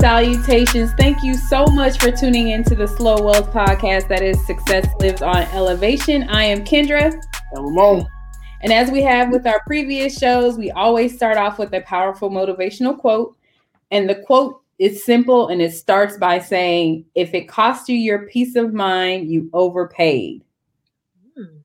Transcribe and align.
fam, 0.00 0.24
love 0.24 0.24
and 0.24 0.44
salutations. 0.44 0.92
Thank 0.94 1.22
you 1.22 1.34
so 1.34 1.66
much 1.66 1.98
for 1.98 2.10
tuning 2.10 2.48
into 2.48 2.74
the 2.74 2.86
Slow 2.86 3.22
Wealth 3.22 3.50
podcast 3.52 4.08
that 4.08 4.22
is 4.22 4.44
Success 4.46 4.86
Lives 5.00 5.22
on 5.22 5.36
Elevation. 5.52 6.24
I 6.24 6.44
am 6.44 6.64
Kendra. 6.64 7.12
And 7.52 7.64
Ramon. 7.64 8.06
And 8.62 8.72
as 8.72 8.90
we 8.90 9.02
have 9.02 9.30
with 9.30 9.46
our 9.46 9.60
previous 9.66 10.18
shows, 10.18 10.56
we 10.58 10.70
always 10.72 11.14
start 11.14 11.36
off 11.36 11.58
with 11.58 11.72
a 11.74 11.80
powerful 11.82 12.30
motivational 12.30 12.98
quote. 12.98 13.36
And 13.90 14.08
the 14.08 14.16
quote 14.16 14.62
is 14.78 15.04
simple 15.04 15.48
and 15.48 15.62
it 15.62 15.72
starts 15.72 16.16
by 16.16 16.40
saying, 16.40 17.04
If 17.14 17.34
it 17.34 17.48
costs 17.48 17.88
you 17.88 17.96
your 17.96 18.26
peace 18.26 18.56
of 18.56 18.72
mind, 18.72 19.30
you 19.30 19.48
overpaid. 19.52 20.44
Hmm. 21.36 21.58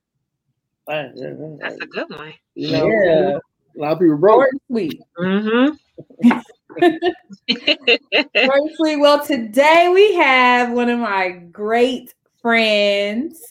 That's 0.87 1.81
a 1.81 1.87
good 1.87 2.09
one. 2.09 2.33
You 2.55 2.71
know, 2.71 2.87
yeah. 2.87 3.37
A 3.75 3.79
lot 3.79 3.93
of 3.93 3.99
people 3.99 4.17
broke. 4.17 4.43
Short 4.43 4.55
sweet. 4.67 5.01
Mm-hmm. 5.17 6.39
Short 6.81 8.71
sweet. 8.75 8.97
Well, 8.97 9.25
today 9.25 9.91
we 9.93 10.15
have 10.15 10.71
one 10.71 10.89
of 10.89 10.99
my 10.99 11.29
great 11.29 12.13
friends, 12.41 13.41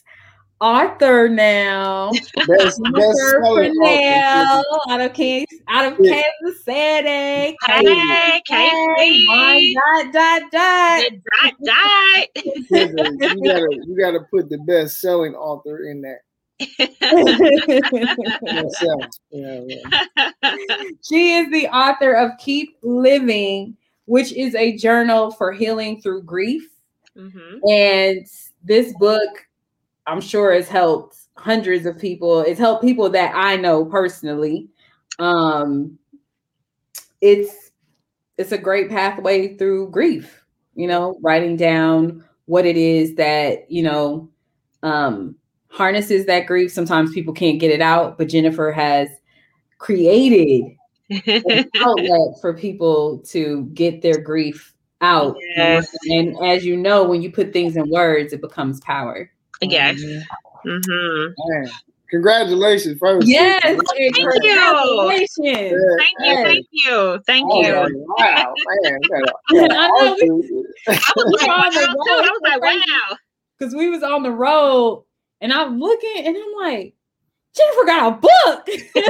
Arthur 0.59 1.29
now. 1.29 2.11
Best, 2.47 2.81
Arthur 2.85 3.41
Purnell 3.41 4.63
out 4.89 5.01
of 5.01 5.13
Kansas, 5.13 5.59
out 5.69 5.93
of 5.93 5.99
yeah. 5.99 6.21
Kansas 6.21 6.63
City. 6.63 7.57
Hey, 7.65 8.41
Kansas. 8.47 9.27
My 9.27 9.73
dot 9.75 10.13
dot 10.13 10.41
dot. 10.51 11.03
Dot 11.41 11.53
dot. 11.65 12.27
you 12.35 13.43
gotta 13.43 13.67
you 13.71 13.97
gotta 13.99 14.19
put 14.31 14.49
the 14.49 14.59
best 14.59 14.99
selling 14.99 15.35
author 15.35 15.83
in 15.83 16.01
that. 16.01 16.19
she 21.03 21.35
is 21.35 21.51
the 21.51 21.67
author 21.71 22.13
of 22.13 22.31
Keep 22.39 22.77
Living, 22.81 23.77
which 24.05 24.33
is 24.33 24.55
a 24.55 24.77
journal 24.77 25.31
for 25.31 25.51
healing 25.51 26.01
through 26.01 26.23
grief. 26.23 26.69
Mm-hmm. 27.17 27.57
And 27.69 28.27
this 28.63 28.93
book, 28.97 29.47
I'm 30.07 30.21
sure, 30.21 30.53
has 30.53 30.67
helped 30.67 31.17
hundreds 31.37 31.85
of 31.85 31.99
people. 31.99 32.41
It's 32.41 32.59
helped 32.59 32.83
people 32.83 33.09
that 33.09 33.33
I 33.35 33.57
know 33.57 33.85
personally. 33.85 34.69
Um, 35.19 35.97
it's 37.21 37.71
it's 38.37 38.51
a 38.51 38.57
great 38.57 38.89
pathway 38.89 39.55
through 39.57 39.91
grief. 39.91 40.43
You 40.75 40.87
know, 40.87 41.17
writing 41.21 41.55
down 41.55 42.23
what 42.45 42.65
it 42.65 42.77
is 42.77 43.15
that 43.15 43.69
you 43.71 43.83
know 43.83 44.29
um, 44.81 45.35
harnesses 45.73 46.25
that 46.27 46.45
grief. 46.45 46.71
Sometimes 46.71 47.13
people 47.13 47.33
can't 47.33 47.59
get 47.59 47.71
it 47.71 47.81
out, 47.81 48.17
but 48.17 48.27
Jenifer 48.27 48.73
has 48.73 49.09
created 49.79 50.77
an 51.09 51.69
outlet 51.81 52.39
for 52.39 52.53
people 52.53 53.19
to 53.29 53.63
get 53.73 54.01
their 54.01 54.19
grief 54.19 54.73
out. 55.01 55.35
Yes. 55.55 55.93
And 56.05 56.37
as 56.43 56.63
you 56.63 56.77
know, 56.77 57.03
when 57.03 57.21
you 57.21 57.31
put 57.31 57.51
things 57.51 57.75
in 57.75 57.89
words, 57.89 58.33
it 58.33 58.41
becomes 58.41 58.79
power. 58.81 59.29
Yes. 59.61 59.99
Mm-hmm. 60.65 61.71
Congratulations, 62.09 62.99
first. 62.99 63.25
Yes, 63.25 63.59
thank 63.63 63.81
you. 63.97 64.11
Congratulations. 64.13 65.27
Thank 65.39 66.19
you, 66.19 66.43
thank 66.43 66.65
you, 66.71 67.19
thank 67.25 67.47
oh, 67.51 67.61
you. 67.87 68.05
Wow, 68.19 68.53
man. 68.83 68.99
I, 69.71 69.87
know 69.87 70.15
we, 70.21 70.51
I 70.87 70.99
was 71.15 71.41
like, 71.41 71.47
wow, 71.47 71.63
I 71.65 72.29
was 72.29 72.39
like, 72.43 72.61
wow. 72.61 73.17
Because 73.57 73.73
we 73.73 73.89
was 73.89 74.03
on 74.03 74.21
the 74.21 74.31
road 74.31 75.05
and 75.43 75.53
I'm 75.53 75.77
looking 75.77 76.25
and 76.25 76.37
I'm 76.37 76.53
like, 76.57 76.95
Jenifer 77.53 77.85
got 77.85 78.07
a 78.07 78.11
book. 78.15 78.65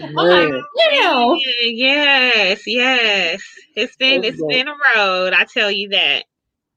I'm 0.00 0.14
like, 0.14 0.54
yeah. 0.92 1.34
Yes, 1.64 2.62
yes. 2.66 3.42
It's 3.74 3.96
been 3.96 4.22
it's 4.24 4.42
been 4.48 4.68
a 4.68 4.74
road. 4.96 5.34
I 5.34 5.44
tell 5.44 5.70
you 5.70 5.90
that. 5.90 6.24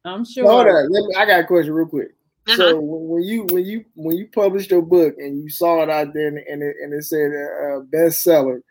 I'm 0.03 0.25
sure. 0.25 0.45
Hold 0.49 0.67
on. 0.67 0.89
I 1.17 1.25
got 1.25 1.39
a 1.41 1.45
question 1.45 1.71
real 1.71 1.87
quick. 1.87 2.09
Uh-huh. 2.47 2.57
So 2.57 2.79
when 2.81 3.23
you 3.23 3.45
when 3.51 3.63
you 3.63 3.85
when 3.93 4.17
you 4.17 4.27
published 4.27 4.71
your 4.71 4.81
book 4.81 5.15
and 5.19 5.41
you 5.41 5.49
saw 5.49 5.83
it 5.83 5.89
out 5.89 6.13
there 6.13 6.27
and, 6.29 6.39
and 6.39 6.63
it, 6.63 6.75
and 6.81 6.93
it 6.93 7.03
said 7.03 7.31
uh, 7.31 7.81
bestseller, 7.93 8.61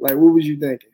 like 0.00 0.16
what 0.16 0.34
was 0.34 0.44
you 0.44 0.58
thinking? 0.58 0.90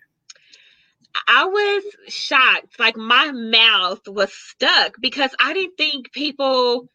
I 1.27 1.45
was 1.47 1.85
shocked. 2.09 2.79
Like 2.79 2.97
my 2.97 3.31
mouth 3.33 4.07
was 4.07 4.33
stuck 4.33 4.95
because 5.01 5.31
I 5.41 5.53
didn't 5.55 5.77
think 5.77 6.13
people 6.13 6.89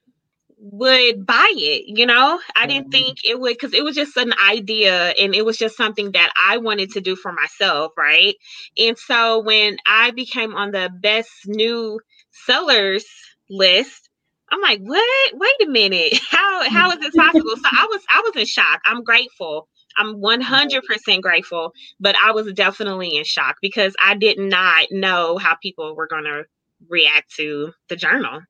would 0.57 1.25
buy 1.25 1.51
it. 1.55 1.83
You 1.87 2.05
know, 2.05 2.39
I 2.55 2.67
didn't 2.67 2.85
mm-hmm. 2.85 3.03
think 3.03 3.17
it 3.25 3.39
would 3.39 3.53
because 3.53 3.73
it 3.73 3.83
was 3.83 3.95
just 3.95 4.15
an 4.15 4.33
idea 4.47 5.13
and 5.19 5.35
it 5.35 5.45
was 5.45 5.57
just 5.57 5.75
something 5.75 6.13
that 6.13 6.31
I 6.41 6.57
wanted 6.57 6.91
to 6.91 7.01
do 7.01 7.15
for 7.15 7.33
myself. 7.33 7.91
Right. 7.97 8.35
And 8.77 8.97
so 8.97 9.41
when 9.41 9.77
I 9.85 10.11
became 10.11 10.55
on 10.55 10.71
the 10.71 10.89
best 11.01 11.31
new 11.47 11.99
sellers 12.31 13.05
list, 13.49 14.09
I'm 14.49 14.61
like, 14.61 14.79
what? 14.79 15.33
Wait 15.33 15.67
a 15.67 15.69
minute. 15.69 16.13
How 16.29 16.69
how 16.69 16.91
is 16.91 16.99
this 16.99 17.15
possible? 17.15 17.55
so 17.55 17.69
I 17.71 17.87
was 17.89 18.01
I 18.13 18.21
was 18.23 18.35
in 18.35 18.45
shock. 18.45 18.81
I'm 18.85 19.03
grateful 19.03 19.67
I'm 19.97 20.15
100% 20.15 21.21
grateful, 21.21 21.73
but 21.99 22.15
I 22.23 22.31
was 22.31 22.51
definitely 22.53 23.15
in 23.15 23.23
shock 23.23 23.57
because 23.61 23.95
I 24.03 24.15
did 24.15 24.39
not 24.39 24.87
know 24.91 25.37
how 25.37 25.55
people 25.55 25.95
were 25.95 26.07
going 26.07 26.25
to 26.25 26.45
react 26.89 27.33
to 27.35 27.73
the 27.89 27.95
journal. 27.95 28.41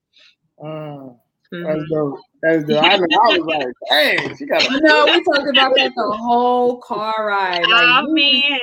Mm-hmm. 1.53 1.63
That's 1.63 1.89
dope. 1.89 2.19
That's 2.41 2.63
dope. 2.63 2.83
I, 2.83 2.95
I 2.95 2.97
was 2.97 3.39
like, 3.45 3.65
dang, 3.89 4.37
she 4.37 4.45
got. 4.45 4.65
A- 4.65 4.81
no, 4.81 5.05
we 5.05 5.23
talked 5.23 5.49
about 5.49 5.75
that 5.75 5.93
the 5.95 6.17
whole 6.17 6.77
car 6.79 7.27
ride. 7.27 7.61
Like, 7.61 7.69
oh 7.69 8.11
man, 8.11 8.59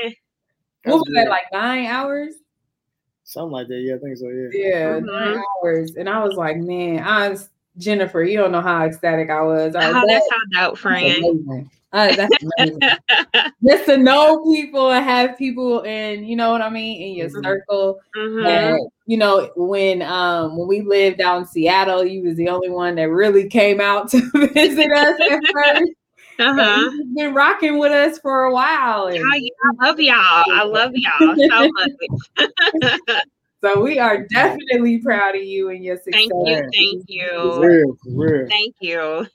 what 0.85 0.97
was 0.97 1.13
that? 1.15 1.29
Like 1.29 1.45
nine 1.53 1.87
hours? 1.87 2.35
Something 3.25 3.53
like 3.53 3.69
that. 3.69 3.81
Yeah, 3.81 3.95
I 3.95 3.99
think 3.99 4.17
so. 4.17 4.29
Yeah. 4.29 4.49
Yeah, 4.53 4.87
mm-hmm. 4.97 5.07
nine 5.07 5.43
hours, 5.63 5.95
and 5.97 6.09
I 6.09 6.25
was 6.25 6.35
like, 6.37 6.57
man, 6.57 7.01
I 7.05 7.29
was 7.29 7.49
Jenifer. 7.79 8.29
You 8.29 8.39
don't 8.39 8.53
know 8.53 8.61
how 8.61 8.85
ecstatic 8.85 9.31
I 9.31 9.43
was. 9.43 9.77
I 9.77 9.93
was 9.93 10.03
oh, 10.03 10.07
that's 10.09 10.27
how 10.31 10.69
dope, 10.69 10.79
friend. 10.79 11.71
Uh, 11.93 12.15
that's 12.15 13.53
Just 13.67 13.87
to 13.87 13.97
know 13.97 14.45
people 14.45 14.93
and 14.93 15.05
have 15.05 15.37
people 15.37 15.83
and 15.83 16.27
you 16.29 16.37
know 16.37 16.51
what 16.51 16.63
I 16.63 16.71
mean 16.71 17.03
in 17.03 17.17
your 17.17 17.29
mm-hmm. 17.29 17.45
circle. 17.45 18.01
Mm-hmm. 18.17 18.47
And, 18.47 18.91
you 19.07 19.17
know, 19.17 19.51
when 19.57 20.03
um 20.03 20.57
when 20.57 20.69
we 20.69 20.83
lived 20.83 21.21
out 21.21 21.39
in 21.39 21.47
Seattle, 21.47 22.05
you 22.05 22.23
was 22.23 22.37
the 22.37 22.49
only 22.49 22.71
one 22.71 22.95
that 22.95 23.11
really 23.11 23.49
came 23.49 23.81
out 23.81 24.09
to 24.11 24.21
visit 24.55 24.93
us 24.93 25.21
at 25.21 25.41
first. 25.53 25.93
Uh-huh. 26.39 26.91
You've 26.95 27.15
been 27.17 27.35
rocking 27.35 27.79
with 27.79 27.93
us 27.93 28.19
for 28.19 28.45
a 28.45 28.53
while. 28.53 29.09
And- 29.09 29.19
oh, 29.19 29.37
yeah, 29.37 29.51
I 29.81 29.85
love 29.85 30.01
y'all. 30.01 30.45
I 30.49 30.65
love 30.65 30.93
y'all 30.95 31.37
so 31.37 31.71
much. 32.39 33.21
So 33.63 33.83
we 33.83 33.99
are 33.99 34.27
definitely 34.29 34.99
proud 34.99 35.37
of 35.37 35.43
you 35.43 35.69
and 35.69 35.85
your 35.85 35.97
success. 35.99 36.15
Thank 36.15 36.33
you. 36.33 36.57
Thank 36.57 37.05
you. 37.09 37.29
For 37.31 37.69
real, 37.69 37.97
for 38.03 38.39
real. 38.39 38.49
Thank 38.49 38.75
you. 38.81 39.27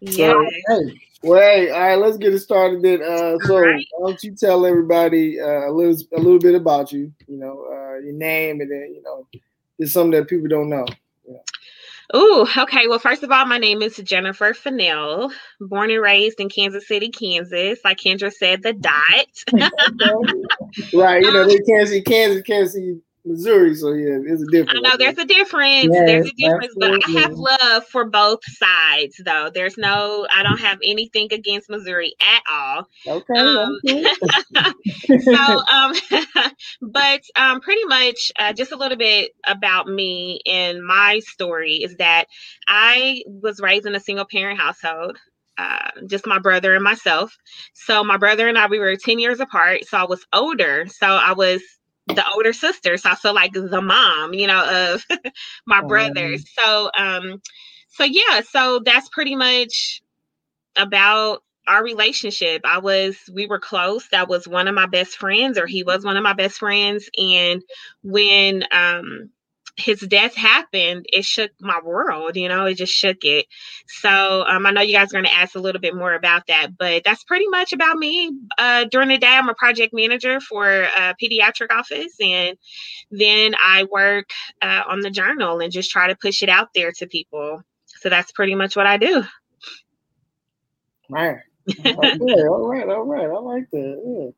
Yeah. 0.00 0.32
So, 0.32 0.46
hey, 0.68 1.00
well, 1.22 1.40
hey, 1.40 1.70
all 1.70 1.80
right, 1.80 1.94
let's 1.96 2.16
get 2.16 2.34
it 2.34 2.38
started 2.38 2.82
then. 2.82 3.02
Uh, 3.02 3.38
so, 3.44 3.58
right. 3.58 3.84
why 3.96 4.10
don't 4.10 4.22
you 4.22 4.34
tell 4.34 4.64
everybody 4.64 5.40
uh, 5.40 5.68
a 5.68 5.72
little 5.72 5.96
a 6.14 6.20
little 6.20 6.38
bit 6.38 6.54
about 6.54 6.92
you? 6.92 7.12
You 7.26 7.38
know, 7.38 7.66
uh, 7.70 7.98
your 7.98 8.12
name, 8.12 8.60
and 8.60 8.70
then 8.70 8.92
you 8.94 9.02
know, 9.02 9.26
just 9.80 9.94
something 9.94 10.12
that 10.12 10.28
people 10.28 10.48
don't 10.48 10.70
know. 10.70 10.86
Yeah. 11.28 11.38
Oh, 12.14 12.50
okay. 12.56 12.86
Well, 12.86 12.98
first 12.98 13.22
of 13.22 13.30
all, 13.30 13.44
my 13.44 13.58
name 13.58 13.82
is 13.82 13.98
Jenifer 13.98 14.56
Fennell, 14.56 15.30
born 15.60 15.90
and 15.90 16.00
raised 16.00 16.40
in 16.40 16.48
Kansas 16.48 16.88
City, 16.88 17.10
Kansas. 17.10 17.80
Like 17.84 17.98
Kendra 17.98 18.32
said, 18.32 18.62
the 18.62 18.72
dot. 18.72 19.02
right. 20.94 21.20
You 21.22 21.32
know, 21.32 21.44
they 21.48 21.58
can't 21.58 21.88
see 21.88 22.00
Kansas, 22.00 22.42
can't 22.42 22.70
see 22.70 22.98
Missouri, 23.28 23.74
so 23.74 23.92
yeah, 23.92 24.18
it's 24.24 24.42
a 24.42 24.46
difference. 24.46 24.78
I 24.78 24.88
know 24.88 24.96
there's 24.96 25.18
a 25.18 25.24
difference. 25.24 25.88
Yes, 25.92 26.06
there's 26.06 26.26
a 26.26 26.32
difference, 26.32 26.74
absolutely. 26.76 26.98
but 26.98 27.16
I 27.16 27.20
have 27.20 27.32
love 27.32 27.84
for 27.86 28.04
both 28.06 28.40
sides, 28.44 29.20
though. 29.24 29.50
There's 29.52 29.76
no, 29.76 30.26
I 30.34 30.42
don't 30.42 30.60
have 30.60 30.78
anything 30.82 31.28
against 31.32 31.70
Missouri 31.70 32.14
at 32.20 32.42
all. 32.50 32.88
Okay. 33.06 33.38
Um, 33.38 33.78
okay. 33.88 35.18
so, 35.20 35.62
um, 35.72 35.94
but 36.82 37.22
um, 37.36 37.60
pretty 37.60 37.84
much 37.84 38.32
uh, 38.38 38.52
just 38.52 38.72
a 38.72 38.76
little 38.76 38.98
bit 38.98 39.32
about 39.46 39.86
me 39.86 40.40
and 40.46 40.84
my 40.84 41.20
story 41.20 41.76
is 41.76 41.96
that 41.96 42.26
I 42.66 43.22
was 43.26 43.60
raised 43.60 43.86
in 43.86 43.94
a 43.94 44.00
single 44.00 44.26
parent 44.26 44.58
household. 44.58 45.18
Uh, 45.56 45.90
just 46.06 46.24
my 46.24 46.38
brother 46.38 46.76
and 46.76 46.84
myself. 46.84 47.36
So 47.74 48.04
my 48.04 48.16
brother 48.16 48.46
and 48.46 48.56
I, 48.56 48.66
we 48.68 48.78
were 48.78 48.94
10 48.94 49.18
years 49.18 49.40
apart. 49.40 49.84
So 49.86 49.98
I 49.98 50.04
was 50.04 50.24
older. 50.32 50.86
So 50.86 51.06
I 51.08 51.32
was 51.32 51.60
the 52.08 52.24
older 52.34 52.52
sister. 52.52 52.96
So 52.96 53.10
I 53.10 53.14
feel 53.14 53.34
like 53.34 53.52
the 53.52 53.82
mom, 53.82 54.34
you 54.34 54.46
know, 54.46 54.94
of 54.94 55.04
my 55.66 55.80
oh, 55.82 55.88
brothers. 55.88 56.44
So 56.58 56.90
um 56.96 57.40
so 57.88 58.04
yeah, 58.04 58.42
so 58.48 58.80
that's 58.84 59.08
pretty 59.08 59.36
much 59.36 60.02
about 60.76 61.42
our 61.66 61.84
relationship. 61.84 62.62
I 62.64 62.78
was 62.78 63.18
we 63.32 63.46
were 63.46 63.58
close. 63.58 64.08
That 64.08 64.28
was 64.28 64.48
one 64.48 64.68
of 64.68 64.74
my 64.74 64.86
best 64.86 65.16
friends 65.16 65.58
or 65.58 65.66
he 65.66 65.82
was 65.82 66.04
one 66.04 66.16
of 66.16 66.22
my 66.22 66.32
best 66.32 66.58
friends 66.58 67.10
and 67.18 67.62
when 68.02 68.64
um 68.72 69.30
his 69.78 70.00
death 70.00 70.34
happened, 70.34 71.06
it 71.12 71.24
shook 71.24 71.52
my 71.60 71.80
world, 71.82 72.36
you 72.36 72.48
know, 72.48 72.66
it 72.66 72.74
just 72.74 72.92
shook 72.92 73.18
it. 73.22 73.46
So 73.86 74.44
um, 74.46 74.66
I 74.66 74.72
know 74.72 74.80
you 74.80 74.92
guys 74.92 75.08
are 75.08 75.20
going 75.20 75.24
to 75.24 75.32
ask 75.32 75.54
a 75.54 75.60
little 75.60 75.80
bit 75.80 75.94
more 75.94 76.14
about 76.14 76.48
that, 76.48 76.76
but 76.76 77.04
that's 77.04 77.22
pretty 77.22 77.46
much 77.48 77.72
about 77.72 77.96
me. 77.96 78.32
Uh, 78.58 78.84
during 78.90 79.08
the 79.08 79.18
day, 79.18 79.28
I'm 79.28 79.48
a 79.48 79.54
project 79.54 79.94
manager 79.94 80.40
for 80.40 80.68
a 80.68 81.14
pediatric 81.22 81.70
office, 81.70 82.14
and 82.20 82.58
then 83.12 83.54
I 83.64 83.86
work 83.90 84.30
uh, 84.60 84.82
on 84.88 85.00
the 85.00 85.10
journal 85.10 85.60
and 85.60 85.72
just 85.72 85.90
try 85.90 86.08
to 86.08 86.16
push 86.16 86.42
it 86.42 86.48
out 86.48 86.70
there 86.74 86.90
to 86.92 87.06
people. 87.06 87.62
So 87.86 88.08
that's 88.08 88.32
pretty 88.32 88.56
much 88.56 88.74
what 88.74 88.86
I 88.86 88.96
do. 88.96 89.24
Man. 91.08 91.40
Okay, 91.68 92.48
all 92.48 92.66
right, 92.66 92.88
all 92.88 93.04
right. 93.04 93.26
I 93.26 93.38
like 93.40 93.70
that. 93.72 94.32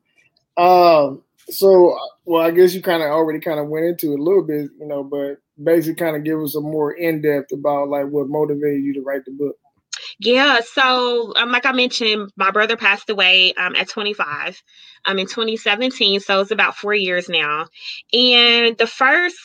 Yeah. 0.57 0.63
Um, 0.63 1.23
so, 1.49 1.97
well, 2.25 2.41
I 2.41 2.51
guess 2.51 2.73
you 2.73 2.81
kind 2.81 3.03
of 3.03 3.09
already 3.09 3.39
kind 3.39 3.59
of 3.59 3.67
went 3.67 3.85
into 3.85 4.13
it 4.13 4.19
a 4.19 4.23
little 4.23 4.43
bit, 4.43 4.69
you 4.79 4.87
know, 4.87 5.03
but 5.03 5.37
basically 5.61 5.95
kind 5.95 6.15
of 6.15 6.23
give 6.23 6.39
us 6.39 6.55
a 6.55 6.61
more 6.61 6.91
in 6.93 7.21
depth 7.21 7.51
about 7.51 7.89
like 7.89 8.07
what 8.07 8.27
motivated 8.27 8.83
you 8.83 8.93
to 8.95 9.01
write 9.01 9.25
the 9.25 9.31
book. 9.31 9.55
Yeah, 10.19 10.59
so 10.63 11.33
um, 11.35 11.51
like 11.51 11.65
I 11.65 11.71
mentioned, 11.71 12.31
my 12.35 12.51
brother 12.51 12.77
passed 12.77 13.09
away 13.09 13.53
um, 13.53 13.75
at 13.75 13.89
25 13.89 14.61
um, 15.05 15.19
in 15.19 15.25
2017. 15.25 16.19
So 16.19 16.41
it's 16.41 16.51
about 16.51 16.75
four 16.75 16.93
years 16.93 17.27
now. 17.27 17.67
And 18.13 18.77
the 18.77 18.87
first 18.87 19.37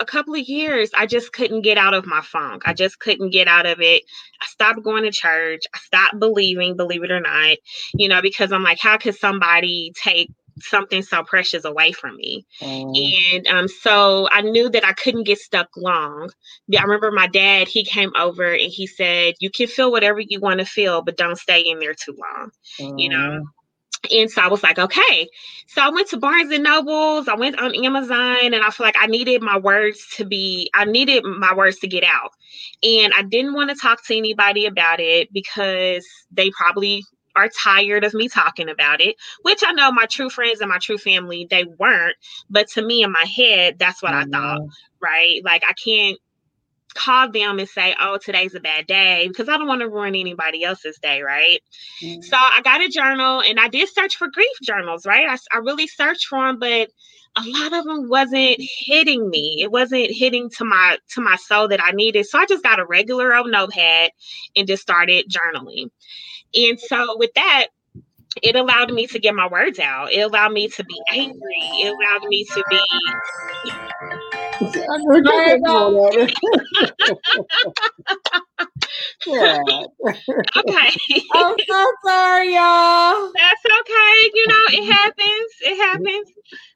a 0.00 0.04
couple 0.04 0.34
of 0.34 0.40
years, 0.40 0.90
I 0.94 1.06
just 1.06 1.32
couldn't 1.32 1.62
get 1.62 1.78
out 1.78 1.94
of 1.94 2.06
my 2.06 2.20
funk. 2.20 2.62
I 2.66 2.74
just 2.74 2.98
couldn't 2.98 3.30
get 3.30 3.48
out 3.48 3.66
of 3.66 3.80
it. 3.80 4.02
I 4.40 4.46
stopped 4.46 4.82
going 4.82 5.04
to 5.04 5.10
church. 5.10 5.62
I 5.74 5.78
stopped 5.78 6.18
believing, 6.18 6.76
believe 6.76 7.04
it 7.04 7.10
or 7.10 7.20
not, 7.20 7.56
you 7.94 8.08
know, 8.08 8.22
because 8.22 8.52
I'm 8.52 8.62
like, 8.62 8.78
how 8.80 8.98
could 8.98 9.16
somebody 9.16 9.92
take 9.94 10.30
something 10.60 11.02
so 11.02 11.22
precious 11.22 11.64
away 11.64 11.92
from 11.92 12.16
me. 12.16 12.46
Mm. 12.60 13.34
And 13.34 13.46
um, 13.46 13.68
so 13.68 14.28
I 14.30 14.42
knew 14.42 14.68
that 14.70 14.86
I 14.86 14.92
couldn't 14.92 15.24
get 15.24 15.38
stuck 15.38 15.68
long. 15.76 16.30
I 16.76 16.82
remember 16.82 17.10
my 17.10 17.26
dad, 17.26 17.68
he 17.68 17.84
came 17.84 18.12
over 18.16 18.52
and 18.52 18.70
he 18.70 18.86
said, 18.86 19.34
You 19.40 19.50
can 19.50 19.66
feel 19.66 19.90
whatever 19.90 20.20
you 20.20 20.40
want 20.40 20.60
to 20.60 20.66
feel, 20.66 21.02
but 21.02 21.16
don't 21.16 21.38
stay 21.38 21.60
in 21.60 21.78
there 21.78 21.94
too 21.94 22.16
long, 22.18 22.50
mm. 22.80 23.00
you 23.00 23.08
know? 23.08 23.16
Mm. 23.16 23.42
And 24.10 24.30
so 24.30 24.42
I 24.42 24.48
was 24.48 24.62
like, 24.62 24.78
okay. 24.78 25.28
So 25.68 25.80
I 25.80 25.90
went 25.90 26.08
to 26.08 26.16
Barnes 26.16 26.52
and 26.52 26.64
Nobles, 26.64 27.28
I 27.28 27.34
went 27.34 27.60
on 27.60 27.74
Amazon, 27.74 28.52
and 28.52 28.56
I 28.56 28.70
feel 28.70 28.84
like 28.84 28.96
I 28.98 29.06
needed 29.06 29.42
my 29.42 29.58
words 29.58 30.04
to 30.16 30.24
be, 30.24 30.70
I 30.74 30.84
needed 30.84 31.24
my 31.24 31.54
words 31.54 31.78
to 31.80 31.88
get 31.88 32.02
out. 32.02 32.32
And 32.82 33.12
I 33.16 33.22
didn't 33.22 33.54
want 33.54 33.70
to 33.70 33.76
talk 33.76 34.04
to 34.06 34.16
anybody 34.16 34.66
about 34.66 34.98
it 34.98 35.32
because 35.32 36.04
they 36.32 36.50
probably 36.50 37.04
are 37.36 37.48
tired 37.48 38.04
of 38.04 38.14
me 38.14 38.28
talking 38.28 38.68
about 38.68 39.00
it, 39.00 39.16
which 39.42 39.62
I 39.64 39.72
know 39.72 39.90
my 39.92 40.06
true 40.06 40.30
friends 40.30 40.60
and 40.60 40.70
my 40.70 40.78
true 40.78 40.98
family, 40.98 41.46
they 41.48 41.64
weren't. 41.64 42.16
But 42.50 42.68
to 42.70 42.82
me 42.82 43.02
in 43.02 43.12
my 43.12 43.24
head, 43.24 43.78
that's 43.78 44.02
what 44.02 44.12
mm-hmm. 44.12 44.34
I 44.34 44.38
thought, 44.38 44.60
right? 45.00 45.40
Like 45.44 45.62
I 45.68 45.72
can't 45.72 46.18
call 46.94 47.30
them 47.30 47.58
and 47.58 47.68
say, 47.68 47.94
oh, 48.00 48.18
today's 48.22 48.54
a 48.54 48.60
bad 48.60 48.86
day 48.86 49.26
because 49.28 49.48
I 49.48 49.56
don't 49.56 49.66
want 49.66 49.80
to 49.80 49.88
ruin 49.88 50.14
anybody 50.14 50.64
else's 50.64 50.98
day, 50.98 51.22
right? 51.22 51.60
Mm-hmm. 52.02 52.22
So 52.22 52.36
I 52.36 52.60
got 52.62 52.82
a 52.82 52.88
journal 52.88 53.40
and 53.40 53.58
I 53.58 53.68
did 53.68 53.88
search 53.88 54.16
for 54.16 54.28
grief 54.28 54.56
journals, 54.62 55.06
right? 55.06 55.28
I, 55.28 55.38
I 55.56 55.58
really 55.58 55.86
searched 55.86 56.26
for 56.26 56.46
them, 56.46 56.58
but 56.58 56.90
a 57.36 57.42
lot 57.46 57.72
of 57.72 57.84
them 57.84 58.08
wasn't 58.08 58.60
hitting 58.60 59.28
me. 59.30 59.58
It 59.62 59.70
wasn't 59.70 60.10
hitting 60.10 60.50
to 60.58 60.64
my 60.64 60.98
to 61.14 61.20
my 61.20 61.36
soul 61.36 61.68
that 61.68 61.82
I 61.82 61.92
needed. 61.92 62.26
So 62.26 62.38
I 62.38 62.46
just 62.46 62.62
got 62.62 62.78
a 62.78 62.84
regular 62.84 63.34
old 63.34 63.50
notepad 63.50 64.10
and 64.54 64.66
just 64.66 64.82
started 64.82 65.30
journaling. 65.30 65.90
And 66.54 66.78
so 66.78 67.16
with 67.16 67.32
that, 67.34 67.68
it 68.42 68.56
allowed 68.56 68.92
me 68.92 69.06
to 69.08 69.18
get 69.18 69.34
my 69.34 69.46
words 69.48 69.78
out. 69.78 70.12
It 70.12 70.20
allowed 70.20 70.52
me 70.52 70.68
to 70.68 70.84
be 70.84 71.00
angry. 71.10 71.56
It 71.80 71.94
allowed 71.94 72.28
me 72.28 72.44
to 72.44 72.64
be. 72.70 72.80
okay. 79.28 80.90
I'm 81.34 81.56
so 81.68 81.86
sorry, 82.04 82.54
y'all. 82.54 83.32
That's 83.34 83.64
okay. 83.80 84.30
You 84.34 84.46
know, 84.48 84.64
it 84.68 84.92
happens. 84.92 85.52
It 85.62 85.76
happens. 85.76 86.28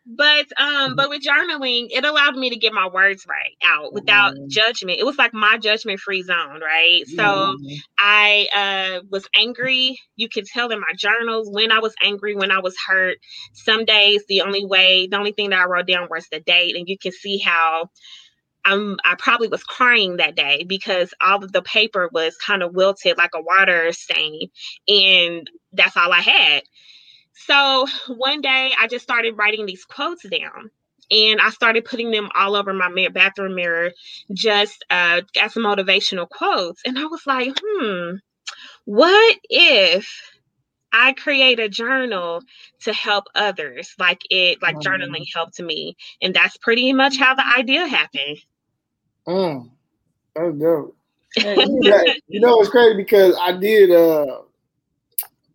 But 0.09 0.47
um, 0.61 0.95
but 0.95 1.09
with 1.09 1.23
journaling, 1.23 1.89
it 1.91 2.05
allowed 2.05 2.37
me 2.37 2.51
to 2.51 2.57
get 2.57 2.73
my 2.73 2.89
words 2.89 3.27
right 3.29 3.57
out 3.65 3.93
without 3.93 4.35
mm-hmm. 4.35 4.47
judgment. 4.49 5.01
It 5.01 5.07
was 5.07 5.19
like 5.19 5.35
my 5.35 5.59
judgment 5.59 5.99
free 5.99 6.23
zone, 6.23 6.61
right? 6.61 7.03
So 7.09 7.23
mm-hmm. 7.23 7.75
I 7.99 8.47
uh 8.55 9.01
was 9.11 9.27
angry. 9.37 9.99
You 10.15 10.29
can 10.29 10.45
tell 10.45 10.71
in 10.71 10.81
my 10.81 10.93
journals 10.97 11.49
when 11.51 11.73
I 11.73 11.81
was 11.81 11.95
angry, 12.03 12.37
when 12.37 12.53
I 12.53 12.61
was 12.61 12.77
hurt. 12.87 13.19
Some 13.53 13.85
days 13.85 14.23
the 14.29 14.43
only 14.43 14.65
way, 14.65 15.09
the 15.11 15.19
only 15.19 15.33
thing 15.33 15.51
that 15.51 15.61
I 15.61 15.65
wrote 15.65 15.89
down 15.89 16.07
was 16.09 16.27
the 16.31 16.41
date, 16.41 16.77
and 16.77 16.89
you 16.89 16.97
can 16.99 17.13
see 17.13 17.39
how 17.39 17.91
I'm, 18.67 18.99
I 19.05 19.15
probably 19.17 19.49
was 19.49 19.63
crying 19.63 20.17
that 20.17 20.37
day 20.37 20.65
because 20.67 21.15
all 21.21 21.43
of 21.43 21.53
the 21.53 21.63
paper 21.63 22.11
was 22.13 22.37
kind 22.37 22.63
of 22.63 22.75
wilted 22.75 23.17
like 23.17 23.31
a 23.35 23.41
water 23.41 23.93
stain, 23.93 24.51
and 24.89 25.49
that's 25.73 25.97
all 25.97 26.13
I 26.13 26.21
had. 26.21 26.63
So 27.33 27.87
one 28.09 28.41
day 28.41 28.73
I 28.79 28.89
just 28.89 29.05
started 29.05 29.39
writing 29.39 29.67
these 29.67 29.85
quotes 29.85 30.29
down 30.29 30.71
and 31.11 31.41
I 31.41 31.51
started 31.51 31.85
putting 31.85 32.11
them 32.11 32.29
all 32.35 32.57
over 32.57 32.73
my 32.73 33.09
bathroom 33.13 33.55
mirror 33.55 33.93
just 34.33 34.85
uh, 34.91 35.21
as 35.41 35.55
motivational 35.55 36.29
quotes. 36.29 36.83
And 36.85 36.99
I 36.99 37.05
was 37.05 37.23
like, 37.27 37.53
hmm, 37.63 38.17
what 38.85 39.39
if 39.45 40.09
I 40.93 41.13
create 41.13 41.61
a 41.61 41.69
journal 41.69 42.43
to 42.83 42.93
help 42.93 43.25
others 43.35 43.95
like 43.99 44.23
it, 44.31 44.63
like 44.63 44.77
mm. 44.77 44.83
journaling 44.83 45.27
helped 45.33 45.61
me? 45.61 45.97
And 46.21 46.35
that's 46.35 46.57
pretty 46.57 46.93
much 46.93 47.19
how 47.19 47.35
the 47.35 47.45
idea 47.57 47.87
happened. 47.87 48.39
Mm, 49.28 49.70
that's 50.34 50.56
dope. 50.56 50.96
you 51.37 52.40
know, 52.40 52.61
it's 52.61 52.70
crazy 52.70 52.96
because 52.96 53.37
I 53.40 53.52
did 53.52 53.90
uh 53.90 54.43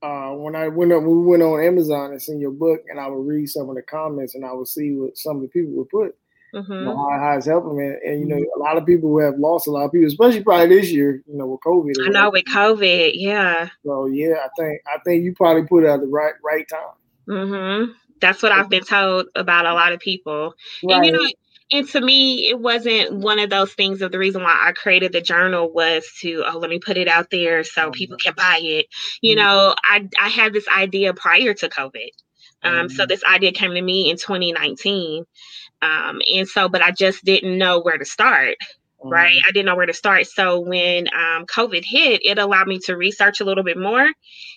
uh, 0.03 0.31
when 0.31 0.56
I 0.56 0.68
went 0.68 0.91
up, 0.91 1.03
we 1.03 1.15
went 1.21 1.44
on 1.44 1.63
Amazon 1.63 2.12
and 2.12 2.21
seen 2.21 2.39
your 2.39 2.51
book, 2.51 2.81
and 2.89 3.00
I 3.00 3.07
would 3.07 3.25
read 3.27 3.47
some 3.47 3.69
of 3.69 3.75
the 3.75 3.83
comments, 3.83 4.35
and 4.35 4.45
I 4.45 4.51
would 4.51 4.68
see 4.68 4.95
what 4.95 5.18
some 5.18 5.38
of 5.38 5.41
the 5.44 5.47
people 5.47 5.73
would 5.73 5.89
put. 5.89 6.15
Mm-hmm. 6.56 6.73
You 6.73 6.81
know, 6.81 6.97
how, 6.97 7.19
how 7.19 7.38
it's 7.38 7.45
helping 7.45 7.77
me, 7.77 7.85
and 7.85 8.19
you 8.19 8.25
know, 8.25 8.35
mm-hmm. 8.35 8.62
a 8.62 8.63
lot 8.63 8.77
of 8.77 8.85
people 8.85 9.10
who 9.10 9.19
have 9.19 9.38
lost 9.38 9.67
a 9.67 9.72
lot 9.72 9.86
of 9.86 9.91
people, 9.91 10.07
especially 10.07 10.43
probably 10.43 10.75
this 10.75 10.91
year. 10.91 11.22
You 11.27 11.38
know, 11.38 11.46
with 11.46 11.62
COVID. 11.62 11.93
I 12.03 12.10
know 12.10 12.31
with 12.31 12.46
COVID, 12.46 13.12
yeah. 13.13 13.69
So 13.86 14.07
yeah, 14.07 14.36
I 14.43 14.50
think 14.60 14.81
I 14.88 14.98
think 15.05 15.24
you 15.24 15.34
probably 15.34 15.63
put 15.63 15.84
it 15.84 15.88
at 15.88 16.01
the 16.01 16.07
right 16.07 16.34
right 16.43 16.67
time. 16.67 16.96
Mm-hmm. 17.27 17.91
That's 18.19 18.43
what 18.43 18.51
I've 18.51 18.69
been 18.69 18.84
told 18.84 19.27
about 19.36 19.65
a 19.65 19.74
lot 19.74 19.93
of 19.93 20.00
people, 20.00 20.55
right. 20.84 20.96
and 20.98 21.05
you 21.05 21.12
know, 21.12 21.27
and 21.72 21.88
to 21.90 22.01
me, 22.01 22.50
it 22.50 22.60
wasn't 22.60 23.16
one 23.16 23.40
of 23.40 23.50
those 23.50 23.74
things 23.74 24.01
of 24.01 24.12
the 24.12 24.20
reason 24.20 24.44
why 24.44 24.56
I 24.60 24.74
created 24.74 25.13
the 25.13 25.22
journal 25.22 25.72
was 25.72 26.06
to, 26.20 26.44
oh, 26.46 26.58
let 26.58 26.70
me 26.70 26.80
put 26.80 26.98
it 26.98 27.08
out 27.08 27.30
there 27.32 27.63
so 27.63 27.84
mm-hmm. 27.84 27.92
people 27.92 28.18
can 28.18 28.34
buy 28.36 28.60
it. 28.62 28.88
You 29.22 29.36
mm-hmm. 29.36 29.46
know, 29.46 29.75
I, 29.84 30.08
I 30.22 30.30
had 30.30 30.54
this 30.54 30.68
idea 30.68 31.13
prior 31.13 31.54
to 31.54 31.70
COVID. 31.70 32.10
Um, 32.63 32.74
mm-hmm. 32.74 32.88
So 32.90 33.06
this 33.06 33.24
idea 33.24 33.54
came 33.54 33.74
to 33.74 33.82
me 33.82 34.10
in 34.10 34.18
2019. 34.18 35.24
Um, 35.82 36.22
and 36.32 36.48
so, 36.48 36.68
but 36.68 36.82
I 36.82 36.92
just 36.92 37.24
didn't 37.24 37.58
know 37.58 37.80
where 37.80 37.98
to 37.98 38.06
start. 38.06 38.58
Right. 39.04 39.32
Mm-hmm. 39.32 39.46
I 39.48 39.51
didn't 39.51 39.66
know 39.66 39.75
where 39.75 39.86
to 39.86 39.94
start. 39.94 40.28
So 40.28 40.60
when 40.60 41.08
um, 41.08 41.46
COVID 41.46 41.84
hit, 41.86 42.22
it 42.25 42.38
allowed 42.38 42.68
me 42.68 42.80
to 42.86 42.98
research 42.98 43.40
a 43.40 43.46
little 43.46 43.63
bit 43.63 43.78
more. 43.78 44.08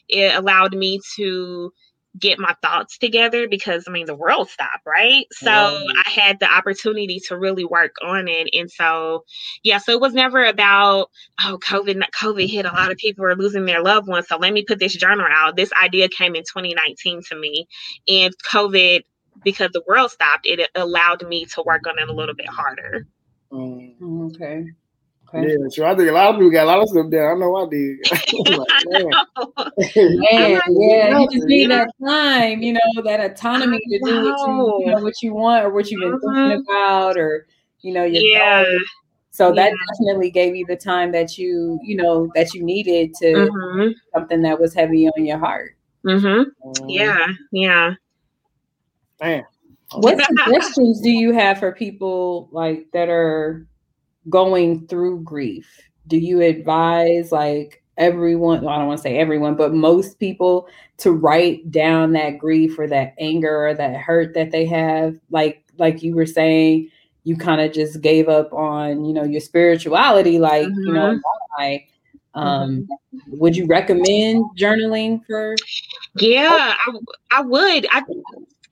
It 0.08 0.34
allowed 0.34 0.74
me 0.74 1.00
to 1.16 1.72
get 2.18 2.38
my 2.38 2.54
thoughts 2.62 2.98
together 2.98 3.48
because 3.48 3.84
I 3.88 3.90
mean 3.90 4.06
the 4.06 4.14
world 4.14 4.48
stopped, 4.48 4.86
right? 4.86 5.26
So 5.32 5.50
I 5.50 6.08
had 6.08 6.38
the 6.38 6.50
opportunity 6.50 7.20
to 7.28 7.36
really 7.36 7.64
work 7.64 7.96
on 8.02 8.28
it. 8.28 8.50
And 8.52 8.70
so 8.70 9.24
yeah, 9.62 9.78
so 9.78 9.92
it 9.92 10.00
was 10.00 10.14
never 10.14 10.44
about 10.44 11.10
oh 11.44 11.58
COVID 11.62 12.02
COVID 12.20 12.48
hit 12.48 12.66
a 12.66 12.72
lot 12.72 12.92
of 12.92 12.98
people 12.98 13.24
are 13.24 13.36
losing 13.36 13.64
their 13.64 13.82
loved 13.82 14.08
ones. 14.08 14.28
So 14.28 14.36
let 14.38 14.52
me 14.52 14.64
put 14.64 14.78
this 14.78 14.94
journal 14.94 15.26
out. 15.28 15.56
This 15.56 15.70
idea 15.82 16.08
came 16.08 16.34
in 16.34 16.42
2019 16.42 17.22
to 17.28 17.36
me. 17.36 17.66
And 18.08 18.34
COVID, 18.52 19.02
because 19.42 19.70
the 19.72 19.82
world 19.86 20.10
stopped, 20.10 20.46
it 20.46 20.70
allowed 20.74 21.26
me 21.26 21.46
to 21.46 21.62
work 21.64 21.86
on 21.86 21.98
it 21.98 22.08
a 22.08 22.12
little 22.12 22.34
bit 22.34 22.48
harder. 22.48 23.06
Mm. 23.52 24.34
Okay. 24.34 24.66
Okay. 25.34 25.48
Yeah, 25.48 25.68
so 25.68 25.84
I 25.84 25.96
think 25.96 26.08
a 26.08 26.12
lot 26.12 26.30
of 26.30 26.36
people 26.36 26.50
got 26.50 26.64
a 26.64 26.66
lot 26.66 26.82
of 26.82 26.88
stuff 26.88 27.10
down. 27.10 27.36
I 27.36 27.40
know 27.40 27.56
I 27.56 27.68
did. 27.68 27.98
like, 28.46 29.96
man. 29.96 30.60
yeah, 30.68 31.18
you 31.18 31.28
just 31.30 31.46
need 31.46 31.70
that 31.70 31.90
time, 32.04 32.62
you 32.62 32.74
know, 32.74 33.02
that 33.04 33.18
autonomy 33.18 33.78
to 33.78 33.98
do 34.04 34.24
what 34.24 34.48
you, 34.48 34.80
you 34.80 34.94
know, 34.94 35.02
what 35.02 35.22
you 35.22 35.34
want 35.34 35.64
or 35.64 35.70
what 35.70 35.90
you've 35.90 36.00
been 36.00 36.12
mm-hmm. 36.12 36.50
thinking 36.50 36.64
about, 36.68 37.16
or 37.16 37.48
you 37.80 37.92
know, 37.92 38.04
your 38.04 38.22
yeah. 38.22 38.64
So 39.30 39.52
that 39.52 39.72
yeah. 39.72 39.76
definitely 39.98 40.30
gave 40.30 40.54
you 40.54 40.64
the 40.66 40.76
time 40.76 41.10
that 41.10 41.36
you, 41.36 41.80
you 41.82 41.96
know, 41.96 42.30
that 42.36 42.54
you 42.54 42.62
needed 42.62 43.12
to 43.14 43.26
mm-hmm. 43.26 43.90
something 44.14 44.42
that 44.42 44.60
was 44.60 44.72
heavy 44.72 45.08
on 45.08 45.24
your 45.24 45.38
heart. 45.38 45.76
Mm-hmm. 46.06 46.68
Um, 46.68 46.88
yeah, 46.88 47.26
yeah. 47.50 47.94
Man. 49.20 49.44
What 49.94 50.24
suggestions 50.24 51.00
do 51.00 51.10
you 51.10 51.32
have 51.32 51.58
for 51.58 51.72
people 51.72 52.48
like 52.52 52.86
that 52.92 53.08
are 53.08 53.66
going 54.28 54.86
through 54.86 55.22
grief, 55.22 55.80
do 56.06 56.16
you 56.18 56.40
advise 56.40 57.32
like 57.32 57.82
everyone, 57.96 58.62
well, 58.62 58.74
I 58.74 58.78
don't 58.78 58.88
want 58.88 58.98
to 58.98 59.02
say 59.02 59.18
everyone, 59.18 59.54
but 59.54 59.72
most 59.74 60.18
people 60.18 60.68
to 60.98 61.12
write 61.12 61.70
down 61.70 62.12
that 62.12 62.38
grief 62.38 62.78
or 62.78 62.86
that 62.88 63.14
anger 63.18 63.66
or 63.68 63.74
that 63.74 63.96
hurt 63.96 64.34
that 64.34 64.50
they 64.50 64.66
have? 64.66 65.18
Like 65.30 65.64
like 65.78 66.02
you 66.02 66.14
were 66.14 66.26
saying, 66.26 66.90
you 67.24 67.36
kind 67.36 67.60
of 67.60 67.72
just 67.72 68.00
gave 68.00 68.28
up 68.28 68.52
on, 68.52 69.04
you 69.04 69.12
know, 69.12 69.24
your 69.24 69.40
spirituality, 69.40 70.38
like, 70.38 70.66
mm-hmm. 70.66 70.80
you 70.80 70.92
know, 70.92 71.18
mm-hmm. 71.58 72.38
um, 72.38 72.88
mm-hmm. 73.14 73.38
would 73.38 73.56
you 73.56 73.66
recommend 73.66 74.44
journaling 74.58 75.24
for? 75.26 75.56
Yeah, 76.16 76.74
I, 76.78 76.98
I 77.30 77.40
would. 77.40 77.86
I 77.90 78.02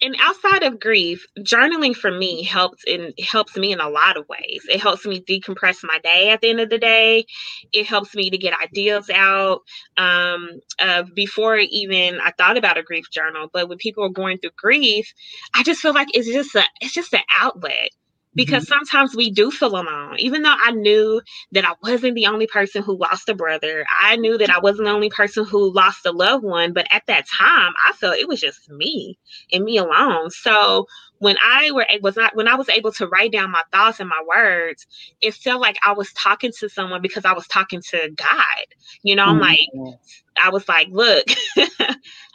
and 0.02 0.16
outside 0.20 0.64
of 0.64 0.80
grief, 0.80 1.26
journaling 1.38 1.94
for 1.94 2.10
me 2.10 2.42
helps 2.42 2.82
in 2.86 3.12
helps 3.24 3.56
me 3.56 3.72
in 3.72 3.80
a 3.80 3.88
lot 3.88 4.16
of 4.16 4.28
ways. 4.28 4.62
It 4.68 4.80
helps 4.80 5.06
me 5.06 5.20
decompress 5.20 5.84
my 5.84 5.98
day 6.02 6.30
at 6.30 6.40
the 6.40 6.50
end 6.50 6.60
of 6.60 6.70
the 6.70 6.78
day. 6.78 7.24
It 7.72 7.86
helps 7.86 8.14
me 8.14 8.28
to 8.30 8.36
get 8.36 8.54
ideas 8.60 9.08
out. 9.10 9.60
Um, 9.96 10.60
uh, 10.80 11.04
before 11.14 11.56
even 11.56 12.20
I 12.20 12.32
thought 12.36 12.58
about 12.58 12.78
a 12.78 12.82
grief 12.82 13.06
journal, 13.12 13.48
but 13.52 13.68
when 13.68 13.78
people 13.78 14.04
are 14.04 14.10
going 14.10 14.38
through 14.38 14.50
grief, 14.56 15.12
I 15.54 15.62
just 15.62 15.80
feel 15.80 15.94
like 15.94 16.08
it's 16.14 16.28
just 16.28 16.54
a 16.56 16.64
it's 16.80 16.94
just 16.94 17.14
an 17.14 17.22
outlet 17.38 17.90
because 18.34 18.64
mm-hmm. 18.64 18.72
sometimes 18.72 19.14
we 19.14 19.30
do 19.30 19.50
feel 19.50 19.74
alone. 19.74 20.16
Even 20.18 20.42
though 20.42 20.54
I 20.56 20.70
knew 20.72 21.20
that 21.52 21.64
I 21.64 21.74
wasn't 21.82 22.14
the 22.14 22.26
only 22.26 22.46
person 22.46 22.82
who 22.82 22.96
lost 22.96 23.28
a 23.28 23.34
brother, 23.34 23.84
I 24.00 24.16
knew 24.16 24.38
that 24.38 24.50
I 24.50 24.58
wasn't 24.58 24.86
the 24.86 24.92
only 24.92 25.10
person 25.10 25.44
who 25.44 25.72
lost 25.72 26.06
a 26.06 26.12
loved 26.12 26.44
one. 26.44 26.72
But 26.72 26.86
at 26.90 27.06
that 27.06 27.26
time, 27.28 27.72
I 27.86 27.92
felt 27.92 28.16
it 28.16 28.28
was 28.28 28.40
just 28.40 28.70
me 28.70 29.18
and 29.52 29.64
me 29.64 29.76
alone. 29.76 30.30
So 30.30 30.86
when 31.22 31.36
I 31.40 31.70
were 31.70 31.86
was 32.00 32.16
not 32.16 32.34
when 32.34 32.48
I 32.48 32.56
was 32.56 32.68
able 32.68 32.90
to 32.94 33.06
write 33.06 33.30
down 33.30 33.52
my 33.52 33.62
thoughts 33.70 34.00
and 34.00 34.08
my 34.08 34.20
words, 34.26 34.88
it 35.20 35.34
felt 35.34 35.60
like 35.60 35.76
I 35.86 35.92
was 35.92 36.12
talking 36.14 36.50
to 36.58 36.68
someone 36.68 37.00
because 37.00 37.24
I 37.24 37.32
was 37.32 37.46
talking 37.46 37.80
to 37.90 38.10
God. 38.16 38.66
You 39.04 39.14
know, 39.14 39.26
I'm 39.26 39.38
mm-hmm. 39.38 39.78
like, 39.78 39.98
I 40.36 40.50
was 40.50 40.68
like, 40.68 40.88
look, 40.90 41.24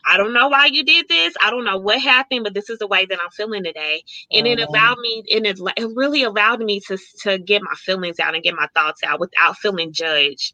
I 0.06 0.16
don't 0.16 0.32
know 0.32 0.48
why 0.48 0.68
you 0.68 0.86
did 0.86 1.10
this. 1.10 1.34
I 1.44 1.50
don't 1.50 1.66
know 1.66 1.78
what 1.78 2.00
happened, 2.00 2.46
but 2.46 2.54
this 2.54 2.70
is 2.70 2.80
the 2.80 2.88
way 2.88 3.06
that 3.06 3.20
I'm 3.22 3.30
feeling 3.32 3.66
today. 3.66 4.06
And 4.32 4.48
it 4.48 4.62
allowed 4.62 5.00
me, 5.00 5.22
and 5.36 5.46
it, 5.46 5.60
it 5.76 5.90
really 5.94 6.24
allowed 6.24 6.62
me 6.62 6.80
to, 6.88 6.98
to 7.24 7.38
get 7.40 7.62
my 7.62 7.74
feelings 7.76 8.22
out 8.22 8.36
and 8.36 8.44
get 8.44 8.56
my 8.56 8.70
thoughts 8.74 9.02
out 9.04 9.20
without 9.20 9.58
feeling 9.58 9.92
judged. 9.92 10.54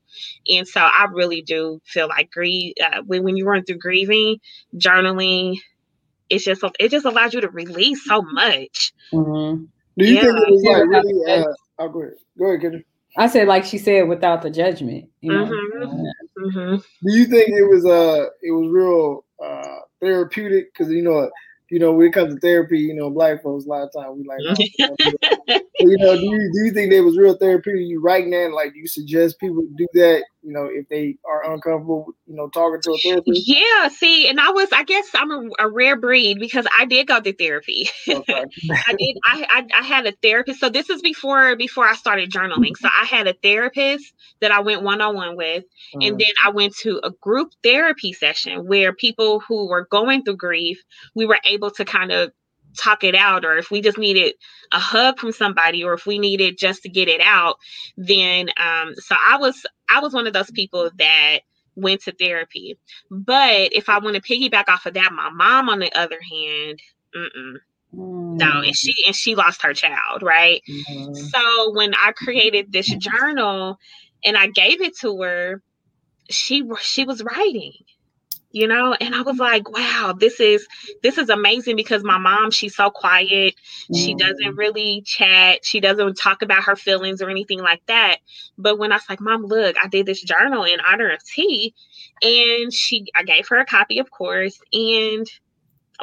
And 0.49 0.67
so 0.67 0.81
I 0.81 1.05
really 1.13 1.43
do 1.43 1.79
feel 1.85 2.07
like 2.07 2.31
grieve 2.31 2.73
uh, 2.83 3.03
when, 3.05 3.23
when 3.23 3.37
you're 3.37 3.45
going 3.45 3.63
through 3.63 3.77
grieving, 3.77 4.39
journaling, 4.75 5.59
it's 6.33 6.43
just 6.43 6.63
it 6.79 6.89
just 6.89 7.05
allows 7.05 7.33
you 7.33 7.41
to 7.41 7.49
release 7.49 8.03
so 8.05 8.21
much. 8.21 8.93
Mm-hmm. 9.13 9.65
Do 9.97 10.05
you 10.05 10.15
yeah. 10.15 10.21
think 10.21 10.37
it 10.37 10.51
was 10.51 10.63
like 10.63 10.87
really? 10.87 11.31
Uh, 11.31 11.53
oh, 11.79 11.89
go 11.89 12.01
ahead. 12.01 12.13
Go 12.37 12.45
ahead, 12.45 12.61
Kendra. 12.61 12.83
I 13.15 13.27
said, 13.27 13.47
like 13.47 13.63
she 13.63 13.77
said, 13.77 14.07
without 14.07 14.41
the 14.41 14.49
judgment. 14.49 15.09
You 15.21 15.33
know? 15.33 15.45
mm-hmm. 15.45 16.45
Mm-hmm. 16.45 16.75
Do 17.07 17.15
you 17.15 17.25
think 17.25 17.49
it 17.49 17.69
was 17.69 17.85
uh 17.85 18.25
it 18.41 18.51
was 18.51 18.69
real 18.69 19.25
uh 19.43 19.79
therapeutic? 20.01 20.73
Because 20.73 20.91
you 20.91 21.03
know 21.03 21.29
you 21.73 21.79
know, 21.79 21.91
when 21.91 22.05
it 22.05 22.13
comes 22.13 22.35
to 22.35 22.39
therapy, 22.39 22.77
you 22.77 22.93
know, 22.93 23.09
black 23.09 23.41
folks 23.41 23.65
a 23.65 23.67
lot 23.67 23.81
of 23.81 23.91
times 23.91 24.15
we 24.15 24.27
like, 24.27 24.39
oh, 24.47 25.59
you 25.79 25.97
know, 25.97 26.15
do 26.15 26.23
you, 26.23 26.51
do 26.53 26.65
you 26.65 26.71
think 26.71 26.93
it 26.93 27.01
was 27.01 27.17
real 27.17 27.35
therapeutic? 27.35 27.87
you 27.87 27.99
right 27.99 28.27
now? 28.27 28.53
Like, 28.53 28.73
do 28.73 28.79
you 28.79 28.85
suggest 28.85 29.39
people 29.39 29.63
do 29.75 29.87
that, 29.93 30.23
you 30.43 30.51
know, 30.51 30.65
if 30.65 30.87
they 30.89 31.15
are 31.25 31.51
uncomfortable, 31.53 32.13
you 32.27 32.35
know, 32.35 32.49
talking 32.49 32.81
to 32.81 32.91
a 32.91 32.97
therapist? 32.97 33.47
Yeah, 33.47 33.87
see, 33.87 34.27
and 34.27 34.39
I 34.39 34.51
was, 34.51 34.69
I 34.71 34.83
guess 34.83 35.07
I'm 35.13 35.31
a, 35.31 35.49
a 35.59 35.69
rare 35.69 35.95
breed 35.95 36.39
because 36.39 36.67
I 36.77 36.85
did 36.85 37.07
go 37.07 37.19
to 37.19 37.33
therapy. 37.33 37.89
Okay. 38.07 38.33
I 38.71 38.95
did, 38.97 39.17
I, 39.23 39.47
I, 39.49 39.67
I 39.79 39.83
had 39.83 40.05
a 40.05 40.11
therapist. 40.21 40.59
So 40.59 40.69
this 40.69 40.89
is 40.89 41.01
before, 41.01 41.55
before 41.55 41.87
I 41.87 41.95
started 41.95 42.31
journaling. 42.31 42.75
So 42.77 42.89
I 42.89 43.05
had 43.05 43.27
a 43.27 43.33
therapist 43.33 44.13
that 44.41 44.51
I 44.51 44.59
went 44.59 44.83
one-on-one 44.83 45.37
with. 45.37 45.63
Mm-hmm. 45.63 46.01
And 46.01 46.19
then 46.19 46.33
I 46.43 46.49
went 46.49 46.75
to 46.77 46.99
a 47.03 47.11
group 47.11 47.51
therapy 47.63 48.13
session 48.13 48.67
where 48.67 48.93
people 48.93 49.39
who 49.39 49.67
were 49.67 49.87
going 49.89 50.23
through 50.23 50.37
grief, 50.37 50.83
we 51.15 51.25
were 51.25 51.39
able 51.45 51.71
to 51.71 51.85
kind 51.85 52.11
of 52.11 52.31
talk 52.77 53.03
it 53.03 53.15
out 53.15 53.45
or 53.45 53.57
if 53.57 53.71
we 53.71 53.81
just 53.81 53.97
needed 53.97 54.33
a 54.71 54.79
hug 54.79 55.19
from 55.19 55.31
somebody 55.31 55.83
or 55.83 55.93
if 55.93 56.05
we 56.05 56.19
needed 56.19 56.57
just 56.57 56.83
to 56.83 56.89
get 56.89 57.07
it 57.07 57.21
out 57.23 57.57
then 57.97 58.49
um 58.57 58.93
so 58.95 59.15
i 59.27 59.37
was 59.37 59.65
i 59.89 59.99
was 59.99 60.13
one 60.13 60.27
of 60.27 60.33
those 60.33 60.51
people 60.51 60.89
that 60.97 61.39
went 61.75 62.01
to 62.01 62.11
therapy 62.11 62.77
but 63.09 63.73
if 63.73 63.89
i 63.89 63.99
want 63.99 64.15
to 64.15 64.21
piggyback 64.21 64.67
off 64.67 64.85
of 64.85 64.93
that 64.93 65.11
my 65.13 65.29
mom 65.29 65.69
on 65.69 65.79
the 65.79 65.91
other 65.97 66.19
hand 66.21 66.79
mm-mm. 67.15 67.57
Mm. 67.95 68.39
No, 68.39 68.61
and 68.61 68.75
she 68.75 68.93
and 69.05 69.15
she 69.15 69.35
lost 69.35 69.61
her 69.61 69.73
child, 69.73 70.23
right? 70.23 70.61
Mm. 70.67 71.15
So 71.15 71.73
when 71.73 71.93
I 71.93 72.11
created 72.11 72.71
this 72.71 72.87
journal 72.87 73.77
and 74.25 74.35
I 74.35 74.47
gave 74.47 74.81
it 74.81 74.97
to 75.01 75.21
her, 75.21 75.61
she 76.29 76.63
she 76.81 77.05
was 77.05 77.23
writing 77.23 77.73
you 78.53 78.67
know 78.67 78.93
and 78.93 79.13
i 79.13 79.21
was 79.21 79.37
like 79.37 79.69
wow 79.69 80.13
this 80.17 80.39
is 80.39 80.65
this 81.01 81.17
is 81.17 81.29
amazing 81.29 81.75
because 81.75 82.03
my 82.03 82.17
mom 82.17 82.51
she's 82.51 82.75
so 82.75 82.89
quiet 82.89 83.55
she 83.93 84.13
doesn't 84.15 84.55
mm. 84.55 84.57
really 84.57 85.01
chat 85.01 85.65
she 85.65 85.81
doesn't 85.81 86.13
talk 86.13 86.41
about 86.41 86.63
her 86.63 86.75
feelings 86.75 87.21
or 87.21 87.29
anything 87.29 87.59
like 87.59 87.85
that 87.87 88.17
but 88.57 88.79
when 88.79 88.91
i 88.91 88.95
was 88.95 89.03
like 89.09 89.19
mom 89.19 89.43
look 89.43 89.75
i 89.83 89.87
did 89.87 90.05
this 90.05 90.21
journal 90.21 90.63
in 90.63 90.79
honor 90.79 91.09
of 91.09 91.21
t 91.25 91.73
and 92.21 92.71
she 92.71 93.05
i 93.15 93.23
gave 93.23 93.47
her 93.47 93.57
a 93.57 93.65
copy 93.65 93.99
of 93.99 94.09
course 94.09 94.57
and 94.71 95.27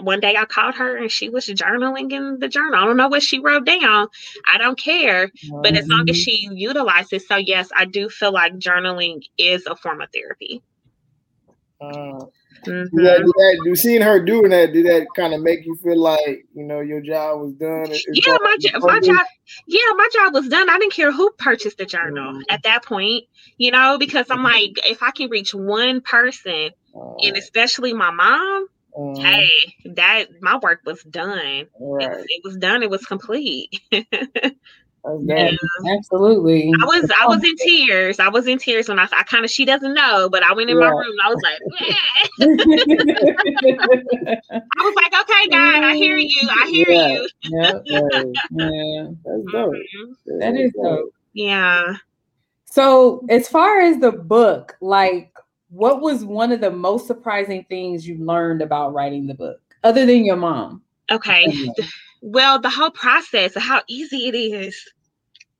one 0.00 0.20
day 0.20 0.36
I 0.36 0.44
called 0.44 0.76
her 0.76 0.96
and 0.96 1.10
she 1.10 1.28
was 1.28 1.46
journaling 1.46 2.12
in 2.12 2.38
the 2.38 2.48
journal. 2.48 2.76
I 2.76 2.84
don't 2.84 2.96
know 2.96 3.08
what 3.08 3.24
she 3.24 3.40
wrote 3.40 3.66
down. 3.66 4.06
I 4.46 4.56
don't 4.56 4.78
care. 4.78 5.30
But 5.50 5.76
as 5.76 5.88
long 5.88 6.08
as 6.08 6.16
mm-hmm. 6.16 6.22
she 6.22 6.48
utilizes, 6.52 7.26
so 7.26 7.36
yes, 7.36 7.70
I 7.76 7.86
do 7.86 8.08
feel 8.08 8.32
like 8.32 8.54
journaling 8.54 9.24
is 9.36 9.66
a 9.66 9.74
form 9.74 10.00
of 10.00 10.08
therapy. 10.14 10.62
Uh, 11.80 12.26
Mm-hmm. 12.66 12.96
Did 12.96 13.06
that, 13.06 13.18
did 13.18 13.26
that, 13.26 13.60
do 13.64 13.76
seeing 13.76 14.02
her 14.02 14.22
doing 14.22 14.50
that, 14.50 14.72
did 14.72 14.86
that 14.86 15.06
kind 15.16 15.34
of 15.34 15.42
make 15.42 15.64
you 15.64 15.76
feel 15.76 15.98
like 15.98 16.46
you 16.54 16.64
know 16.64 16.80
your 16.80 17.00
job 17.00 17.40
was 17.40 17.52
done? 17.54 17.88
Yeah, 18.12 18.36
my, 18.40 18.56
my 18.80 19.00
job. 19.00 19.26
Yeah, 19.66 19.80
my 19.96 20.08
job 20.14 20.34
was 20.34 20.48
done. 20.48 20.68
I 20.68 20.78
didn't 20.78 20.92
care 20.92 21.12
who 21.12 21.30
purchased 21.38 21.78
the 21.78 21.86
journal 21.86 22.34
mm-hmm. 22.34 22.42
at 22.48 22.62
that 22.64 22.84
point, 22.84 23.24
you 23.56 23.70
know, 23.70 23.98
because 23.98 24.26
I'm 24.30 24.42
like, 24.42 24.72
if 24.86 25.02
I 25.02 25.10
can 25.10 25.30
reach 25.30 25.54
one 25.54 26.00
person, 26.00 26.70
uh, 26.94 27.14
and 27.22 27.36
especially 27.36 27.92
my 27.92 28.10
mom, 28.10 28.66
uh, 28.96 29.20
hey, 29.20 29.48
that 29.84 30.26
my 30.40 30.58
work 30.62 30.80
was 30.84 31.02
done. 31.04 31.66
Right. 31.78 32.10
It, 32.10 32.26
it 32.28 32.40
was 32.44 32.56
done. 32.56 32.82
It 32.82 32.90
was 32.90 33.04
complete. 33.04 33.80
Yeah, 35.24 35.52
absolutely. 35.88 36.70
I 36.80 36.84
was 36.84 37.10
I 37.18 37.26
was 37.26 37.42
in 37.42 37.56
tears. 37.56 38.20
I 38.20 38.28
was 38.28 38.46
in 38.46 38.58
tears 38.58 38.86
when 38.88 38.98
I, 38.98 39.08
I 39.12 39.22
kind 39.22 39.42
of 39.44 39.50
she 39.50 39.64
doesn't 39.64 39.94
know, 39.94 40.28
but 40.30 40.42
I 40.42 40.52
went 40.52 40.68
in 40.70 40.78
yeah. 40.78 40.84
my 40.84 40.90
room. 40.90 41.16
I 41.24 41.28
was 41.28 41.42
like, 41.42 41.58
I 44.50 44.60
was 44.78 44.94
like, 44.96 45.12
okay, 45.20 45.48
God, 45.50 45.84
I 45.84 45.94
hear 45.96 46.16
you. 46.16 46.48
I 46.48 46.70
hear 46.70 46.90
yeah. 46.90 47.08
you. 47.08 47.28
yeah, 47.44 47.72
yeah, 47.84 48.02
that's 49.24 49.42
dope. 49.52 49.72
Mm-hmm. 49.72 50.38
That 50.38 50.56
is 50.56 50.72
dope. 50.72 51.14
Yeah. 51.32 51.96
So, 52.66 53.24
as 53.28 53.48
far 53.48 53.80
as 53.80 53.98
the 53.98 54.12
book, 54.12 54.76
like, 54.80 55.32
what 55.70 56.00
was 56.00 56.24
one 56.24 56.52
of 56.52 56.60
the 56.60 56.70
most 56.70 57.06
surprising 57.06 57.64
things 57.68 58.06
you 58.06 58.24
learned 58.24 58.62
about 58.62 58.92
writing 58.92 59.26
the 59.26 59.34
book, 59.34 59.60
other 59.82 60.06
than 60.06 60.24
your 60.24 60.36
mom? 60.36 60.82
Okay. 61.10 61.52
Well, 62.20 62.60
the 62.60 62.70
whole 62.70 62.90
process 62.90 63.56
of 63.56 63.62
how 63.62 63.82
easy 63.88 64.28
it 64.28 64.34
is. 64.34 64.76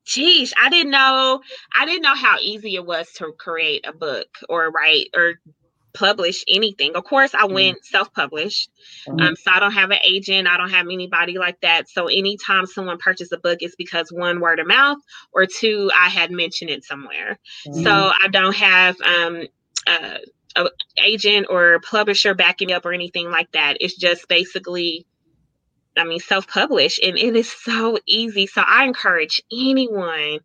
Geez, 0.05 0.53
I 0.61 0.69
didn't 0.69 0.91
know. 0.91 1.41
I 1.77 1.85
didn't 1.85 2.01
know 2.01 2.15
how 2.15 2.37
easy 2.39 2.75
it 2.75 2.85
was 2.85 3.11
to 3.13 3.31
create 3.37 3.85
a 3.87 3.93
book 3.93 4.27
or 4.49 4.69
write 4.71 5.09
or 5.15 5.35
publish 5.93 6.43
anything. 6.47 6.95
Of 6.95 7.03
course, 7.03 7.33
I 7.33 7.45
went 7.45 7.77
mm. 7.77 7.83
self-published. 7.85 8.69
Mm-hmm. 9.07 9.19
Um, 9.19 9.35
so 9.35 9.51
I 9.51 9.59
don't 9.59 9.73
have 9.73 9.91
an 9.91 9.99
agent. 10.03 10.47
I 10.47 10.57
don't 10.57 10.71
have 10.71 10.87
anybody 10.91 11.37
like 11.37 11.59
that. 11.61 11.89
So 11.89 12.07
anytime 12.07 12.65
someone 12.65 12.97
purchased 12.97 13.31
a 13.31 13.37
book, 13.37 13.59
it's 13.61 13.75
because 13.75 14.11
one 14.11 14.39
word 14.39 14.59
of 14.59 14.67
mouth 14.67 14.97
or 15.33 15.45
two, 15.45 15.91
I 15.97 16.09
had 16.09 16.31
mentioned 16.31 16.69
it 16.69 16.83
somewhere. 16.83 17.39
Mm-hmm. 17.67 17.83
So 17.83 17.91
I 17.91 18.27
don't 18.31 18.55
have 18.55 18.95
um 19.01 19.43
uh, 19.87 20.17
a 20.55 20.69
agent 21.03 21.47
or 21.49 21.79
publisher 21.79 22.33
backing 22.33 22.67
me 22.67 22.73
up 22.73 22.85
or 22.85 22.93
anything 22.93 23.29
like 23.29 23.51
that. 23.53 23.77
It's 23.79 23.95
just 23.95 24.27
basically 24.27 25.05
I 25.97 26.03
mean, 26.03 26.19
self 26.19 26.47
publish, 26.47 26.99
and 27.03 27.17
it 27.17 27.35
is 27.35 27.51
so 27.51 27.97
easy. 28.05 28.47
So 28.47 28.61
I 28.65 28.85
encourage 28.85 29.41
anyone, 29.51 30.39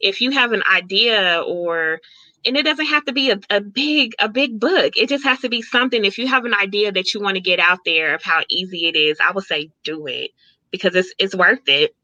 if 0.00 0.20
you 0.20 0.30
have 0.30 0.52
an 0.52 0.62
idea 0.72 1.42
or 1.46 2.00
and 2.46 2.56
it 2.56 2.64
doesn't 2.64 2.86
have 2.86 3.04
to 3.04 3.12
be 3.12 3.30
a, 3.30 3.38
a 3.50 3.60
big 3.60 4.12
a 4.18 4.28
big 4.28 4.58
book. 4.58 4.96
It 4.96 5.08
just 5.08 5.24
has 5.24 5.40
to 5.40 5.48
be 5.48 5.62
something. 5.62 6.04
If 6.04 6.18
you 6.18 6.26
have 6.26 6.44
an 6.44 6.54
idea 6.54 6.92
that 6.92 7.12
you 7.12 7.20
want 7.20 7.36
to 7.36 7.40
get 7.40 7.58
out 7.58 7.80
there 7.84 8.14
of 8.14 8.22
how 8.22 8.42
easy 8.48 8.86
it 8.86 8.96
is 8.96 9.18
i 9.20 9.30
would 9.30 9.44
say 9.44 9.70
do 9.84 10.06
it 10.06 10.30
because 10.70 10.94
it's 10.94 11.12
it's 11.18 11.34
worth 11.34 11.66
it. 11.66 11.94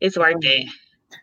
It's 0.00 0.16
worth 0.16 0.42
it. 0.42 0.68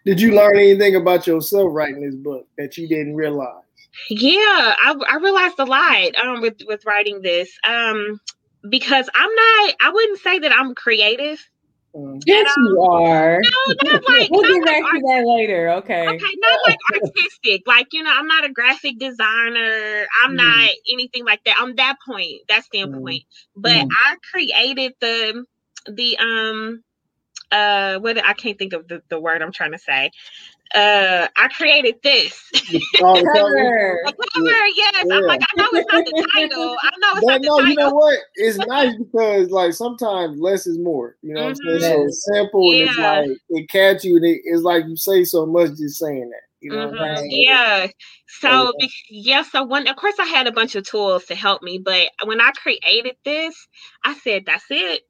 Did 0.05 0.19
you 0.19 0.33
learn 0.33 0.57
anything 0.57 0.95
about 0.95 1.27
yourself 1.27 1.69
writing 1.71 2.01
this 2.01 2.15
book 2.15 2.47
that 2.57 2.77
you 2.77 2.87
didn't 2.87 3.15
realize? 3.15 3.63
Yeah 4.09 4.75
i, 4.79 4.95
I 5.09 5.17
realized 5.17 5.59
a 5.59 5.65
lot 5.65 6.15
um, 6.15 6.41
with 6.41 6.57
with 6.67 6.85
writing 6.85 7.21
this. 7.21 7.51
Um 7.67 8.19
because 8.67 9.09
I'm 9.13 9.35
not. 9.35 9.75
I 9.81 9.91
wouldn't 9.93 10.19
say 10.19 10.39
that 10.39 10.51
I'm 10.51 10.75
creative. 10.75 11.39
Mm. 11.95 12.21
Yes, 12.25 12.53
you 12.57 12.81
are. 12.81 13.41
No, 13.41 13.91
not 13.91 14.03
like. 14.07 14.29
we'll 14.31 14.43
get 14.43 14.65
back 14.65 14.83
like 14.83 14.93
to 14.93 15.01
that 15.07 15.23
later. 15.25 15.69
Okay. 15.69 16.07
Okay, 16.07 16.35
not 16.37 16.59
like 16.65 16.77
artistic. 16.93 17.63
Like 17.67 17.87
you 17.91 18.03
know, 18.03 18.13
I'm 18.13 18.27
not 18.27 18.45
a 18.45 18.51
graphic 18.51 18.97
designer. 18.97 20.05
I'm 20.23 20.31
mm. 20.31 20.37
not 20.37 20.69
anything 20.91 21.25
like 21.25 21.43
that. 21.45 21.57
On 21.61 21.75
that 21.75 21.97
point, 22.07 22.41
that 22.47 22.63
standpoint. 22.63 23.23
Mm. 23.23 23.25
But 23.55 23.75
mm. 23.75 23.89
I 23.91 24.15
created 24.31 24.93
the 25.01 25.45
the 25.87 26.17
um 26.17 26.83
uh 27.51 27.99
what 27.99 28.23
I 28.23 28.33
can't 28.33 28.57
think 28.57 28.73
of 28.73 28.87
the, 28.87 29.01
the 29.09 29.19
word 29.19 29.41
I'm 29.41 29.51
trying 29.51 29.71
to 29.73 29.79
say 29.79 30.11
uh, 30.73 31.27
I 31.35 31.47
created 31.49 31.95
this. 32.03 32.41
Oh, 33.01 33.13
cover. 33.33 34.03
cover, 34.33 34.67
yes. 34.67 35.03
Yeah. 35.05 35.15
I'm 35.15 35.23
like, 35.23 35.41
I 35.41 35.57
know 35.57 35.67
it's 35.73 35.91
not 35.91 36.05
the 36.05 36.27
title. 36.33 36.75
I 36.81 36.91
know 36.99 37.11
it's 37.15 37.25
not 37.25 37.41
no, 37.41 37.55
the 37.57 37.61
title. 37.61 37.67
you 37.67 37.75
know 37.75 37.93
what? 37.93 38.19
It's 38.35 38.57
nice 38.57 38.95
because 38.97 39.49
like 39.49 39.73
sometimes 39.73 40.39
less 40.39 40.67
is 40.67 40.79
more. 40.79 41.17
You 41.21 41.33
know 41.33 41.51
mm-hmm. 41.51 41.67
what 41.67 41.75
I'm 41.75 41.79
saying? 41.81 41.93
So 41.93 42.05
it's 42.05 42.25
simple 42.33 42.73
yeah. 42.73 42.81
and 42.81 42.89
it's 42.89 43.41
like 43.49 43.61
it 43.61 43.69
catch 43.69 44.03
you 44.03 44.15
and 44.17 44.25
it, 44.25 44.41
it's 44.43 44.63
like 44.63 44.85
you 44.85 44.95
say 44.95 45.23
so 45.23 45.45
much 45.45 45.71
just 45.71 45.99
saying 45.99 46.29
that. 46.29 46.41
You 46.61 46.71
know 46.71 46.91
mm-hmm. 46.91 47.25
Yeah. 47.29 47.87
So 48.27 48.71
yeah. 48.79 48.87
yeah, 49.09 49.43
so 49.43 49.65
when 49.65 49.87
of 49.87 49.95
course 49.95 50.15
I 50.19 50.25
had 50.25 50.47
a 50.47 50.51
bunch 50.51 50.75
of 50.75 50.87
tools 50.87 51.25
to 51.25 51.35
help 51.35 51.63
me, 51.63 51.79
but 51.79 52.07
when 52.23 52.39
I 52.39 52.51
created 52.51 53.15
this, 53.25 53.55
I 54.05 54.13
said, 54.13 54.43
that's 54.45 54.65
it. 54.69 55.01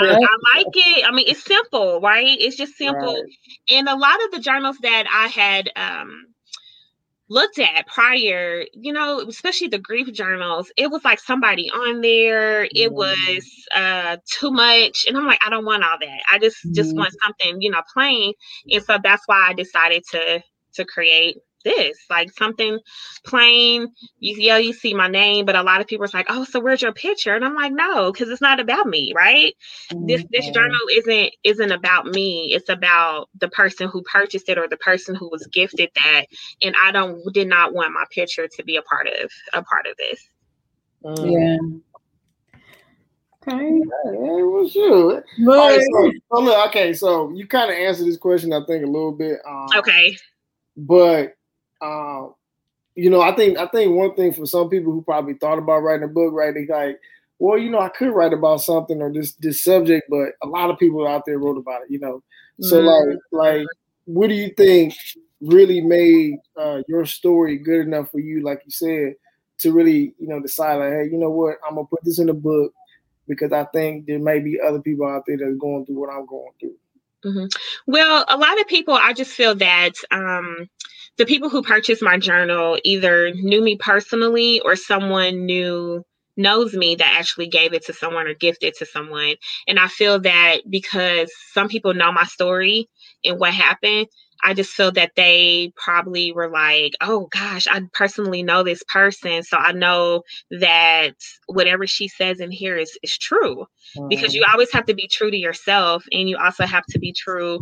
I, 0.00 0.14
I, 0.14 0.56
like 0.56 0.66
it. 0.74 1.04
I 1.06 1.12
mean, 1.12 1.26
it's 1.28 1.44
simple, 1.44 2.00
right? 2.00 2.36
It's 2.38 2.56
just 2.56 2.76
simple. 2.76 3.14
Right. 3.14 3.24
And 3.70 3.88
a 3.88 3.96
lot 3.96 4.22
of 4.24 4.32
the 4.32 4.40
journals 4.40 4.76
that 4.82 5.06
I 5.12 5.28
had 5.28 5.70
um, 5.76 6.26
looked 7.28 7.58
at 7.58 7.86
prior, 7.86 8.64
you 8.74 8.92
know, 8.92 9.20
especially 9.20 9.68
the 9.68 9.78
grief 9.78 10.12
journals, 10.12 10.70
it 10.76 10.90
was 10.90 11.04
like 11.04 11.18
somebody 11.18 11.70
on 11.70 12.00
there. 12.00 12.64
It 12.64 12.90
mm. 12.90 12.92
was 12.92 13.50
uh, 13.74 14.18
too 14.30 14.50
much, 14.50 15.06
and 15.08 15.16
I'm 15.16 15.26
like, 15.26 15.40
I 15.44 15.50
don't 15.50 15.64
want 15.64 15.82
all 15.82 15.96
that. 16.00 16.20
I 16.30 16.38
just 16.38 16.58
mm. 16.66 16.74
just 16.74 16.94
want 16.94 17.14
something, 17.24 17.60
you 17.60 17.70
know, 17.70 17.82
plain. 17.92 18.34
And 18.70 18.82
so 18.82 18.98
that's 19.02 19.22
why 19.26 19.48
I 19.48 19.54
decided 19.54 20.04
to 20.12 20.42
to 20.74 20.84
create 20.84 21.36
this? 21.62 21.98
Like 22.10 22.30
something 22.32 22.78
plain. 23.24 23.88
You 24.18 24.36
yeah, 24.38 24.58
you 24.58 24.72
see 24.72 24.94
my 24.94 25.08
name, 25.08 25.44
but 25.44 25.56
a 25.56 25.62
lot 25.62 25.80
of 25.80 25.86
people 25.86 26.04
are 26.04 26.10
like, 26.12 26.26
oh, 26.28 26.44
so 26.44 26.60
where's 26.60 26.82
your 26.82 26.92
picture? 26.92 27.34
And 27.34 27.44
I'm 27.44 27.54
like, 27.54 27.72
no, 27.72 28.12
because 28.12 28.28
it's 28.28 28.40
not 28.40 28.60
about 28.60 28.86
me, 28.86 29.12
right? 29.14 29.54
Mm-hmm. 29.92 30.06
This 30.06 30.24
this 30.30 30.46
mm-hmm. 30.46 30.54
journal 30.54 30.80
isn't 30.94 31.34
isn't 31.44 31.72
about 31.72 32.06
me. 32.06 32.52
It's 32.54 32.68
about 32.68 33.28
the 33.38 33.48
person 33.48 33.88
who 33.88 34.02
purchased 34.02 34.48
it 34.48 34.58
or 34.58 34.68
the 34.68 34.76
person 34.76 35.14
who 35.14 35.28
was 35.30 35.46
gifted 35.48 35.90
that. 35.94 36.26
And 36.62 36.74
I 36.82 36.92
don't 36.92 37.20
did 37.32 37.48
not 37.48 37.74
want 37.74 37.92
my 37.92 38.04
picture 38.10 38.48
to 38.48 38.64
be 38.64 38.76
a 38.76 38.82
part 38.82 39.06
of 39.06 39.30
a 39.52 39.62
part 39.62 39.86
of 39.86 39.96
this. 39.96 40.28
Mm. 41.04 41.32
Yeah. 41.32 41.78
Okay. 43.48 43.58
Hey, 43.58 44.42
what's 44.44 44.72
good? 44.72 45.24
Right, 45.40 45.80
so, 45.80 46.12
so 46.32 46.40
look, 46.42 46.68
okay, 46.68 46.92
so 46.92 47.32
you 47.32 47.46
kind 47.48 47.72
of 47.72 47.76
answered 47.76 48.06
this 48.06 48.16
question, 48.16 48.52
I 48.52 48.64
think, 48.64 48.84
a 48.84 48.86
little 48.86 49.10
bit. 49.10 49.40
Um, 49.44 49.66
okay. 49.78 50.16
But 50.76 51.34
um, 51.82 52.34
you 52.94 53.10
know, 53.10 53.20
I 53.20 53.34
think 53.34 53.58
I 53.58 53.66
think 53.66 53.94
one 53.94 54.14
thing 54.14 54.32
for 54.32 54.46
some 54.46 54.68
people 54.68 54.92
who 54.92 55.02
probably 55.02 55.34
thought 55.34 55.58
about 55.58 55.82
writing 55.82 56.04
a 56.04 56.08
book, 56.08 56.32
right? 56.32 56.54
They 56.54 56.66
like, 56.66 57.00
well, 57.38 57.58
you 57.58 57.70
know, 57.70 57.80
I 57.80 57.88
could 57.88 58.10
write 58.10 58.32
about 58.32 58.62
something 58.62 59.00
or 59.00 59.12
this 59.12 59.32
this 59.34 59.62
subject, 59.62 60.08
but 60.10 60.34
a 60.42 60.46
lot 60.46 60.70
of 60.70 60.78
people 60.78 61.06
out 61.08 61.24
there 61.26 61.38
wrote 61.38 61.58
about 61.58 61.82
it, 61.82 61.90
you 61.90 61.98
know. 61.98 62.22
So 62.60 62.80
mm-hmm. 62.80 63.08
like 63.08 63.18
like 63.32 63.66
what 64.04 64.28
do 64.28 64.34
you 64.34 64.50
think 64.50 64.94
really 65.40 65.80
made 65.80 66.36
uh, 66.56 66.82
your 66.86 67.04
story 67.04 67.58
good 67.58 67.86
enough 67.86 68.10
for 68.10 68.20
you, 68.20 68.42
like 68.42 68.62
you 68.64 68.70
said, 68.70 69.14
to 69.58 69.72
really, 69.72 70.14
you 70.18 70.28
know, 70.28 70.40
decide 70.40 70.76
like, 70.76 70.92
hey, 70.92 71.08
you 71.10 71.18
know 71.18 71.30
what, 71.30 71.56
I'm 71.66 71.74
gonna 71.74 71.86
put 71.86 72.04
this 72.04 72.18
in 72.18 72.28
a 72.28 72.34
book 72.34 72.72
because 73.26 73.52
I 73.52 73.64
think 73.64 74.06
there 74.06 74.18
may 74.18 74.38
be 74.40 74.60
other 74.60 74.80
people 74.80 75.06
out 75.06 75.24
there 75.26 75.38
that's 75.38 75.56
going 75.56 75.86
through 75.86 75.98
what 75.98 76.10
I'm 76.10 76.26
going 76.26 76.52
through. 76.60 76.76
Mm-hmm. 77.24 77.46
Well, 77.86 78.24
a 78.28 78.36
lot 78.36 78.60
of 78.60 78.66
people, 78.66 78.94
I 78.94 79.12
just 79.12 79.32
feel 79.32 79.54
that 79.56 79.92
um, 80.10 80.68
the 81.18 81.26
people 81.26 81.48
who 81.48 81.62
purchased 81.62 82.02
my 82.02 82.18
journal 82.18 82.78
either 82.84 83.32
knew 83.34 83.62
me 83.62 83.76
personally 83.76 84.60
or 84.60 84.76
someone 84.76 85.44
knew 85.44 86.02
knows 86.36 86.74
me 86.74 86.94
that 86.94 87.14
actually 87.18 87.46
gave 87.46 87.74
it 87.74 87.84
to 87.84 87.92
someone 87.92 88.26
or 88.26 88.34
gifted 88.34 88.74
to 88.74 88.86
someone. 88.86 89.34
And 89.68 89.78
I 89.78 89.88
feel 89.88 90.18
that 90.20 90.60
because 90.68 91.30
some 91.52 91.68
people 91.68 91.92
know 91.92 92.10
my 92.10 92.24
story 92.24 92.88
and 93.24 93.38
what 93.38 93.52
happened, 93.52 94.06
I 94.44 94.54
just 94.54 94.72
feel 94.72 94.90
that 94.92 95.12
they 95.14 95.72
probably 95.76 96.32
were 96.32 96.50
like, 96.50 96.92
oh 97.00 97.28
gosh, 97.30 97.66
I 97.70 97.80
personally 97.92 98.42
know 98.42 98.62
this 98.62 98.82
person. 98.92 99.42
So 99.42 99.56
I 99.56 99.72
know 99.72 100.22
that 100.50 101.14
whatever 101.46 101.86
she 101.86 102.08
says 102.08 102.40
in 102.40 102.50
here 102.50 102.76
is, 102.76 102.98
is 103.02 103.16
true 103.16 103.66
mm. 103.96 104.08
because 104.08 104.34
you 104.34 104.44
always 104.50 104.72
have 104.72 104.86
to 104.86 104.94
be 104.94 105.06
true 105.06 105.30
to 105.30 105.36
yourself 105.36 106.04
and 106.10 106.28
you 106.28 106.36
also 106.38 106.66
have 106.66 106.84
to 106.90 106.98
be 106.98 107.12
true 107.12 107.60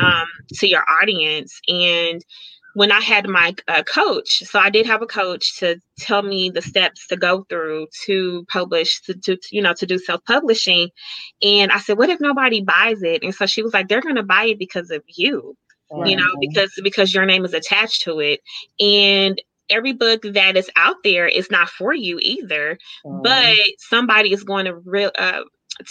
um, 0.00 0.26
to 0.54 0.66
your 0.66 0.84
audience. 1.02 1.60
And 1.68 2.22
when 2.74 2.90
I 2.92 3.00
had 3.00 3.28
my 3.28 3.54
uh, 3.68 3.82
coach, 3.82 4.42
so 4.44 4.58
I 4.58 4.70
did 4.70 4.86
have 4.86 5.02
a 5.02 5.06
coach 5.06 5.58
to 5.58 5.78
tell 5.98 6.22
me 6.22 6.50
the 6.50 6.62
steps 6.62 7.06
to 7.08 7.16
go 7.16 7.44
through 7.48 7.88
to 8.04 8.44
publish, 8.50 9.00
to, 9.02 9.14
to 9.14 9.36
you 9.50 9.62
know, 9.62 9.74
to 9.74 9.86
do 9.86 9.98
self 9.98 10.24
publishing. 10.24 10.88
And 11.42 11.70
I 11.70 11.78
said, 11.78 11.98
what 11.98 12.10
if 12.10 12.20
nobody 12.20 12.62
buys 12.62 13.02
it? 13.02 13.22
And 13.22 13.34
so 13.34 13.46
she 13.46 13.62
was 13.62 13.74
like, 13.74 13.88
they're 13.88 14.00
going 14.00 14.16
to 14.16 14.22
buy 14.22 14.44
it 14.44 14.58
because 14.58 14.90
of 14.90 15.02
you, 15.06 15.56
you 16.06 16.16
know, 16.16 16.28
because 16.40 16.72
because 16.82 17.14
your 17.14 17.26
name 17.26 17.44
is 17.44 17.54
attached 17.54 18.02
to 18.04 18.20
it. 18.20 18.40
And 18.80 19.40
every 19.70 19.92
book 19.92 20.22
that 20.22 20.56
is 20.56 20.70
out 20.76 20.96
there 21.04 21.26
is 21.26 21.50
not 21.50 21.68
for 21.68 21.94
you 21.94 22.18
either, 22.20 22.78
but 23.04 23.56
somebody 23.78 24.32
is 24.32 24.44
going 24.44 24.66
to 24.66 24.76
re- 24.76 25.10
uh, 25.18 25.42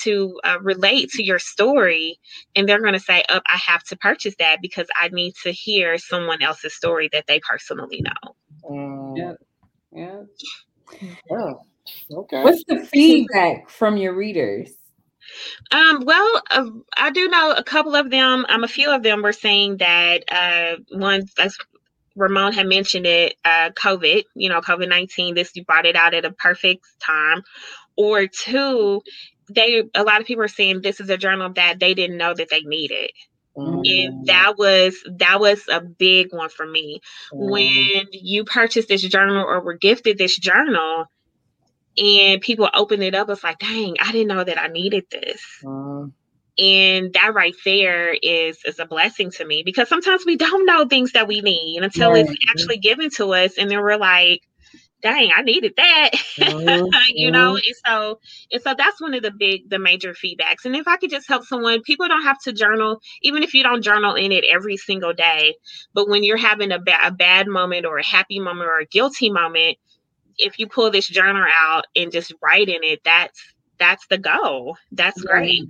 to 0.03 0.39
uh, 0.43 0.57
relate 0.61 1.09
to 1.09 1.23
your 1.23 1.39
story 1.39 2.19
and 2.55 2.67
they're 2.67 2.81
going 2.81 2.93
to 2.93 2.99
say 2.99 3.23
up 3.29 3.41
oh, 3.47 3.53
i 3.53 3.57
have 3.57 3.83
to 3.83 3.95
purchase 3.97 4.35
that 4.39 4.59
because 4.61 4.87
i 4.99 5.07
need 5.09 5.33
to 5.43 5.51
hear 5.51 5.97
someone 5.97 6.41
else's 6.41 6.75
story 6.75 7.09
that 7.11 7.25
they 7.27 7.39
personally 7.39 8.01
know. 8.01 8.35
Um, 8.69 9.13
yeah 9.15 9.33
yeah 9.91 10.21
yeah 11.29 11.53
okay. 12.11 12.43
What's 12.43 12.63
the 12.67 12.85
feedback 12.85 13.69
from 13.69 13.97
your 13.97 14.13
readers? 14.13 14.71
Um, 15.71 16.03
well, 16.05 16.41
uh, 16.51 16.65
I 16.97 17.11
do 17.11 17.27
know 17.27 17.53
a 17.53 17.63
couple 17.63 17.95
of 17.95 18.09
them. 18.09 18.45
Um, 18.49 18.63
a 18.63 18.67
few 18.67 18.91
of 18.91 19.03
them 19.03 19.21
were 19.21 19.33
saying 19.33 19.77
that 19.77 20.23
uh, 20.31 20.77
one, 20.97 21.23
as 21.39 21.57
Ramon 22.15 22.53
had 22.53 22.67
mentioned 22.67 23.05
it, 23.05 23.35
uh, 23.45 23.69
COVID, 23.71 24.23
you 24.35 24.49
know, 24.49 24.61
COVID 24.61 24.89
19, 24.89 25.35
this 25.35 25.55
you 25.55 25.63
brought 25.63 25.85
it 25.85 25.95
out 25.95 26.13
at 26.13 26.25
a 26.25 26.31
perfect 26.31 26.85
time. 26.99 27.43
Or 27.97 28.25
two, 28.27 29.01
they 29.53 29.83
a 29.93 30.03
lot 30.03 30.21
of 30.21 30.27
people 30.27 30.43
are 30.43 30.47
saying 30.49 30.81
this 30.81 30.99
is 30.99 31.09
a 31.09 31.17
journal 31.17 31.51
that 31.53 31.79
they 31.79 31.93
didn't 31.93 32.17
know 32.17 32.33
that 32.33 32.49
they 32.49 32.61
needed. 32.61 33.11
Mm. 33.55 33.83
And 33.85 34.25
that 34.27 34.57
was 34.57 35.03
that 35.17 35.39
was 35.39 35.63
a 35.69 35.81
big 35.81 36.33
one 36.33 36.49
for 36.49 36.65
me. 36.65 37.01
Mm. 37.33 37.51
When 37.51 38.07
you 38.11 38.45
purchased 38.45 38.87
this 38.87 39.01
journal 39.01 39.43
or 39.43 39.61
were 39.61 39.73
gifted 39.73 40.17
this 40.17 40.37
journal 40.37 41.05
and 41.97 42.41
people 42.41 42.69
open 42.73 43.01
it 43.01 43.15
up, 43.15 43.29
it's 43.29 43.43
like, 43.43 43.59
dang, 43.59 43.97
I 43.99 44.11
didn't 44.11 44.29
know 44.29 44.43
that 44.43 44.59
I 44.59 44.67
needed 44.67 45.05
this. 45.11 45.43
Mm. 45.63 46.13
And 46.57 47.13
that 47.13 47.33
right 47.33 47.55
there 47.65 48.13
is 48.13 48.59
is 48.65 48.79
a 48.79 48.85
blessing 48.85 49.31
to 49.31 49.45
me 49.45 49.63
because 49.63 49.89
sometimes 49.89 50.25
we 50.25 50.35
don't 50.35 50.65
know 50.65 50.85
things 50.85 51.13
that 51.13 51.27
we 51.27 51.41
need 51.41 51.81
until 51.81 52.13
it's 52.13 52.33
actually 52.49 52.77
given 52.77 53.09
to 53.11 53.33
us, 53.33 53.57
and 53.57 53.71
then 53.71 53.79
we're 53.81 53.97
like, 53.97 54.41
dang, 55.01 55.31
I 55.35 55.41
needed 55.41 55.73
that. 55.77 56.09
Mm-hmm. 56.37 56.85
you 57.15 57.31
know, 57.31 57.55
and 57.55 57.75
so 57.85 58.19
and 58.51 58.61
so 58.61 58.73
that's 58.77 59.01
one 59.01 59.13
of 59.13 59.23
the 59.23 59.31
big 59.31 59.69
the 59.69 59.79
major 59.79 60.13
feedbacks. 60.13 60.65
And 60.65 60.75
if 60.75 60.87
I 60.87 60.97
could 60.97 61.09
just 61.09 61.27
help 61.27 61.43
someone, 61.45 61.81
people 61.81 62.07
don't 62.07 62.23
have 62.23 62.39
to 62.41 62.53
journal, 62.53 63.01
even 63.21 63.43
if 63.43 63.53
you 63.53 63.63
don't 63.63 63.81
journal 63.81 64.15
in 64.15 64.31
it 64.31 64.43
every 64.51 64.77
single 64.77 65.13
day. 65.13 65.55
But 65.93 66.09
when 66.09 66.23
you're 66.23 66.37
having 66.37 66.71
a, 66.71 66.79
ba- 66.79 67.07
a 67.07 67.11
bad 67.11 67.47
moment 67.47 67.85
or 67.85 67.97
a 67.97 68.05
happy 68.05 68.39
moment 68.39 68.67
or 68.69 68.79
a 68.79 68.85
guilty 68.85 69.29
moment, 69.29 69.77
if 70.37 70.59
you 70.59 70.67
pull 70.67 70.91
this 70.91 71.07
journal 71.07 71.45
out 71.61 71.85
and 71.95 72.11
just 72.11 72.33
write 72.41 72.69
in 72.69 72.83
it, 72.83 73.01
that's 73.03 73.39
that's 73.77 74.05
the 74.07 74.17
goal. 74.17 74.77
That's 74.91 75.21
great. 75.21 75.63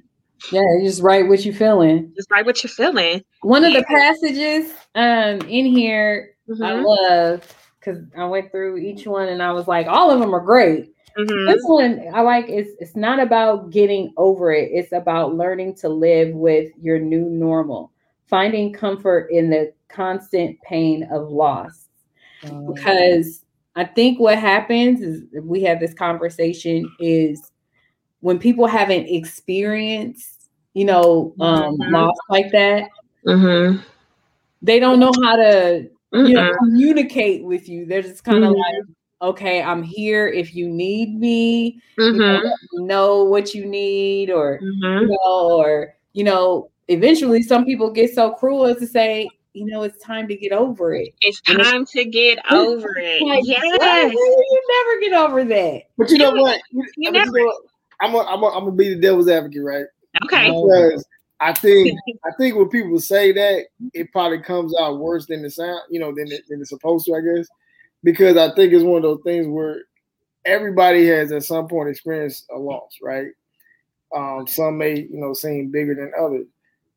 Yeah, 0.51 0.63
just 0.81 1.01
write 1.01 1.27
what 1.27 1.45
you're 1.45 1.53
feeling. 1.53 2.11
Just 2.15 2.31
write 2.31 2.45
what 2.45 2.63
you're 2.63 2.69
feeling. 2.69 3.23
One 3.41 3.63
of 3.63 3.73
the 3.73 3.83
passages 3.83 4.73
um 4.95 5.41
in 5.47 5.65
here 5.65 6.35
mm-hmm. 6.49 6.63
I 6.63 6.73
love 6.73 7.60
because 7.81 8.03
I 8.15 8.25
went 8.25 8.51
through 8.51 8.77
each 8.77 9.07
one 9.07 9.29
and 9.29 9.41
I 9.41 9.51
was 9.51 9.67
like, 9.67 9.87
all 9.87 10.11
of 10.11 10.19
them 10.19 10.35
are 10.35 10.43
great. 10.43 10.93
Mm-hmm. 11.17 11.45
This 11.47 11.61
one 11.63 12.05
I 12.13 12.21
like 12.21 12.47
is 12.47 12.75
it's 12.79 12.95
not 12.95 13.19
about 13.19 13.69
getting 13.71 14.13
over 14.15 14.53
it, 14.53 14.69
it's 14.71 14.93
about 14.93 15.35
learning 15.35 15.75
to 15.77 15.89
live 15.89 16.33
with 16.33 16.71
your 16.79 16.99
new 16.99 17.25
normal, 17.25 17.91
finding 18.27 18.71
comfort 18.71 19.29
in 19.31 19.49
the 19.49 19.73
constant 19.89 20.61
pain 20.61 21.07
of 21.11 21.29
loss. 21.29 21.87
Um, 22.43 22.73
because 22.73 23.43
I 23.75 23.83
think 23.83 24.19
what 24.19 24.39
happens 24.39 25.01
is 25.01 25.23
we 25.43 25.63
have 25.63 25.79
this 25.79 25.93
conversation 25.93 26.89
is 26.99 27.51
when 28.21 28.39
people 28.39 28.67
haven't 28.67 29.07
experienced, 29.07 30.49
you 30.73 30.85
know, 30.85 31.33
um, 31.41 31.77
mm-hmm. 31.77 31.93
loss 31.93 32.15
like 32.29 32.51
that, 32.51 32.89
mm-hmm. 33.27 33.81
they 34.61 34.79
don't 34.79 34.99
know 34.99 35.11
how 35.23 35.35
to 35.35 35.89
you 36.11 36.33
know, 36.33 36.53
communicate 36.59 37.43
with 37.43 37.69
you. 37.69 37.85
They're 37.85 38.01
just 38.01 38.23
kind 38.23 38.43
of 38.43 38.51
mm-hmm. 38.51 38.59
like, 38.59 38.83
okay, 39.21 39.61
I'm 39.61 39.83
here 39.83 40.27
if 40.27 40.55
you 40.55 40.67
need 40.67 41.17
me. 41.17 41.81
Mm-hmm. 41.99 42.15
You 42.15 42.19
know, 42.19 42.39
mm-hmm. 42.39 42.85
know, 42.87 43.23
what 43.23 43.53
you 43.53 43.65
need, 43.65 44.29
or 44.29 44.59
mm-hmm. 44.59 45.03
you 45.03 45.07
know, 45.07 45.57
or 45.57 45.95
you 46.13 46.23
know, 46.23 46.69
eventually 46.87 47.41
some 47.41 47.65
people 47.65 47.91
get 47.91 48.13
so 48.13 48.31
cruel 48.31 48.65
as 48.65 48.77
to 48.77 48.87
say, 48.87 49.29
you 49.53 49.65
know, 49.65 49.83
it's 49.83 50.03
time 50.03 50.27
to 50.27 50.35
get 50.35 50.51
over 50.51 50.93
it. 50.93 51.13
It's 51.21 51.41
time 51.41 51.85
to 51.85 52.05
get 52.05 52.39
over 52.51 52.97
it. 52.97 53.21
Like, 53.21 53.43
yes. 53.45 54.13
You 54.13 54.61
never 54.69 54.99
get 55.01 55.13
over 55.13 55.43
that. 55.45 55.83
But 55.97 56.09
you 56.09 56.17
know 56.17 56.31
what? 56.31 56.61
You, 56.71 56.85
you 56.97 57.11
never. 57.11 57.37
You 57.37 57.45
know 57.45 57.45
what? 57.45 57.61
I'm 58.01 58.11
gonna 58.13 58.29
I'm 58.29 58.67
I'm 58.67 58.75
be 58.75 58.89
the 58.89 58.99
devil's 58.99 59.29
advocate, 59.29 59.63
right? 59.63 59.85
Okay. 60.23 60.47
Because 60.47 61.05
I 61.41 61.53
think 61.53 61.97
I 62.25 62.29
think 62.37 62.55
when 62.55 62.69
people 62.69 62.99
say 62.99 63.31
that, 63.33 63.65
it 63.93 64.11
probably 64.11 64.39
comes 64.39 64.73
out 64.79 64.99
worse 64.99 65.25
than 65.25 65.41
the 65.41 65.49
sound, 65.49 65.81
you 65.89 65.99
know, 65.99 66.13
than 66.15 66.31
it, 66.31 66.43
than 66.47 66.61
it's 66.61 66.69
supposed 66.69 67.05
to, 67.07 67.15
I 67.15 67.21
guess, 67.21 67.47
because 68.03 68.37
I 68.37 68.53
think 68.55 68.71
it's 68.71 68.83
one 68.83 68.97
of 68.97 69.03
those 69.03 69.21
things 69.25 69.47
where 69.47 69.83
everybody 70.45 71.07
has 71.07 71.31
at 71.31 71.43
some 71.43 71.67
point 71.67 71.89
experienced 71.89 72.45
a 72.53 72.57
loss, 72.57 72.97
right? 73.01 73.27
Um, 74.15 74.45
some 74.47 74.77
may, 74.77 74.99
you 74.99 75.19
know, 75.19 75.33
seem 75.33 75.71
bigger 75.71 75.95
than 75.95 76.11
others, 76.19 76.45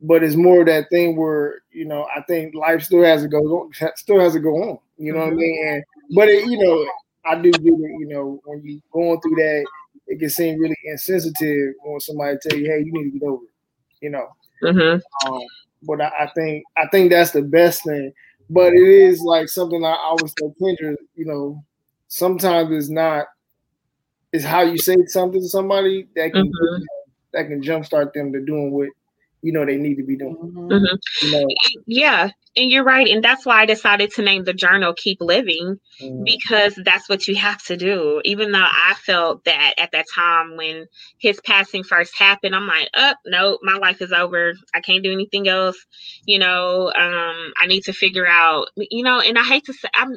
but 0.01 0.23
it's 0.23 0.37
more 0.37 0.61
of 0.61 0.67
that 0.67 0.91
thing 0.91 1.17
where 1.17 1.63
you 1.71 1.87
know 1.87 2.07
I 2.15 2.23
think 2.23 2.55
life 2.55 2.83
still 2.83 3.03
has 3.03 3.23
to 3.23 3.29
go 3.29 3.39
on, 3.39 3.71
still 3.97 4.21
has 4.21 4.35
to 4.35 4.41
go 4.41 4.55
on. 4.63 4.79
You 4.99 5.13
know 5.13 5.21
what 5.21 5.29
I 5.29 5.31
mm-hmm. 5.31 5.39
mean? 5.39 5.69
And, 5.69 5.85
but 6.15 6.29
it, 6.29 6.47
you 6.47 6.59
know, 6.59 6.87
I 7.25 7.41
do 7.41 7.51
get 7.51 7.63
it. 7.63 8.01
You 8.01 8.09
know, 8.09 8.41
when 8.45 8.63
you 8.63 8.83
going 8.93 9.21
through 9.21 9.37
that, 9.37 9.67
it 10.07 10.19
can 10.19 10.29
seem 10.29 10.61
really 10.61 10.77
insensitive 10.85 11.75
when 11.83 12.01
somebody 12.01 12.37
tell 12.43 12.59
you, 12.59 12.67
"Hey, 12.67 12.83
you 12.85 12.93
need 12.93 13.13
to 13.13 13.19
get 13.19 13.27
over 13.27 13.45
it." 13.45 13.54
You 14.01 14.11
know. 14.11 14.29
Mm-hmm. 14.63 15.33
Um, 15.33 15.43
but 15.83 16.01
I, 16.01 16.11
I, 16.21 16.31
think 16.35 16.65
I 16.77 16.87
think 16.91 17.11
that's 17.11 17.33
the 17.33 17.43
best 17.43 17.85
thing. 17.85 18.13
But 18.51 18.75
it 18.75 18.83
is 18.83 19.21
like 19.21 19.49
something 19.49 19.85
I 19.85 19.95
always 19.95 20.35
tell 20.35 20.55
Kendra. 20.61 20.97
You 21.15 21.27
know, 21.27 21.65
sometimes 22.09 22.71
it's 22.73 22.91
not. 22.91 23.27
It's 24.33 24.45
how 24.45 24.63
you 24.63 24.79
say 24.79 24.97
something 25.07 25.41
to 25.41 25.49
somebody 25.49 26.09
that 26.17 26.33
can 26.33 26.47
mm-hmm. 26.47 26.83
that 27.33 27.49
can 27.49 27.63
jumpstart 27.63 28.13
them 28.13 28.33
to 28.33 28.41
doing 28.41 28.73
what 28.73 28.89
you 29.45 29.53
know 29.53 29.67
they 29.67 29.77
need 29.77 29.97
to 29.97 30.05
be 30.05 30.17
doing. 30.17 30.37
Mm-hmm. 30.37 31.27
You 31.27 31.33
know? 31.33 31.47
Yeah, 31.87 32.31
and 32.57 32.71
you're 32.71 32.83
right, 32.83 33.07
and 33.07 33.23
that's 33.23 33.45
why 33.45 33.61
I 33.61 33.67
decided 33.67 34.11
to 34.13 34.23
name 34.23 34.45
the 34.45 34.55
journal 34.55 34.95
"Keep 34.95 35.21
Living" 35.21 35.79
mm-hmm. 36.01 36.25
because 36.25 36.75
that's 36.83 37.11
what 37.11 37.29
you 37.29 37.35
have 37.37 37.63
to 37.65 37.77
do. 37.77 38.23
Even 38.25 38.53
though 38.53 38.65
I 38.65 38.95
felt 39.05 39.45
that 39.45 39.75
at 39.77 39.93
that 39.93 40.07
time 40.15 40.57
when 40.57 40.87
his 41.19 41.41
passing 41.43 41.85
first 41.85 42.19
happened, 42.19 42.57
I'm 42.57 42.67
like, 42.67 42.89
"Up, 42.95 43.19
oh, 43.27 43.31
no, 43.31 43.59
my 43.63 43.77
life 43.77 44.01
is 44.01 44.13
over. 44.13 44.55
I 44.75 44.81
can't 44.81 45.05
do 45.05 45.13
anything 45.13 45.47
else." 45.47 45.77
You 46.25 46.39
know, 46.39 46.87
um, 46.97 47.53
I 47.61 47.67
need 47.67 47.83
to 47.83 47.93
figure 47.93 48.27
out. 48.27 48.69
You 48.77 49.05
know, 49.05 49.21
and 49.21 49.39
I 49.39 49.43
hate 49.43 49.67
to 49.67 49.75
say, 49.75 49.89
I'm 49.95 50.17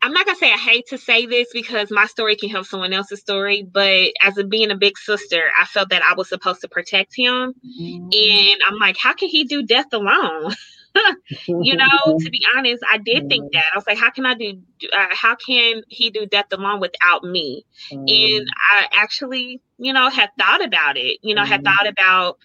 I'm 0.00 0.12
not 0.12 0.26
gonna 0.26 0.38
say 0.38 0.52
I 0.52 0.56
hate 0.56 0.86
to 0.88 0.98
say 0.98 1.26
this 1.26 1.48
because 1.52 1.90
my 1.90 2.06
story 2.06 2.36
can 2.36 2.50
help 2.50 2.66
someone 2.66 2.92
else's 2.92 3.20
story, 3.20 3.62
but 3.62 4.12
as 4.22 4.38
a 4.38 4.44
being 4.44 4.70
a 4.70 4.76
big 4.76 4.96
sister, 4.96 5.50
I 5.60 5.64
felt 5.64 5.90
that 5.90 6.02
I 6.02 6.14
was 6.14 6.28
supposed 6.28 6.60
to 6.60 6.68
protect 6.68 7.16
him, 7.16 7.54
mm-hmm. 7.54 8.08
and 8.12 8.60
I'm 8.66 8.78
like, 8.78 8.96
how 8.96 9.14
can 9.14 9.28
he 9.28 9.44
do 9.44 9.62
death 9.62 9.92
alone? 9.92 10.52
you 11.46 11.76
know, 11.76 12.18
to 12.20 12.30
be 12.30 12.40
honest, 12.56 12.82
I 12.90 12.98
did 12.98 13.28
think 13.28 13.52
that. 13.52 13.64
I 13.72 13.76
was 13.76 13.86
like, 13.86 13.98
how 13.98 14.10
can 14.10 14.26
I 14.26 14.34
do? 14.34 14.60
Uh, 14.92 15.06
how 15.10 15.34
can 15.34 15.82
he 15.88 16.10
do 16.10 16.26
death 16.26 16.52
alone 16.52 16.80
without 16.80 17.24
me? 17.24 17.64
Mm-hmm. 17.92 18.04
And 18.08 18.48
I 18.72 18.86
actually, 18.92 19.60
you 19.78 19.92
know, 19.92 20.08
had 20.10 20.30
thought 20.38 20.64
about 20.64 20.96
it. 20.96 21.18
You 21.22 21.34
know, 21.34 21.44
had 21.44 21.64
mm-hmm. 21.64 21.74
thought 21.74 21.88
about 21.88 22.38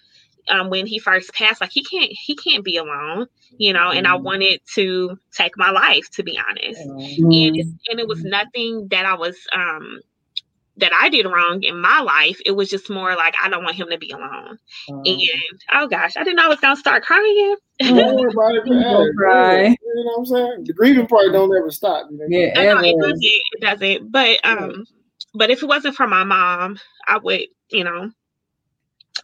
um, 0.48 0.70
when 0.70 0.86
he 0.86 0.98
first 0.98 1.32
passed 1.34 1.60
like 1.60 1.72
he 1.72 1.82
can't 1.84 2.10
he 2.10 2.34
can't 2.36 2.64
be 2.64 2.76
alone 2.76 3.26
you 3.58 3.72
know 3.72 3.90
and 3.90 4.06
i 4.06 4.10
mm-hmm. 4.10 4.24
wanted 4.24 4.60
to 4.74 5.18
take 5.32 5.56
my 5.56 5.70
life 5.70 6.10
to 6.10 6.22
be 6.22 6.38
honest 6.38 6.80
mm-hmm. 6.80 7.24
and, 7.24 7.56
it, 7.56 7.66
and 7.88 8.00
it 8.00 8.08
was 8.08 8.22
nothing 8.24 8.86
that 8.88 9.06
i 9.06 9.14
was 9.14 9.36
um 9.54 10.00
that 10.76 10.92
i 11.00 11.08
did 11.08 11.26
wrong 11.26 11.62
in 11.62 11.80
my 11.80 12.00
life 12.00 12.40
it 12.44 12.52
was 12.52 12.68
just 12.68 12.90
more 12.90 13.14
like 13.16 13.34
i 13.42 13.48
don't 13.48 13.64
want 13.64 13.76
him 13.76 13.88
to 13.90 13.98
be 13.98 14.10
alone 14.10 14.58
mm-hmm. 14.88 15.02
and 15.04 15.60
oh 15.72 15.86
gosh 15.86 16.16
i 16.16 16.24
didn't 16.24 16.36
know 16.36 16.46
i 16.46 16.48
was 16.48 16.60
gonna 16.60 16.76
start 16.76 17.04
crying 17.04 17.56
don't 17.80 18.14
worry 18.14 18.32
about 18.32 18.54
it, 18.54 19.14
cry. 19.16 19.62
You 19.62 19.76
know 19.94 20.02
what 20.04 20.18
I'm 20.18 20.26
saying? 20.26 20.64
The 20.64 20.72
grieving 20.72 21.06
part 21.06 21.32
don't 21.32 21.54
ever 21.56 21.70
stop. 21.70 22.06
You 22.10 22.18
know? 22.18 22.26
Yeah, 22.28 22.74
know, 22.74 22.80
it 22.80 22.96
doesn't. 23.00 23.18
It 23.22 23.60
doesn't. 23.60 24.12
But 24.12 24.38
um, 24.44 24.86
but 25.34 25.50
if 25.50 25.62
it 25.62 25.66
wasn't 25.66 25.96
for 25.96 26.06
my 26.06 26.24
mom, 26.24 26.78
I 27.06 27.18
would, 27.18 27.42
you 27.70 27.84
know, 27.84 28.10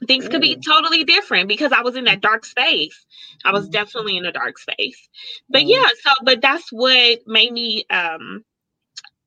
things 0.06 0.28
could 0.28 0.40
be 0.40 0.56
totally 0.56 1.04
different 1.04 1.48
because 1.48 1.72
I 1.72 1.82
was 1.82 1.96
in 1.96 2.04
that 2.04 2.20
dark 2.20 2.44
space. 2.44 3.04
I 3.44 3.52
was 3.52 3.64
mm-hmm. 3.64 3.72
definitely 3.72 4.16
in 4.16 4.24
a 4.24 4.32
dark 4.32 4.58
space. 4.58 5.08
But 5.48 5.66
yeah, 5.66 5.86
so 6.02 6.10
but 6.24 6.40
that's 6.40 6.70
what 6.70 7.20
made 7.26 7.52
me 7.52 7.84
um 7.90 8.44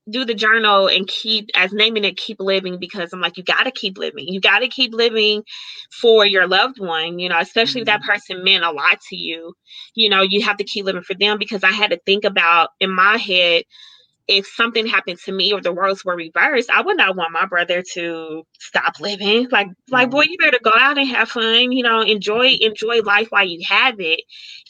do 0.10 0.26
the 0.26 0.34
journal 0.34 0.88
and 0.88 1.08
keep 1.08 1.50
as 1.56 1.72
naming 1.72 2.04
it 2.04 2.18
keep 2.18 2.38
living 2.42 2.78
because 2.78 3.14
I'm 3.14 3.22
like 3.22 3.38
you 3.38 3.44
got 3.44 3.64
to 3.64 3.72
keep 3.72 3.98
living. 3.98 4.28
You 4.28 4.42
got 4.42 4.60
to 4.60 4.68
keep 4.68 4.94
living 4.94 5.44
for 5.92 6.26
your 6.26 6.48
loved 6.48 6.80
one, 6.80 7.20
you 7.20 7.30
know, 7.30 7.40
especially 7.40 7.82
if 7.82 7.88
that 7.88 8.04
person 8.04 8.44
meant 8.44 8.66
a 8.66 8.72
lot 8.72 9.00
to 9.10 9.16
you. 9.16 9.54
You 9.96 10.10
know, 10.10 10.22
you 10.22 10.42
have 10.42 10.58
to 10.58 10.66
keep 10.66 10.86
living 10.86 11.04
for 11.04 11.14
them 11.14 11.38
because 11.38 11.64
I 11.64 11.72
had 11.72 11.92
to 11.92 12.00
think 12.06 12.26
about 12.26 12.70
in 12.80 12.92
my 12.92 13.18
head 13.18 13.64
if 14.28 14.48
something 14.48 14.88
happened 14.88 15.20
to 15.20 15.32
me 15.32 15.52
or 15.52 15.62
the 15.62 15.74
roles 15.74 16.06
were 16.06 16.16
reversed, 16.16 16.70
I 16.70 16.82
would 16.82 16.98
not 16.98 17.16
want 17.16 17.34
my 17.34 17.46
brother 17.46 17.84
to 17.94 18.44
stop 18.60 19.00
living. 19.00 19.50
Like, 19.52 19.68
like, 19.90 20.12
boy, 20.12 20.24
you 20.24 20.38
better 20.40 20.60
go 20.64 20.72
out 20.74 20.98
and 20.98 21.08
have 21.10 21.30
fun. 21.30 21.72
You 21.72 21.84
know, 21.84 22.02
enjoy 22.02 22.58
enjoy 22.62 23.02
life 23.02 23.28
while 23.30 23.46
you 23.46 23.62
have 23.68 24.00
it. 24.00 24.22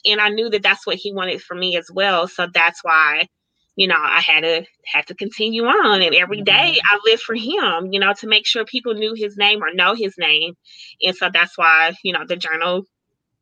And 0.06 0.20
I 0.20 0.30
knew 0.30 0.50
that 0.50 0.64
that's 0.64 0.88
what 0.88 0.96
he 0.96 1.14
wanted 1.14 1.42
for 1.42 1.56
me 1.56 1.78
as 1.78 1.88
well. 1.94 2.28
So 2.28 2.48
that's 2.52 2.84
why, 2.84 3.28
you 3.76 3.88
know, 3.88 4.00
I 4.00 4.22
had 4.22 4.42
to 4.42 4.66
had 4.86 5.06
to 5.08 5.16
continue 5.16 5.66
on. 5.66 6.02
And 6.02 6.16
every 6.16 6.42
day 6.42 6.78
mm-hmm. 6.78 6.96
I 6.96 7.00
lived 7.06 7.22
for 7.22 7.36
him. 7.36 7.94
You 7.94 8.00
know, 8.00 8.14
to 8.14 8.28
make 8.28 8.48
sure 8.48 8.66
people 8.66 8.96
knew 8.96 9.14
his 9.14 9.38
name 9.38 9.64
or 9.64 9.72
know 9.72 9.94
his 9.94 10.16
name. 10.18 10.56
And 11.04 11.16
so 11.16 11.30
that's 11.32 11.58
why 11.58 11.94
you 12.04 12.14
know 12.14 12.26
the 12.28 12.38
journal 12.38 12.86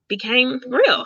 became 0.10 0.60
real. 0.68 1.06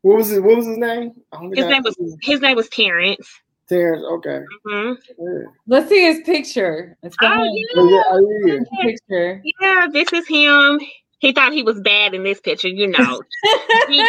What 0.00 0.16
was 0.16 0.28
his 0.28 0.40
What 0.40 0.56
was 0.56 0.66
his 0.66 0.78
name? 0.78 1.12
His 1.52 1.66
name 1.66 1.82
was 1.82 1.96
his 2.22 2.40
name 2.40 2.56
was 2.56 2.70
Terrence. 2.70 3.28
Terrence, 3.68 4.04
okay. 4.12 4.40
Mm-hmm. 4.66 4.92
Yeah. 5.18 5.50
Let's 5.66 5.88
see 5.88 6.02
his 6.02 6.20
picture. 6.20 6.96
Let's 7.02 7.16
go 7.16 7.26
oh, 7.28 7.44
yeah. 7.44 8.02
Oh, 8.06 8.42
yeah. 8.46 8.58
Picture. 8.82 9.42
Yeah, 9.60 9.86
this 9.92 10.12
is 10.12 10.26
him. 10.28 10.80
He 11.18 11.32
thought 11.32 11.52
he 11.52 11.62
was 11.62 11.80
bad 11.80 12.14
in 12.14 12.22
this 12.22 12.40
picture, 12.40 12.68
you 12.68 12.88
know. 12.88 13.22
he, 13.88 14.06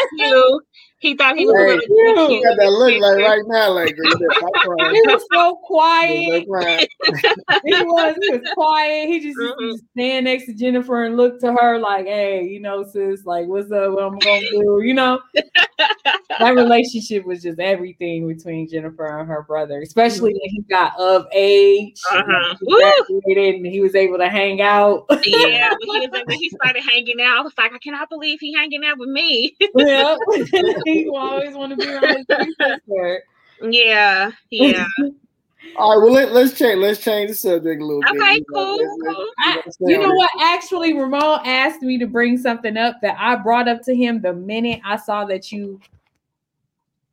he 1.00 1.16
thought 1.16 1.38
he 1.38 1.46
was 1.46 1.56
hey, 1.56 1.86
cute. 1.86 2.30
He 2.32 2.44
got 2.44 2.58
that 2.58 2.72
look 2.72 3.00
like 3.00 3.18
right 3.18 3.44
now, 3.46 3.72
like 3.72 3.96
he 3.96 5.02
was 5.06 5.24
so 5.32 5.56
quiet. 5.64 6.44
he 6.44 6.48
was. 7.84 8.16
He 8.20 8.32
was 8.32 8.50
quiet. 8.54 9.08
He 9.08 9.20
just, 9.20 9.38
mm-hmm. 9.38 9.70
just 9.70 9.84
stand 9.92 10.26
next 10.26 10.48
to 10.48 10.54
Jenifer 10.54 11.06
and 11.06 11.16
look 11.16 11.40
to 11.42 11.54
her 11.54 11.78
like, 11.78 12.08
"Hey, 12.08 12.46
you 12.46 12.60
know, 12.60 12.84
sis, 12.84 13.26
like, 13.26 13.46
what's 13.48 13.72
up? 13.72 13.92
What 13.92 14.04
I'm 14.04 14.18
gonna 14.18 14.50
do?" 14.50 14.82
You 14.84 14.96
know, 14.96 15.22
that 15.78 16.56
relationship 16.56 17.26
was 17.26 17.42
just 17.42 17.60
everything 17.60 18.28
between 18.28 18.70
Jenifer 18.70 19.20
and 19.20 19.28
her 19.28 19.44
brother, 19.44 19.82
especially 19.82 20.34
when 20.34 20.50
he 20.50 20.62
got 20.70 20.98
of 21.00 21.26
age. 21.32 22.00
Uh-huh. 22.12 22.56
and 22.60 23.66
he 23.66 23.80
was 23.82 23.96
able 23.96 24.18
to 24.18 24.30
hang 24.30 24.62
out. 24.62 25.06
yeah, 25.24 25.74
when 25.86 26.02
he, 26.02 26.08
was, 26.08 26.22
when 26.26 26.38
he 26.38 26.50
started 26.50 26.84
hanging 26.84 27.22
out, 27.22 27.40
I 27.40 27.42
was 27.42 27.54
like, 27.58 27.74
I 27.74 27.80
cannot 27.80 28.10
believe 28.10 28.40
he 28.40 28.54
hanging 28.54 28.84
out 28.86 28.98
with 28.98 29.10
me. 29.10 29.56
yeah 29.76 30.16
he 30.86 31.10
always 31.10 31.56
want 31.56 31.72
to 31.72 31.78
be 31.78 31.92
around 31.92 32.26
his 32.28 32.56
sister. 32.60 33.24
Yeah, 33.62 34.32
yeah. 34.50 34.88
All 35.76 36.00
right, 36.00 36.04
well 36.04 36.14
let, 36.14 36.30
us 36.30 36.58
change 36.58 36.80
let's 36.80 37.00
change 37.00 37.30
the 37.30 37.36
subject 37.36 37.82
a 37.82 37.86
little 37.86 38.02
okay, 38.10 38.18
bit. 38.18 38.24
Okay, 38.24 38.46
cool. 38.54 38.78
cool. 39.04 39.28
I, 39.40 39.62
you 39.82 40.00
know 40.00 40.14
what? 40.14 40.30
Actually, 40.42 40.94
Ramon 40.94 41.42
asked 41.46 41.82
me 41.82 41.98
to 42.00 42.08
bring 42.08 42.38
something 42.38 42.78
up 42.78 42.96
that 43.02 43.16
I 43.20 43.36
brought 43.36 43.68
up 43.68 43.82
to 43.84 43.96
him 43.96 44.22
the 44.22 44.34
minute 44.34 44.80
I 44.86 44.98
saw 44.98 45.26
that 45.26 45.52
you 45.52 45.80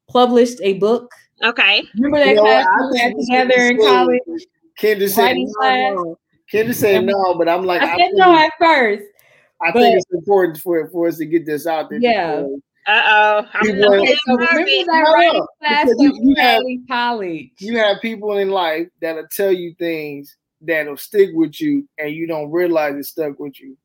published 0.08 0.60
a 0.62 0.74
book. 0.74 1.12
Okay. 1.42 1.82
Remember 1.94 2.18
that 2.18 2.34
you 2.34 2.40
class 2.40 2.66
we 2.92 2.98
had 2.98 3.14
together 3.18 3.62
in 3.66 3.78
college? 3.78 4.46
Kendra 4.80 5.08
said 5.08 5.36
no, 5.36 6.18
Kendra 6.52 6.74
said 6.74 7.04
no, 7.04 7.34
but 7.36 7.48
I'm 7.48 7.64
like 7.64 7.82
I, 7.82 7.94
I 7.94 7.96
said 7.96 8.10
no 8.14 8.36
at 8.36 8.50
first. 8.58 9.04
I 9.62 9.70
but, 9.72 9.80
think 9.80 9.96
it's 9.96 10.12
important 10.12 10.58
for 10.58 10.88
for 10.88 11.08
us 11.08 11.18
to 11.18 11.26
get 11.26 11.46
this 11.46 11.66
out 11.66 11.90
there. 11.90 11.98
Yeah. 12.00 12.46
Uh 12.86 13.02
oh. 13.06 13.38
Okay, 13.62 14.16
so 14.26 14.34
remember 14.34 14.64
that 14.64 15.12
writing 15.14 15.46
class 15.58 15.88
you, 15.98 16.12
you 16.20 16.34
have, 16.36 16.62
college. 16.88 17.50
You 17.58 17.78
have 17.78 18.02
people 18.02 18.36
in 18.36 18.50
life 18.50 18.88
that'll 19.00 19.26
tell 19.28 19.52
you 19.52 19.74
things 19.78 20.36
that'll 20.60 20.96
stick 20.96 21.30
with 21.32 21.60
you, 21.60 21.88
and 21.98 22.12
you 22.12 22.26
don't 22.26 22.50
realize 22.50 22.94
it 22.96 23.04
stuck 23.04 23.38
with 23.38 23.58
you. 23.60 23.76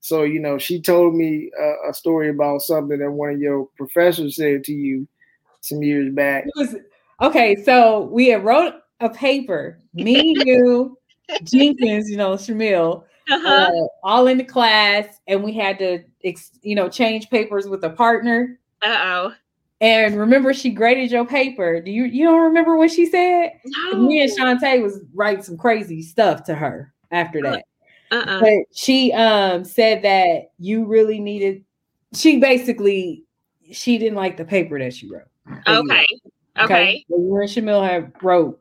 So 0.00 0.22
you 0.22 0.40
know, 0.40 0.56
she 0.56 0.80
told 0.80 1.14
me 1.14 1.50
a, 1.58 1.90
a 1.90 1.94
story 1.94 2.30
about 2.30 2.62
something 2.62 2.98
that 2.98 3.10
one 3.10 3.30
of 3.30 3.40
your 3.40 3.68
professors 3.76 4.36
said 4.36 4.64
to 4.64 4.72
you 4.72 5.06
some 5.60 5.82
years 5.82 6.14
back. 6.14 6.44
Was, 6.56 6.76
okay, 7.20 7.62
so 7.64 8.02
we 8.12 8.28
had 8.28 8.44
wrote 8.44 8.74
a 9.00 9.10
paper, 9.10 9.78
me, 9.94 10.34
you, 10.44 10.96
Jenkins, 11.42 12.08
you 12.10 12.16
know, 12.16 12.32
Shamil, 12.32 13.04
uh-huh. 13.30 13.48
uh, 13.48 13.86
all 14.02 14.26
in 14.26 14.38
the 14.38 14.44
class, 14.44 15.06
and 15.26 15.42
we 15.42 15.52
had 15.52 15.78
to, 15.80 16.02
you 16.62 16.74
know, 16.74 16.88
change 16.88 17.30
papers 17.30 17.68
with 17.68 17.84
a 17.84 17.90
partner. 17.90 18.58
Uh 18.82 18.98
oh. 19.00 19.34
And 19.80 20.16
remember, 20.16 20.54
she 20.54 20.70
graded 20.70 21.10
your 21.10 21.26
paper. 21.26 21.80
Do 21.80 21.90
you 21.90 22.04
you 22.04 22.24
don't 22.24 22.42
remember 22.42 22.76
what 22.76 22.90
she 22.90 23.06
said? 23.06 23.52
No. 23.64 23.98
Me 23.98 24.22
and 24.22 24.30
Shantae 24.30 24.82
was 24.82 25.00
writing 25.14 25.42
some 25.42 25.58
crazy 25.58 26.02
stuff 26.02 26.44
to 26.44 26.54
her 26.54 26.92
after 27.10 27.42
that. 27.42 27.64
Uh-uh. 28.10 28.40
But 28.40 28.58
she 28.74 29.12
um 29.12 29.64
said 29.64 30.02
that 30.02 30.52
you 30.58 30.86
really 30.86 31.20
needed. 31.20 31.64
She 32.14 32.38
basically 32.38 33.24
she 33.72 33.98
didn't 33.98 34.16
like 34.16 34.36
the 34.36 34.44
paper 34.44 34.78
that 34.78 34.94
she 34.94 35.10
wrote. 35.10 35.28
Okay. 35.66 36.06
Okay. 36.58 36.64
okay. 36.64 37.04
You 37.08 37.36
and 37.36 37.50
Shamil 37.50 37.86
had 37.86 38.12
wrote 38.22 38.60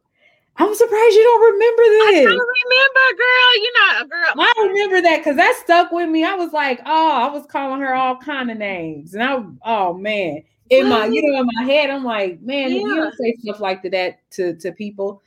I'm 0.57 0.73
surprised 0.73 1.15
you 1.15 1.23
don't 1.23 1.53
remember 1.53 1.83
this. 1.83 2.07
I 2.07 2.23
don't 2.23 2.49
remember, 2.63 3.05
girl. 3.17 3.55
You 3.55 3.73
know, 3.73 3.99
uh, 3.99 4.03
girl. 4.05 4.41
I 4.41 4.53
uh, 4.57 4.67
remember 4.67 5.01
that 5.01 5.17
because 5.17 5.35
that 5.35 5.59
stuck 5.61 5.91
with 5.91 6.09
me. 6.09 6.23
I 6.23 6.35
was 6.35 6.53
like, 6.53 6.79
oh, 6.85 7.11
I 7.11 7.29
was 7.29 7.45
calling 7.45 7.81
her 7.81 7.93
all 7.93 8.15
kind 8.17 8.49
of 8.49 8.57
names, 8.57 9.13
and 9.13 9.23
I, 9.23 9.43
oh 9.65 9.93
man, 9.93 10.43
in 10.69 10.87
my, 10.87 11.07
you 11.07 11.21
know, 11.21 11.41
in 11.41 11.47
my 11.55 11.63
head, 11.63 11.89
I'm 11.89 12.05
like, 12.05 12.41
man, 12.41 12.71
yeah. 12.71 12.77
you 12.77 12.95
don't 12.95 13.13
say 13.15 13.35
stuff 13.39 13.59
like 13.59 13.83
that 13.83 14.19
to 14.31 14.55
to 14.55 14.71
people. 14.71 15.21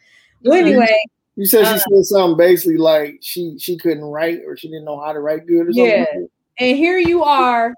Well, 0.44 0.56
mm-hmm. 0.56 0.68
anyway, 0.68 0.98
you 1.36 1.44
said 1.44 1.66
she 1.66 1.74
uh, 1.74 1.78
said 1.78 2.04
something 2.06 2.38
basically 2.38 2.78
like 2.78 3.18
she 3.20 3.58
she 3.58 3.76
couldn't 3.76 4.04
write 4.04 4.40
or 4.46 4.56
she 4.56 4.68
didn't 4.68 4.86
know 4.86 4.98
how 4.98 5.12
to 5.12 5.20
write 5.20 5.46
good 5.46 5.68
or 5.68 5.72
something. 5.72 5.90
Yeah, 5.90 6.66
and 6.66 6.76
here 6.76 6.98
you 6.98 7.22
are, 7.22 7.74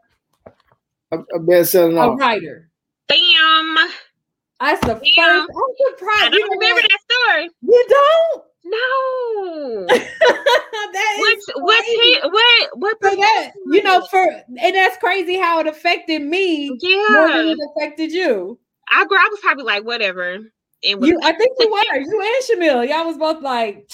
a, 1.10 1.18
a 1.34 1.38
best-selling 1.40 1.98
a 1.98 2.10
writer. 2.12 2.70
Bam. 3.08 3.76
That's 4.60 4.80
the 4.86 4.94
first. 4.94 5.18
I'm 5.18 5.46
surprised. 5.46 6.22
I 6.22 6.28
don't 6.28 6.34
you 6.34 6.48
remember 6.52 6.82
that 6.82 6.99
You 7.62 7.86
don't? 7.88 8.44
No. 8.64 9.86
that 10.92 11.18
is 11.18 11.48
what, 11.54 11.64
what, 11.64 11.84
he, 11.84 12.18
what, 12.22 12.70
what, 12.74 12.96
so 13.02 13.16
that, 13.16 13.52
you 13.66 13.82
know, 13.82 14.06
for, 14.10 14.22
and 14.22 14.74
that's 14.74 14.96
crazy 14.98 15.36
how 15.36 15.60
it 15.60 15.66
affected 15.66 16.22
me. 16.22 16.76
Yeah. 16.80 17.04
More 17.10 17.28
than 17.28 17.48
it 17.48 17.58
affected 17.76 18.12
you. 18.12 18.58
I, 18.88 19.02
I 19.02 19.28
was 19.30 19.40
probably 19.40 19.64
like, 19.64 19.84
whatever. 19.84 20.34
And 20.82 21.06
you, 21.06 21.18
I 21.22 21.32
think 21.32 21.56
you 21.58 21.70
were. 21.92 22.00
You 22.00 22.20
and 22.22 22.60
Shamil. 22.60 22.88
Y'all 22.88 23.06
was 23.06 23.18
both 23.18 23.42
like, 23.42 23.90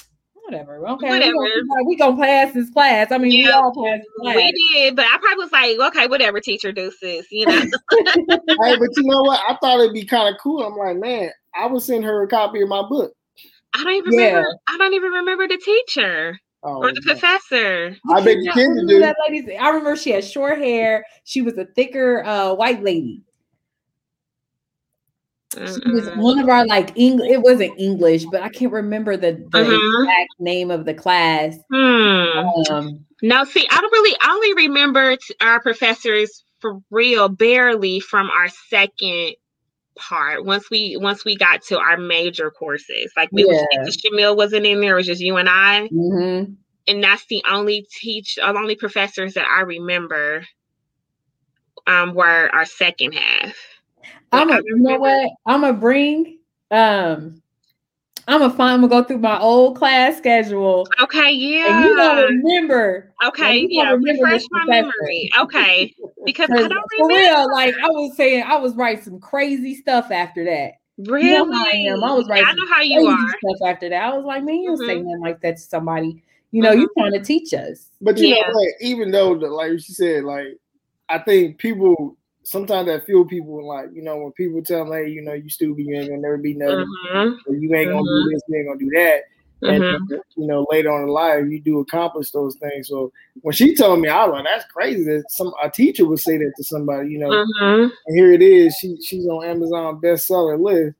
whatever. 0.46 0.88
Okay, 0.88 1.08
whatever. 1.08 1.32
We 1.36 1.68
gonna, 1.68 1.84
we 1.84 1.96
gonna 1.96 2.16
pass 2.16 2.54
this 2.54 2.70
class. 2.70 3.12
I 3.12 3.18
mean, 3.18 3.32
yeah, 3.32 3.46
we 3.46 3.52
all 3.52 3.72
passed 3.74 4.08
class. 4.20 4.36
We 4.36 4.70
did, 4.72 4.96
but 4.96 5.04
I 5.04 5.18
probably 5.18 5.44
was 5.44 5.52
like, 5.52 5.78
okay, 5.88 6.06
whatever, 6.06 6.40
teacher 6.40 6.72
deuces, 6.72 7.26
you 7.30 7.46
know. 7.46 7.52
hey, 7.60 8.76
but 8.76 8.88
you 8.96 9.02
know 9.04 9.22
what? 9.22 9.40
I 9.48 9.56
thought 9.60 9.80
it'd 9.80 9.92
be 9.92 10.04
kind 10.04 10.34
of 10.34 10.40
cool. 10.40 10.62
I'm 10.62 10.76
like, 10.76 10.96
man, 10.96 11.30
I 11.54 11.66
would 11.66 11.82
send 11.82 12.04
her 12.04 12.22
a 12.22 12.28
copy 12.28 12.62
of 12.62 12.68
my 12.68 12.82
book. 12.82 13.12
I 13.74 13.84
don't 13.84 13.94
even 13.94 14.12
yeah. 14.14 14.26
remember. 14.26 14.58
I 14.68 14.78
don't 14.78 14.94
even 14.94 15.10
remember 15.10 15.48
the 15.48 15.58
teacher. 15.58 16.40
Oh, 16.62 16.82
or 16.82 16.92
the 16.92 17.02
man. 17.04 17.16
professor. 17.16 17.96
I 18.10 18.24
bet 18.24 18.38
you 18.38 18.50
can 18.50 18.86
do. 18.86 18.98
That 18.98 19.16
lady's, 19.28 19.48
I 19.60 19.68
remember 19.68 19.94
she 19.94 20.10
had 20.10 20.24
short 20.24 20.58
hair. 20.58 21.04
She 21.24 21.42
was 21.42 21.56
a 21.58 21.66
thicker 21.66 22.24
uh, 22.24 22.54
white 22.54 22.82
lady. 22.82 23.22
She 25.56 25.90
was 25.90 26.08
one 26.16 26.38
of 26.38 26.48
our 26.48 26.66
like 26.66 26.92
English. 26.96 27.30
It 27.30 27.42
wasn't 27.42 27.78
English, 27.78 28.24
but 28.30 28.42
I 28.42 28.48
can't 28.48 28.72
remember 28.72 29.16
the, 29.16 29.32
the 29.50 29.60
uh-huh. 29.60 30.02
exact 30.02 30.30
name 30.38 30.70
of 30.70 30.84
the 30.84 30.94
class. 30.94 31.56
Hmm. 31.72 32.70
Um, 32.70 33.04
no, 33.22 33.44
see, 33.44 33.66
I 33.70 33.80
don't 33.80 33.92
really. 33.92 34.16
I 34.20 34.30
only 34.30 34.66
remember 34.66 35.16
our 35.40 35.60
professors 35.60 36.44
for 36.60 36.80
real, 36.90 37.28
barely 37.28 38.00
from 38.00 38.30
our 38.30 38.48
second 38.68 39.34
part. 39.96 40.44
Once 40.44 40.70
we 40.70 40.96
once 40.96 41.24
we 41.24 41.36
got 41.36 41.62
to 41.62 41.78
our 41.78 41.96
major 41.96 42.50
courses, 42.50 43.12
like 43.16 43.30
we 43.32 43.44
yeah. 43.48 43.82
was 43.82 43.96
Shamil 43.96 44.36
wasn't 44.36 44.66
in 44.66 44.80
there. 44.80 44.94
It 44.94 44.96
was 44.96 45.06
just 45.06 45.22
you 45.22 45.36
and 45.36 45.48
I. 45.48 45.88
Mm-hmm. 45.88 46.52
And 46.88 47.02
that's 47.02 47.26
the 47.26 47.42
only 47.50 47.86
teach, 47.90 48.36
the 48.36 48.46
only 48.46 48.76
professors 48.76 49.34
that 49.34 49.44
I 49.44 49.62
remember 49.62 50.44
um, 51.86 52.14
were 52.14 52.48
our 52.52 52.64
second 52.64 53.12
half. 53.12 53.56
I'm 54.32 54.50
a, 54.50 54.56
you 54.64 54.78
know 54.78 54.98
what? 54.98 55.30
I'm 55.46 55.62
gonna 55.62 55.72
bring 55.72 56.38
um 56.70 57.42
I'm 58.28 58.40
gonna 58.40 58.52
find. 58.52 58.74
I'm 58.74 58.88
gonna 58.88 59.02
go 59.02 59.06
through 59.06 59.18
my 59.18 59.38
old 59.38 59.76
class 59.76 60.18
schedule. 60.18 60.88
Okay, 61.00 61.30
yeah. 61.30 61.76
And 61.76 61.84
you 61.84 61.96
don't 61.96 62.24
remember. 62.24 63.12
Okay, 63.24 63.58
you 63.58 63.68
yeah. 63.70 63.90
Remember 63.90 64.24
refresh 64.24 64.42
my 64.50 64.64
memory. 64.64 65.30
Okay, 65.38 65.94
because 66.24 66.50
I 66.50 66.66
don't 66.66 66.84
remember. 66.98 67.14
Real, 67.14 67.52
like 67.52 67.74
I 67.76 67.86
was 67.86 68.16
saying, 68.16 68.42
I 68.44 68.56
was 68.56 68.74
writing 68.74 69.04
some 69.04 69.20
crazy 69.20 69.76
stuff 69.76 70.10
after 70.10 70.44
that. 70.44 70.72
Really? 70.98 71.28
You 71.28 71.46
know 71.46 71.64
I 71.72 71.76
am. 71.76 72.02
I 72.02 72.12
was 72.14 72.26
writing. 72.28 72.46
I 72.48 72.52
know 72.54 72.66
how 72.68 72.82
you 72.82 73.06
are. 73.06 73.28
Stuff 73.28 73.68
after 73.68 73.88
that, 73.90 74.02
I 74.02 74.16
was 74.16 74.24
like, 74.24 74.42
man, 74.42 74.56
you 74.56 74.70
don't 74.70 74.80
mm-hmm. 74.80 74.88
say 74.88 75.02
nothing 75.02 75.20
like 75.20 75.40
that 75.42 75.56
to 75.56 75.62
somebody. 75.62 76.22
You 76.50 76.62
know, 76.62 76.70
mm-hmm. 76.70 76.80
you're 76.80 76.90
trying 76.98 77.12
to 77.12 77.22
teach 77.22 77.54
us. 77.54 77.90
But 78.00 78.18
you 78.18 78.28
yeah. 78.28 78.48
know 78.48 78.54
what? 78.54 78.68
Even 78.80 79.12
though, 79.12 79.38
the, 79.38 79.46
like 79.46 79.78
she 79.78 79.92
said, 79.92 80.24
like 80.24 80.58
I 81.08 81.18
think 81.18 81.58
people 81.58 82.16
sometimes 82.46 82.86
that 82.86 83.04
feel 83.04 83.24
people 83.24 83.66
like 83.66 83.88
you 83.92 84.02
know 84.02 84.16
when 84.18 84.30
people 84.32 84.62
tell 84.62 84.84
them 84.84 84.94
hey 84.94 85.08
you 85.08 85.20
know 85.20 85.32
you 85.32 85.48
stupid 85.48 85.84
you 85.84 85.96
ain't 85.96 86.08
gonna 86.08 86.20
never 86.20 86.38
be 86.38 86.54
nothing 86.54 86.86
mm-hmm. 87.12 87.54
you 87.54 87.74
ain't 87.74 87.90
gonna 87.90 88.02
mm-hmm. 88.02 88.28
do 88.28 88.30
this 88.32 88.42
you 88.46 88.56
ain't 88.56 88.68
gonna 88.68 88.78
do 88.78 88.90
that 88.90 89.22
and 89.62 89.82
mm-hmm. 89.82 90.14
you 90.40 90.46
know 90.46 90.64
later 90.70 90.92
on 90.92 91.02
in 91.02 91.08
life 91.08 91.44
you 91.48 91.60
do 91.60 91.80
accomplish 91.80 92.30
those 92.30 92.54
things 92.56 92.86
so 92.86 93.10
when 93.42 93.52
she 93.52 93.74
told 93.74 93.98
me 93.98 94.08
i 94.08 94.24
was 94.24 94.32
like 94.32 94.44
that's 94.44 94.70
crazy 94.70 95.02
that 95.02 95.24
some 95.28 95.52
a 95.60 95.68
teacher 95.68 96.06
would 96.06 96.20
say 96.20 96.38
that 96.38 96.52
to 96.56 96.62
somebody 96.62 97.10
you 97.10 97.18
know 97.18 97.30
mm-hmm. 97.30 97.88
and 98.06 98.16
here 98.16 98.32
it 98.32 98.42
is 98.42 98.76
she 98.76 98.96
she's 99.02 99.26
on 99.26 99.44
amazon 99.44 100.00
bestseller 100.00 100.56
list 100.56 100.94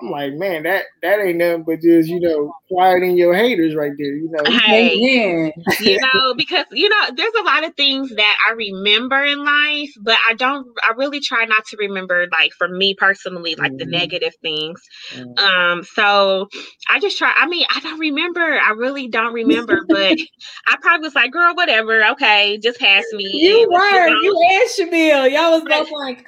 I'm 0.00 0.10
like, 0.10 0.34
man, 0.34 0.64
that 0.64 0.84
that 1.02 1.20
ain't 1.20 1.38
nothing 1.38 1.64
but 1.64 1.80
just 1.80 2.08
you 2.08 2.20
know 2.20 2.52
quieting 2.68 3.16
your 3.16 3.34
haters 3.34 3.74
right 3.74 3.92
there. 3.96 4.14
You 4.14 4.30
know, 4.30 4.50
hey, 4.60 4.94
you 4.94 5.98
know, 6.00 6.34
because 6.34 6.66
you 6.72 6.88
know, 6.88 7.10
there's 7.16 7.32
a 7.40 7.42
lot 7.42 7.64
of 7.64 7.74
things 7.76 8.10
that 8.14 8.36
I 8.46 8.52
remember 8.52 9.24
in 9.24 9.44
life, 9.44 9.90
but 10.02 10.18
I 10.28 10.34
don't. 10.34 10.66
I 10.84 10.92
really 10.96 11.20
try 11.20 11.44
not 11.46 11.64
to 11.66 11.76
remember, 11.78 12.26
like 12.30 12.52
for 12.52 12.68
me 12.68 12.94
personally, 12.94 13.54
like 13.54 13.72
mm-hmm. 13.72 13.78
the 13.78 13.86
negative 13.86 14.34
things. 14.42 14.82
Mm-hmm. 15.14 15.38
Um, 15.38 15.82
so 15.82 16.48
I 16.90 17.00
just 17.00 17.16
try. 17.16 17.32
I 17.34 17.46
mean, 17.46 17.64
I 17.74 17.80
don't 17.80 17.98
remember. 17.98 18.42
I 18.42 18.70
really 18.72 19.08
don't 19.08 19.32
remember, 19.32 19.80
but 19.88 20.18
I 20.66 20.76
probably 20.80 21.06
was 21.06 21.14
like, 21.14 21.32
girl, 21.32 21.54
whatever. 21.54 22.04
Okay, 22.08 22.58
just 22.58 22.78
pass 22.78 23.04
me. 23.12 23.24
You 23.24 23.68
were. 23.70 24.08
You 24.08 24.40
and 24.50 24.92
Shamil. 24.92 25.32
Y'all 25.32 25.52
was 25.52 25.64
both 25.64 25.90
like. 25.92 26.26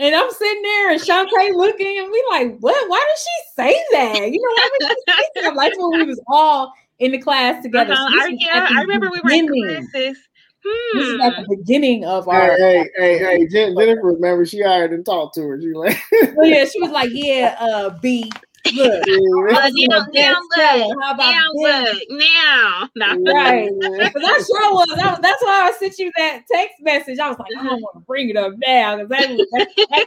And 0.00 0.14
I'm 0.14 0.30
sitting 0.30 0.62
there 0.62 0.90
and 0.92 1.00
Shantae 1.00 1.54
looking 1.54 1.98
and 1.98 2.10
we 2.10 2.24
like, 2.30 2.56
what? 2.60 2.88
Why 2.88 3.06
did 3.06 3.18
she 3.18 3.52
say 3.54 3.84
that? 3.92 4.30
You 4.32 4.40
know, 4.40 4.48
why 4.54 4.70
did 4.80 4.88
she 4.88 5.04
say 5.14 5.42
that? 5.42 5.54
Like 5.54 5.78
when 5.78 6.00
we 6.00 6.06
was 6.06 6.20
all 6.26 6.72
in 7.00 7.12
the 7.12 7.18
class 7.18 7.62
together. 7.62 7.92
Uh-huh. 7.92 8.06
I, 8.08 8.34
yeah, 8.38 8.66
I 8.70 8.80
remember 8.80 9.10
we 9.10 9.20
were 9.22 9.30
in 9.30 9.46
classes. 9.46 10.16
Hmm. 10.64 10.98
This 10.98 11.08
is 11.08 11.20
at 11.20 11.36
the 11.36 11.56
beginning 11.56 12.06
of 12.06 12.28
our. 12.28 12.56
Hey, 12.56 12.88
hey, 12.96 13.18
hey, 13.18 13.46
Jenifer, 13.46 14.02
remember 14.02 14.46
she 14.46 14.62
hired 14.62 14.92
and 14.92 15.04
talked 15.04 15.34
to 15.34 15.42
her. 15.42 15.60
She 15.60 15.72
like, 15.74 15.98
oh 16.38 16.44
yeah, 16.44 16.64
she 16.64 16.80
was 16.80 16.90
like, 16.90 17.10
yeah, 17.12 17.56
uh, 17.60 17.90
B, 18.00 18.30
Look, 18.74 19.04
now, 19.06 20.06
now, 20.12 20.36
look, 20.56 20.98
How 21.02 21.14
about 21.14 21.32
now 21.32 21.48
look, 21.54 21.98
now, 22.10 22.88
now. 22.94 23.16
right? 23.32 23.70
But 23.80 24.22
that 24.22 24.44
sure 24.46 24.74
was. 24.74 24.88
That, 24.96 25.22
that's 25.22 25.42
why 25.42 25.68
I 25.68 25.72
sent 25.78 25.98
you 25.98 26.10
that 26.16 26.42
text 26.50 26.74
message. 26.80 27.18
I 27.18 27.28
was 27.28 27.38
like, 27.38 27.48
I 27.58 27.64
don't 27.64 27.80
want 27.80 27.96
to 27.96 28.00
bring 28.00 28.28
it 28.28 28.36
up 28.36 28.52
now 28.66 28.96
because 29.04 29.38
that, 29.52 30.06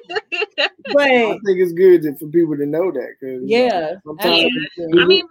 that, 0.58 0.72
But 0.94 1.02
I 1.02 1.40
think 1.46 1.60
it's 1.60 1.74
good 1.74 2.04
to, 2.04 2.16
for 2.18 2.28
people 2.28 2.58
to 2.58 2.66
know 2.66 2.92
that. 2.92 3.16
Cause, 3.20 3.42
yeah, 3.44 3.96
I 4.22 5.06
mean, 5.06 5.26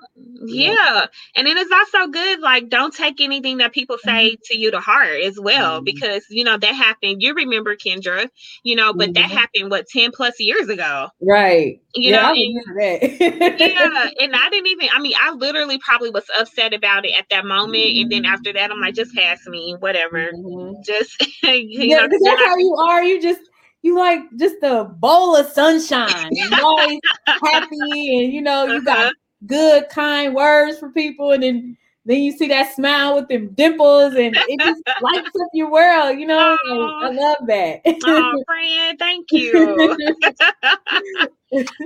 yeah, 0.44 1.06
and 1.37 1.46
then 1.46 1.56
it's 1.56 1.70
also 1.70 2.08
good. 2.08 2.40
Like, 2.40 2.68
don't 2.68 2.94
take 2.94 3.20
anything 3.20 3.58
that 3.58 3.72
people 3.72 3.98
say 4.02 4.30
mm-hmm. 4.30 4.42
to 4.44 4.58
you 4.58 4.70
to 4.70 4.80
heart 4.80 5.20
as 5.22 5.38
well, 5.38 5.76
mm-hmm. 5.76 5.85
because 5.85 6.24
you 6.30 6.44
know 6.44 6.56
that 6.56 6.74
happened. 6.74 7.22
You 7.22 7.35
remember 7.35 7.76
Kendra, 7.76 8.28
you 8.62 8.74
know, 8.74 8.92
but 8.92 9.11
mm-hmm. 9.11 9.22
that 9.22 9.30
happened 9.30 9.70
what 9.70 9.87
ten 9.88 10.11
plus 10.11 10.40
years 10.40 10.68
ago, 10.68 11.08
right? 11.20 11.80
You 11.94 12.12
yeah, 12.12 12.22
know, 12.22 12.33
and, 12.33 13.61
yeah, 13.61 14.09
and 14.20 14.35
I 14.35 14.48
didn't 14.50 14.66
even. 14.66 14.88
I 14.94 14.98
mean, 14.98 15.14
I 15.20 15.33
literally 15.33 15.78
probably 15.78 16.09
was 16.09 16.24
upset 16.38 16.72
about 16.72 17.05
it 17.05 17.12
at 17.18 17.26
that 17.28 17.44
moment, 17.44 17.74
mm-hmm. 17.74 18.02
and 18.02 18.12
then 18.12 18.22
mm-hmm. 18.22 18.33
after 18.33 18.52
that, 18.55 18.70
I'm 18.70 18.81
like, 18.81 18.94
just 18.94 19.14
pass 19.14 19.46
me, 19.46 19.76
whatever. 19.78 20.33
Mm-hmm. 20.33 20.81
Just 20.87 21.20
yeah, 21.42 22.07
because 22.07 22.22
that's 22.24 22.42
how 22.42 22.57
you 22.57 22.74
are. 22.76 23.05
You 23.05 23.20
just 23.20 23.42
you 23.83 23.98
like 23.98 24.22
just 24.37 24.57
a 24.62 24.85
bowl 24.85 25.37
of 25.37 25.46
sunshine. 25.46 26.33
Always 26.62 26.98
happy, 27.26 28.24
and 28.24 28.33
you 28.33 28.40
know 28.40 28.64
you 28.64 28.83
got 28.83 28.98
uh-huh. 28.98 29.11
good, 29.44 29.88
kind 29.90 30.35
words 30.35 30.78
for 30.78 30.90
people, 30.92 31.33
and 31.33 31.42
then 31.42 31.76
then 32.04 32.20
you 32.20 32.32
see 32.32 32.48
that 32.48 32.74
smile 32.74 33.14
with 33.14 33.28
them 33.28 33.48
dimples 33.48 34.14
and 34.14 34.36
it 34.36 34.60
just 34.60 34.82
lights 35.02 35.28
up 35.28 35.48
your 35.52 35.70
world, 35.70 36.18
you 36.18 36.26
know. 36.26 36.56
Oh, 36.66 37.00
I 37.02 37.10
love 37.10 37.36
that. 37.46 37.80
oh, 38.04 38.42
friend, 38.46 38.98
thank 38.98 39.30
you. 39.30 39.52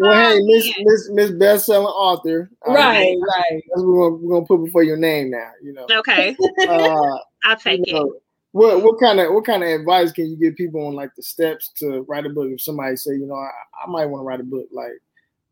well, 0.00 0.14
hey, 0.14 0.40
Miss 0.42 0.72
Miss 0.78 1.10
Miss 1.10 1.30
best-selling 1.32 1.86
author. 1.86 2.50
Right, 2.66 3.14
um, 3.14 3.22
right. 3.22 3.62
That's 3.68 3.82
what 3.82 3.86
we're 3.86 4.10
gonna, 4.10 4.16
we're 4.16 4.34
gonna 4.34 4.46
put 4.46 4.64
before 4.64 4.82
your 4.82 4.96
name 4.96 5.30
now. 5.30 5.50
You 5.62 5.74
know. 5.74 5.86
Okay. 5.90 6.34
Uh, 6.66 7.18
I'll 7.44 7.56
take 7.56 7.86
you 7.86 7.92
know, 7.92 8.12
it. 8.12 8.22
What 8.52 8.82
what 8.82 8.98
kind 8.98 9.20
of 9.20 9.34
what 9.34 9.44
kind 9.44 9.62
of 9.62 9.68
advice 9.68 10.12
can 10.12 10.30
you 10.30 10.36
give 10.36 10.56
people 10.56 10.86
on 10.86 10.94
like 10.94 11.14
the 11.14 11.22
steps 11.22 11.68
to 11.76 12.06
write 12.08 12.24
a 12.24 12.30
book? 12.30 12.48
If 12.50 12.62
somebody 12.62 12.96
say, 12.96 13.12
you 13.12 13.26
know, 13.26 13.34
I, 13.34 13.50
I 13.84 13.86
might 13.86 14.06
want 14.06 14.22
to 14.22 14.24
write 14.24 14.40
a 14.40 14.44
book, 14.44 14.68
like 14.72 14.92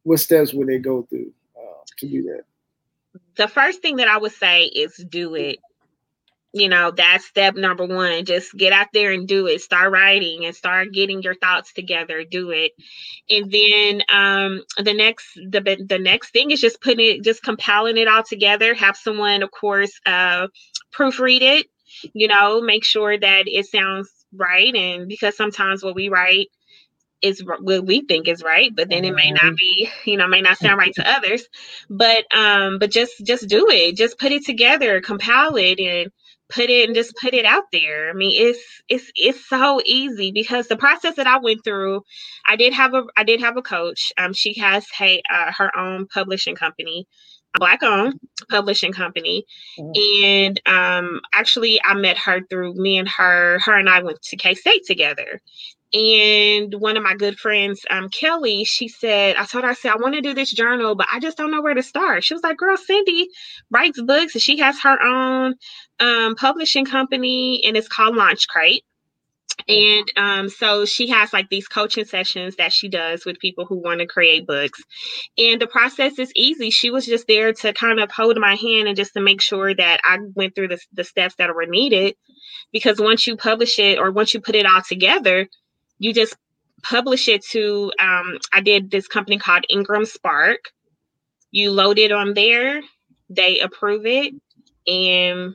what 0.05 0.20
steps 0.20 0.55
would 0.55 0.68
they 0.68 0.79
go 0.79 1.03
through 1.03 1.31
uh, 1.55 1.83
to 1.98 2.09
do 2.09 2.22
that? 2.22 2.44
The 3.37 3.49
first 3.49 3.83
thing 3.83 3.97
that 3.97 4.09
I 4.09 4.18
would 4.18 4.33
say 4.33 4.64
is 4.64 4.97
do 5.09 5.35
it. 5.35 5.59
You 6.57 6.68
know, 6.68 6.92
that's 6.92 7.25
step 7.27 7.57
number 7.57 7.85
one. 7.85 8.25
Just 8.25 8.55
get 8.57 8.73
out 8.73 8.87
there 8.92 9.11
and 9.11 9.27
do 9.27 9.49
it. 9.49 9.61
Start 9.61 9.90
writing 9.90 10.44
and 10.44 10.55
start 10.55 10.92
getting 10.92 11.20
your 11.20 11.35
thoughts 11.35 11.73
together. 11.73 12.23
Do 12.23 12.51
it. 12.51 12.73
And 13.29 13.51
then 13.51 14.03
um 14.09 14.62
the 14.79 14.94
next 14.94 15.35
the 15.35 15.85
the 15.88 15.99
next 15.99 16.31
thing 16.31 16.53
is 16.53 16.61
just 16.61 16.81
putting 16.81 17.16
it, 17.16 17.25
just 17.25 17.42
compiling 17.42 17.97
it 17.97 18.07
all 18.07 18.23
together. 18.23 18.73
Have 18.75 18.97
someone, 18.97 19.42
of 19.42 19.51
course, 19.51 19.99
uh 20.07 20.47
proofread 20.94 21.42
it, 21.42 21.66
you 22.12 22.29
know, 22.29 22.61
make 22.61 22.85
sure 22.85 23.18
that 23.18 23.49
it 23.49 23.66
sounds 23.66 24.11
right. 24.33 24.75
And 24.77 25.09
because 25.09 25.37
sometimes 25.37 25.83
what 25.83 25.97
we 25.97 26.09
write 26.09 26.49
is 27.25 27.43
what 27.45 27.85
we 27.87 28.03
think 28.03 28.29
is 28.29 28.43
right 28.43 28.71
but 28.77 28.89
then 28.91 29.05
it 29.05 29.15
may 29.15 29.31
not 29.31 29.43
mm-hmm. 29.43 29.55
be 29.55 29.89
you 30.05 30.17
know 30.17 30.27
may 30.27 30.43
not 30.43 30.59
sound 30.59 30.79
right 30.79 30.95
to 30.95 31.11
others. 31.17 31.45
But 31.89 32.25
um 32.37 32.79
but 32.79 32.91
just 32.91 33.25
just 33.25 33.49
do 33.49 33.67
it. 33.71 33.97
Just 33.97 34.19
put 34.19 34.33
it 34.33 34.45
together 34.45 35.01
compile 35.01 35.57
it 35.57 35.81
and 35.81 36.11
put 36.51 36.69
it 36.69 36.87
and 36.87 36.95
just 36.95 37.15
put 37.21 37.35
it 37.35 37.47
out 37.47 37.65
there. 37.73 38.11
I 38.11 38.13
mean 38.13 38.33
it's 38.35 38.83
it's 38.89 39.11
it's 39.17 39.49
so 39.49 39.81
easy 39.85 40.33
because 40.33 40.69
the 40.69 40.77
process 40.77 41.17
that 41.17 41.27
i 41.27 41.39
went 41.39 41.65
through 41.65 42.03
i 42.47 42.57
did 42.57 42.73
have 42.75 42.95
a 42.95 43.05
i 43.17 43.25
did 43.25 43.41
have 43.41 43.57
a 43.57 43.63
coach. 43.63 44.13
Um 44.19 44.33
she 44.33 44.55
has 44.55 44.87
hey 44.91 45.23
uh, 45.33 45.53
her 45.57 45.77
own 45.77 46.07
publishing 46.07 46.55
company 46.55 47.07
black 47.59 47.83
owned 47.83 48.19
publishing 48.51 48.93
company. 48.93 49.45
Mm-hmm. 49.79 50.25
and 50.25 50.61
um 50.67 51.21
actually 51.33 51.81
i 51.85 51.95
met 51.95 52.19
her 52.19 52.41
through 52.51 52.75
me 52.75 52.99
and 52.99 53.09
her 53.09 53.59
her 53.61 53.79
and 53.79 53.89
i 53.89 54.03
went 54.03 54.21
to 54.23 54.37
k-state 54.37 54.85
together 54.87 55.41
and 55.95 56.75
one 56.75 56.97
of 56.97 57.05
my 57.05 57.15
good 57.15 57.39
friends, 57.39 57.83
um, 57.89 58.09
Kelly, 58.09 58.65
she 58.65 58.89
said, 58.89 59.37
I 59.37 59.45
told 59.45 59.63
her, 59.63 59.71
I 59.71 59.75
said, 59.75 59.93
I 59.93 59.97
want 59.97 60.17
to 60.17 60.21
do 60.21 60.35
this 60.35 60.51
journal, 60.51 60.97
but 60.97 61.07
I 61.13 61.21
just 61.21 61.37
don't 61.37 61.53
know 61.53 61.63
where 61.63 61.75
to 61.75 61.85
start. 61.85 62.25
She 62.25 62.35
was 62.35 62.43
like, 62.43 62.57
Girl, 62.57 62.77
Cindy 62.77 63.29
writes 63.71 64.03
books 64.03 64.35
and 64.35 64.43
she 64.43 64.59
has 64.59 64.81
her 64.81 65.01
own 65.01 65.55
um, 66.01 66.35
publishing 66.35 66.85
company 66.85 67.63
and 67.65 67.77
it's 67.77 67.87
called 67.87 68.17
Launch 68.17 68.49
Crate. 68.49 68.83
And 69.69 70.11
um, 70.17 70.49
so 70.49 70.85
she 70.85 71.09
has 71.11 71.33
like 71.33 71.49
these 71.49 71.69
coaching 71.69 72.05
sessions 72.05 72.57
that 72.57 72.73
she 72.73 72.89
does 72.89 73.25
with 73.25 73.39
people 73.39 73.65
who 73.65 73.77
want 73.77 74.01
to 74.01 74.07
create 74.07 74.49
books. 74.49 74.83
And 75.39 75.61
the 75.61 75.69
process 75.69 76.19
is 76.19 76.33
easy. 76.35 76.71
She 76.71 76.91
was 76.91 77.07
just 77.07 77.29
there 77.29 77.53
to 77.53 77.73
kind 77.73 78.01
of 78.01 78.11
hold 78.11 78.37
my 78.37 78.57
hand 78.57 78.89
and 78.89 78.97
just 78.97 79.13
to 79.15 79.21
make 79.21 79.41
sure 79.41 79.73
that 79.73 80.01
I 80.03 80.19
went 80.35 80.57
through 80.57 80.69
the, 80.69 80.81
the 80.93 81.05
steps 81.05 81.37
that 81.37 81.55
were 81.55 81.67
needed. 81.67 82.17
Because 82.73 82.99
once 82.99 83.29
you 83.29 83.37
publish 83.37 83.79
it 83.79 84.01
or 84.01 84.11
once 84.11 84.35
you 84.35 84.41
put 84.41 84.57
it 84.57 84.67
all 84.67 84.83
together, 84.83 85.49
you 85.99 86.13
just 86.13 86.37
publish 86.83 87.29
it 87.29 87.45
to 87.45 87.93
um, 87.99 88.39
i 88.53 88.61
did 88.61 88.91
this 88.91 89.09
company 89.09 89.39
called 89.39 89.65
ingram 89.69 90.05
spark. 90.05 90.71
You 91.51 91.71
load 91.71 91.99
it 91.99 92.13
on 92.13 92.35
there 92.35 92.83
they 93.31 93.61
approve 93.61 94.07
it 94.07 94.35
and 94.87 95.55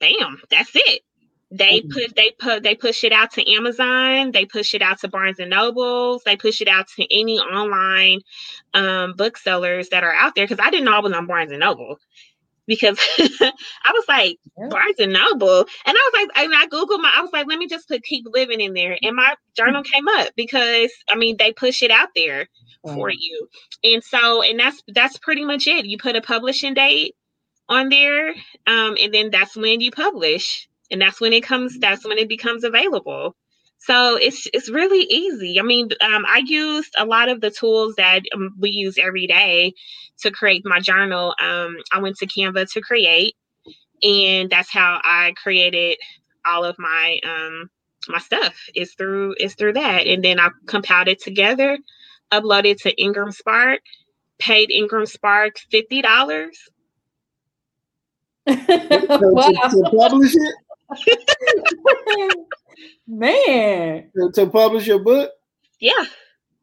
bam 0.00 0.40
that's 0.50 0.72
it. 0.74 1.02
They 1.50 1.80
put 1.80 2.16
they 2.16 2.32
put 2.38 2.64
they 2.64 2.74
push 2.74 3.04
it 3.04 3.12
out 3.12 3.30
to 3.32 3.52
amazon 3.54 4.32
they 4.32 4.44
push 4.44 4.74
it 4.74 4.82
out 4.82 5.00
to 5.00 5.08
barnes 5.08 5.38
and 5.38 5.50
nobles 5.50 6.22
they 6.24 6.36
push 6.36 6.60
it 6.60 6.66
out 6.66 6.88
to 6.96 7.06
any 7.16 7.38
online 7.38 8.20
um, 8.74 9.14
booksellers 9.16 9.88
that 9.90 10.02
are 10.02 10.12
out 10.12 10.34
there 10.34 10.44
because 10.44 10.64
i 10.64 10.70
didn't 10.70 10.86
know 10.86 10.96
i 10.96 10.98
was 10.98 11.12
on 11.12 11.26
barnes 11.26 11.52
and 11.52 11.60
noble 11.60 11.98
because 12.66 12.98
I 13.18 13.92
was 13.92 14.04
like 14.08 14.38
yeah. 14.58 14.68
Barnes 14.68 14.98
and 14.98 15.12
Noble, 15.12 15.60
and 15.60 15.96
I 15.96 16.10
was 16.12 16.12
like, 16.14 16.44
and 16.44 16.54
I 16.54 16.66
googled 16.66 17.00
my, 17.00 17.12
I 17.14 17.22
was 17.22 17.32
like, 17.32 17.46
let 17.46 17.58
me 17.58 17.66
just 17.66 17.88
put 17.88 18.02
keep 18.02 18.26
living 18.32 18.60
in 18.60 18.74
there, 18.74 18.98
and 19.02 19.16
my 19.16 19.34
journal 19.56 19.82
came 19.82 20.08
up 20.08 20.28
because 20.36 20.90
I 21.08 21.16
mean 21.16 21.36
they 21.38 21.52
push 21.52 21.82
it 21.82 21.90
out 21.90 22.08
there 22.14 22.48
for 22.82 23.10
you, 23.10 23.48
and 23.82 24.02
so 24.02 24.42
and 24.42 24.58
that's 24.58 24.82
that's 24.88 25.18
pretty 25.18 25.44
much 25.44 25.66
it. 25.66 25.86
You 25.86 25.98
put 25.98 26.16
a 26.16 26.20
publishing 26.20 26.74
date 26.74 27.14
on 27.68 27.88
there, 27.88 28.30
um, 28.66 28.96
and 29.00 29.12
then 29.12 29.30
that's 29.30 29.56
when 29.56 29.80
you 29.80 29.90
publish, 29.90 30.68
and 30.90 31.00
that's 31.00 31.20
when 31.20 31.32
it 31.32 31.42
comes, 31.42 31.78
that's 31.78 32.06
when 32.06 32.18
it 32.18 32.28
becomes 32.28 32.64
available. 32.64 33.34
So 33.86 34.16
it's 34.16 34.48
it's 34.52 34.68
really 34.68 35.02
easy. 35.02 35.60
I 35.60 35.62
mean, 35.62 35.90
um, 36.00 36.24
I 36.26 36.42
used 36.44 36.92
a 36.98 37.04
lot 37.04 37.28
of 37.28 37.40
the 37.40 37.52
tools 37.52 37.94
that 37.96 38.22
um, 38.34 38.52
we 38.58 38.70
use 38.70 38.98
every 38.98 39.28
day 39.28 39.74
to 40.22 40.32
create 40.32 40.62
my 40.64 40.80
journal. 40.80 41.36
Um, 41.40 41.76
I 41.92 42.00
went 42.00 42.16
to 42.16 42.26
Canva 42.26 42.68
to 42.72 42.80
create, 42.80 43.36
and 44.02 44.50
that's 44.50 44.72
how 44.72 45.00
I 45.04 45.34
created 45.40 45.98
all 46.44 46.64
of 46.64 46.74
my 46.80 47.20
um, 47.24 47.70
my 48.08 48.18
stuff. 48.18 48.56
Is 48.74 48.92
through 48.94 49.36
is 49.38 49.54
through 49.54 49.74
that, 49.74 50.08
and 50.08 50.24
then 50.24 50.40
I 50.40 50.48
compiled 50.66 51.06
it 51.06 51.22
together, 51.22 51.78
uploaded 52.32 52.78
to 52.82 53.00
Ingram 53.00 53.30
Spark, 53.30 53.82
paid 54.40 54.72
Ingram 54.72 55.06
Spark 55.06 55.58
fifty 55.70 56.02
dollars. 56.02 56.58
wow. 58.46 58.56
to, 58.56 58.66
to 59.70 59.90
publish 59.96 60.34
it. 60.34 60.54
Man. 63.06 64.10
To, 64.16 64.30
to, 64.34 64.46
publish 64.46 64.86
your 64.86 64.98
book? 64.98 65.30
Yeah. 65.80 66.04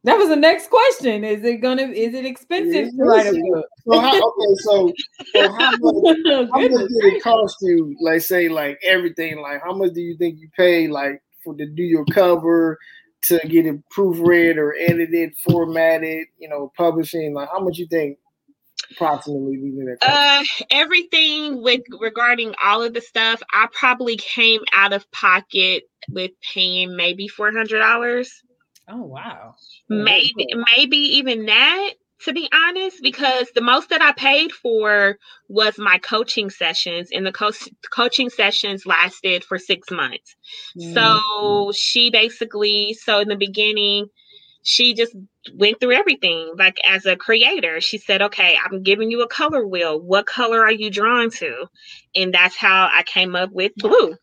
That 0.04 0.18
was 0.18 0.28
the 0.28 0.36
next 0.36 0.68
question. 0.68 1.24
Is 1.24 1.42
it 1.44 1.62
gonna 1.62 1.84
is 1.84 2.12
it 2.12 2.26
expensive 2.26 2.90
to 2.90 3.02
write 3.02 3.26
a 3.26 3.32
book? 3.32 3.66
So 3.88 3.98
how, 3.98 4.14
okay, 4.14 4.54
so, 4.56 4.92
so 5.34 5.52
how 5.52 5.70
much, 5.80 6.16
how 6.52 6.60
much 6.60 6.70
did 6.70 7.14
it 7.14 7.22
cost 7.22 7.56
you? 7.62 7.96
Like 8.00 8.20
say 8.20 8.50
like 8.50 8.78
everything, 8.82 9.40
like 9.40 9.62
how 9.62 9.74
much 9.74 9.94
do 9.94 10.02
you 10.02 10.16
think 10.18 10.40
you 10.40 10.50
pay 10.54 10.88
like 10.88 11.22
for 11.42 11.54
to 11.54 11.66
do 11.66 11.82
your 11.82 12.04
cover, 12.06 12.78
to 13.24 13.38
get 13.48 13.64
it 13.64 13.80
proofread 13.88 14.58
or 14.58 14.74
edited, 14.78 15.34
formatted, 15.38 16.26
you 16.38 16.50
know, 16.50 16.70
publishing? 16.76 17.32
Like 17.32 17.48
how 17.50 17.60
much 17.60 17.78
you 17.78 17.86
think 17.86 18.18
approximately 18.92 19.58
uh 20.02 20.42
everything 20.70 21.62
with 21.62 21.80
regarding 22.00 22.54
all 22.62 22.82
of 22.82 22.94
the 22.94 23.00
stuff 23.00 23.42
i 23.52 23.66
probably 23.72 24.16
came 24.16 24.60
out 24.72 24.92
of 24.92 25.10
pocket 25.10 25.84
with 26.08 26.32
paying 26.54 26.96
maybe 26.96 27.28
$400 27.28 28.26
oh 28.88 29.02
wow. 29.02 29.54
Maybe 29.88 30.46
maybe 30.76 30.96
even 30.96 31.46
that 31.46 31.90
to 32.22 32.32
be 32.32 32.48
honest 32.52 33.02
because 33.02 33.48
the 33.54 33.60
most 33.60 33.90
that 33.90 34.02
i 34.02 34.12
paid 34.12 34.52
for 34.52 35.18
was 35.48 35.78
my 35.78 35.98
coaching 35.98 36.50
sessions 36.50 37.08
and 37.12 37.26
the 37.26 37.32
co- 37.32 37.50
coaching 37.90 38.30
sessions 38.30 38.86
lasted 38.86 39.44
for 39.44 39.58
six 39.58 39.90
months. 39.90 40.36
Mm-hmm. 40.78 40.94
so 40.94 41.72
she 41.72 42.10
basically 42.10 42.94
so 42.94 43.20
in 43.20 43.28
the 43.28 43.36
beginning 43.36 44.08
she 44.64 44.94
just 44.94 45.14
went 45.54 45.80
through 45.80 45.92
everything. 45.94 46.54
Like 46.58 46.78
as 46.84 47.06
a 47.06 47.16
creator 47.16 47.80
she 47.80 47.98
said 47.98 48.22
okay 48.22 48.58
i'm 48.66 48.82
giving 48.82 49.10
you 49.12 49.22
a 49.22 49.28
color 49.28 49.66
wheel. 49.66 50.00
What 50.00 50.26
color 50.26 50.62
are 50.62 50.72
you 50.72 50.90
drawn 50.90 51.30
to? 51.32 51.66
And 52.16 52.34
that's 52.34 52.56
how 52.56 52.90
i 52.92 53.04
came 53.04 53.36
up 53.36 53.52
with 53.52 53.72
blue 53.76 54.16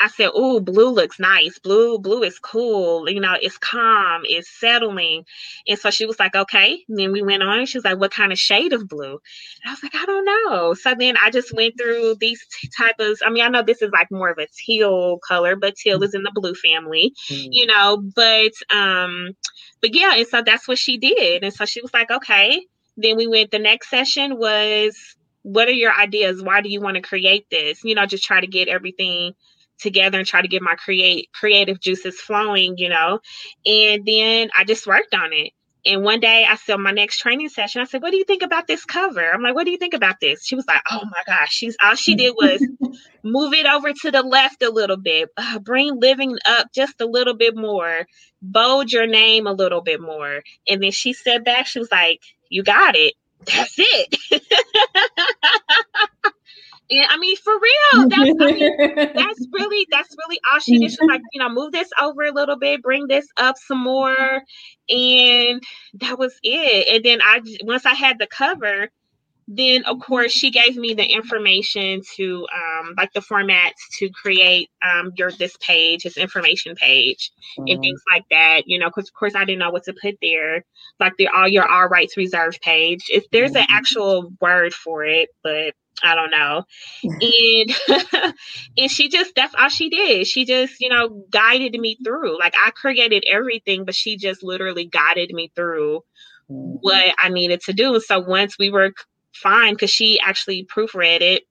I 0.00 0.08
said, 0.08 0.30
"Oh, 0.34 0.60
blue 0.60 0.90
looks 0.90 1.18
nice. 1.18 1.58
Blue, 1.58 1.98
blue 1.98 2.22
is 2.22 2.38
cool. 2.38 3.08
You 3.08 3.20
know, 3.20 3.36
it's 3.40 3.58
calm, 3.58 4.22
it's 4.24 4.48
settling." 4.48 5.24
And 5.66 5.78
so 5.78 5.90
she 5.90 6.06
was 6.06 6.18
like, 6.18 6.34
"Okay." 6.36 6.84
And 6.88 6.98
then 6.98 7.12
we 7.12 7.22
went 7.22 7.42
on. 7.42 7.66
She 7.66 7.78
was 7.78 7.84
like, 7.84 7.98
"What 7.98 8.12
kind 8.12 8.32
of 8.32 8.38
shade 8.38 8.72
of 8.72 8.88
blue?" 8.88 9.20
And 9.62 9.66
I 9.66 9.70
was 9.70 9.82
like, 9.82 9.94
"I 9.94 10.04
don't 10.04 10.24
know." 10.24 10.74
So 10.74 10.94
then 10.98 11.16
I 11.16 11.30
just 11.30 11.54
went 11.54 11.74
through 11.78 12.16
these 12.20 12.44
type 12.76 12.96
of. 13.00 13.18
I 13.24 13.30
mean, 13.30 13.44
I 13.44 13.48
know 13.48 13.62
this 13.62 13.82
is 13.82 13.90
like 13.90 14.10
more 14.10 14.30
of 14.30 14.38
a 14.38 14.46
teal 14.66 15.18
color, 15.26 15.56
but 15.56 15.76
teal 15.76 16.02
is 16.02 16.14
in 16.14 16.22
the 16.22 16.32
blue 16.34 16.54
family, 16.54 17.12
mm-hmm. 17.28 17.48
you 17.50 17.66
know. 17.66 17.96
But 18.14 18.52
um, 18.74 19.30
but 19.80 19.94
yeah, 19.94 20.14
and 20.16 20.26
so 20.26 20.42
that's 20.42 20.68
what 20.68 20.78
she 20.78 20.98
did. 20.98 21.44
And 21.44 21.52
so 21.52 21.64
she 21.64 21.80
was 21.82 21.92
like, 21.92 22.10
"Okay." 22.10 22.66
Then 22.96 23.16
we 23.16 23.26
went. 23.26 23.50
The 23.50 23.58
next 23.58 23.90
session 23.90 24.38
was 24.38 24.96
what 25.42 25.68
are 25.68 25.72
your 25.72 25.94
ideas? 25.94 26.42
Why 26.42 26.60
do 26.60 26.68
you 26.68 26.80
want 26.80 26.96
to 26.96 27.00
create 27.00 27.46
this? 27.50 27.82
You 27.84 27.94
know, 27.94 28.06
just 28.06 28.24
try 28.24 28.40
to 28.40 28.46
get 28.46 28.68
everything 28.68 29.32
together 29.78 30.18
and 30.18 30.26
try 30.26 30.42
to 30.42 30.48
get 30.48 30.62
my 30.62 30.74
create 30.74 31.30
creative 31.32 31.80
juices 31.80 32.20
flowing, 32.20 32.76
you 32.78 32.88
know. 32.88 33.20
And 33.66 34.04
then 34.04 34.50
I 34.56 34.64
just 34.64 34.86
worked 34.86 35.14
on 35.14 35.32
it. 35.32 35.52
And 35.86 36.02
one 36.02 36.20
day 36.20 36.44
I 36.46 36.56
saw 36.56 36.76
my 36.76 36.90
next 36.90 37.18
training 37.18 37.48
session. 37.48 37.80
I 37.80 37.84
said, 37.84 38.02
What 38.02 38.10
do 38.10 38.16
you 38.16 38.24
think 38.24 38.42
about 38.42 38.66
this 38.66 38.84
cover? 38.84 39.30
I'm 39.32 39.42
like, 39.42 39.54
What 39.54 39.64
do 39.64 39.70
you 39.70 39.78
think 39.78 39.94
about 39.94 40.16
this? 40.20 40.44
She 40.44 40.54
was 40.54 40.66
like, 40.66 40.82
Oh 40.90 41.02
my 41.04 41.22
gosh. 41.26 41.52
She's 41.52 41.76
all 41.82 41.94
she 41.94 42.14
did 42.14 42.34
was 42.36 42.66
move 43.22 43.54
it 43.54 43.66
over 43.66 43.92
to 43.92 44.10
the 44.10 44.22
left 44.22 44.62
a 44.62 44.70
little 44.70 44.96
bit, 44.96 45.30
uh, 45.36 45.58
bring 45.60 45.98
living 45.98 46.36
up 46.46 46.72
just 46.74 47.00
a 47.00 47.06
little 47.06 47.34
bit 47.34 47.56
more, 47.56 48.06
bold 48.42 48.92
your 48.92 49.06
name 49.06 49.46
a 49.46 49.52
little 49.52 49.80
bit 49.80 50.00
more. 50.00 50.42
And 50.68 50.82
then 50.82 50.90
she 50.90 51.12
said 51.12 51.44
back, 51.44 51.66
she 51.66 51.78
was 51.78 51.90
like, 51.90 52.20
You 52.50 52.62
got 52.62 52.94
it. 52.96 53.14
That's 53.46 53.76
it. 53.78 54.42
And 56.90 57.04
I 57.08 57.18
mean, 57.18 57.36
for 57.36 57.52
real, 57.52 58.08
that's, 58.08 58.20
I 58.20 58.52
mean, 58.52 58.96
that's 59.14 59.46
really 59.52 59.86
that's 59.90 60.14
really 60.16 60.40
all 60.50 60.60
she 60.60 60.78
did. 60.78 60.90
She 60.90 60.96
was 61.00 61.08
like, 61.10 61.20
you 61.32 61.40
know, 61.40 61.48
move 61.48 61.72
this 61.72 61.90
over 62.00 62.24
a 62.24 62.32
little 62.32 62.58
bit, 62.58 62.82
bring 62.82 63.06
this 63.08 63.26
up 63.36 63.56
some 63.58 63.82
more, 63.82 64.42
and 64.88 65.62
that 65.94 66.18
was 66.18 66.38
it. 66.42 66.88
And 66.94 67.04
then 67.04 67.20
I 67.22 67.40
once 67.62 67.84
I 67.84 67.94
had 67.94 68.18
the 68.18 68.26
cover, 68.26 68.88
then 69.48 69.82
of 69.84 69.98
course 70.00 70.30
she 70.30 70.50
gave 70.50 70.76
me 70.76 70.92
the 70.92 71.04
information 71.04 72.02
to 72.16 72.46
um, 72.54 72.94
like 72.96 73.12
the 73.14 73.20
formats 73.20 73.72
to 73.98 74.10
create 74.10 74.70
um, 74.82 75.12
your 75.16 75.30
this 75.32 75.56
page, 75.58 76.04
this 76.04 76.16
information 76.16 76.74
page, 76.74 77.32
mm-hmm. 77.58 77.66
and 77.68 77.80
things 77.80 78.02
like 78.10 78.24
that. 78.30 78.62
You 78.66 78.78
know, 78.78 78.88
because 78.88 79.08
of 79.08 79.14
course 79.14 79.34
I 79.34 79.44
didn't 79.44 79.58
know 79.58 79.70
what 79.70 79.84
to 79.84 79.94
put 80.00 80.16
there, 80.22 80.64
like 81.00 81.14
the 81.18 81.28
all 81.28 81.48
your 81.48 81.66
all 81.70 81.88
rights 81.88 82.16
reserved 82.16 82.60
page. 82.62 83.04
If 83.08 83.24
there's 83.30 83.50
mm-hmm. 83.50 83.58
an 83.58 83.66
actual 83.70 84.32
word 84.40 84.72
for 84.74 85.04
it, 85.04 85.28
but 85.42 85.74
I 86.02 86.14
don't 86.14 86.30
know. 86.30 86.64
and 87.02 88.34
and 88.78 88.90
she 88.90 89.08
just 89.08 89.34
that's 89.34 89.54
all 89.58 89.68
she 89.68 89.90
did. 89.90 90.26
She 90.26 90.44
just, 90.44 90.80
you 90.80 90.88
know, 90.88 91.24
guided 91.30 91.78
me 91.80 91.98
through. 92.04 92.38
Like 92.38 92.54
I 92.56 92.70
created 92.70 93.24
everything, 93.30 93.84
but 93.84 93.94
she 93.94 94.16
just 94.16 94.42
literally 94.42 94.84
guided 94.86 95.30
me 95.30 95.52
through 95.54 96.04
mm-hmm. 96.50 96.76
what 96.80 97.14
I 97.18 97.28
needed 97.28 97.62
to 97.62 97.72
do. 97.72 98.00
So 98.00 98.20
once 98.20 98.58
we 98.58 98.70
were 98.70 98.92
fine, 99.34 99.74
because 99.74 99.90
she 99.90 100.20
actually 100.20 100.64
proofread 100.64 101.20
it. 101.20 101.44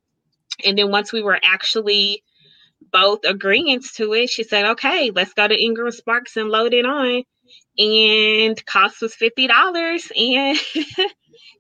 And 0.66 0.78
then 0.78 0.92
once 0.92 1.14
we 1.14 1.22
were 1.22 1.40
actually 1.44 2.24
both 2.92 3.20
agreeing 3.26 3.82
to 3.96 4.14
it, 4.14 4.30
she 4.30 4.44
said, 4.44 4.66
okay, 4.66 5.12
let's 5.12 5.34
go 5.34 5.48
to 5.48 5.62
Ingram 5.62 5.92
Sparks 5.92 6.38
and 6.38 6.50
load 6.50 6.74
it 6.74 6.86
on. 6.86 7.24
and 7.78 8.66
cost 8.66 9.02
was 9.02 9.16
$50 9.16 10.12
and 10.16 10.58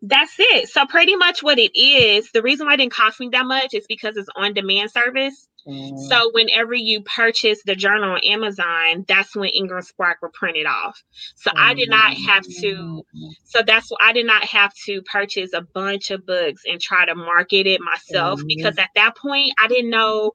that's 0.01 0.35
it. 0.37 0.69
So 0.69 0.85
pretty 0.85 1.15
much 1.15 1.41
what 1.41 1.59
it 1.59 1.77
is, 1.77 2.31
the 2.31 2.41
reason 2.41 2.67
why 2.67 2.75
it 2.75 2.77
didn't 2.77 2.93
cost 2.93 3.19
me 3.19 3.29
that 3.31 3.45
much 3.45 3.73
is 3.73 3.85
because 3.87 4.17
it's 4.17 4.29
on 4.35 4.53
demand 4.53 4.91
service. 4.91 5.47
Mm. 5.67 5.97
So 6.07 6.31
whenever 6.33 6.73
you 6.73 7.01
purchase 7.01 7.61
the 7.65 7.75
journal 7.75 8.11
on 8.11 8.19
Amazon, 8.23 9.03
that's 9.07 9.35
when 9.35 9.49
Ingram 9.49 9.81
Spark 9.81 10.21
were 10.21 10.31
printed 10.33 10.65
off. 10.65 11.01
So 11.35 11.51
mm. 11.51 11.57
I 11.57 11.73
did 11.73 11.89
not 11.89 12.13
have 12.13 12.43
to. 12.43 13.03
Mm. 13.03 13.29
So 13.43 13.61
that's 13.65 13.89
why 13.89 13.97
I 14.01 14.13
did 14.13 14.25
not 14.25 14.43
have 14.45 14.71
to 14.85 15.01
purchase 15.01 15.51
a 15.53 15.61
bunch 15.61 16.11
of 16.11 16.25
books 16.25 16.61
and 16.65 16.79
try 16.79 17.05
to 17.05 17.15
market 17.15 17.67
it 17.67 17.81
myself 17.81 18.39
mm. 18.41 18.47
because 18.47 18.77
at 18.77 18.89
that 18.95 19.17
point 19.17 19.53
I 19.61 19.67
didn't 19.67 19.89
know. 19.89 20.31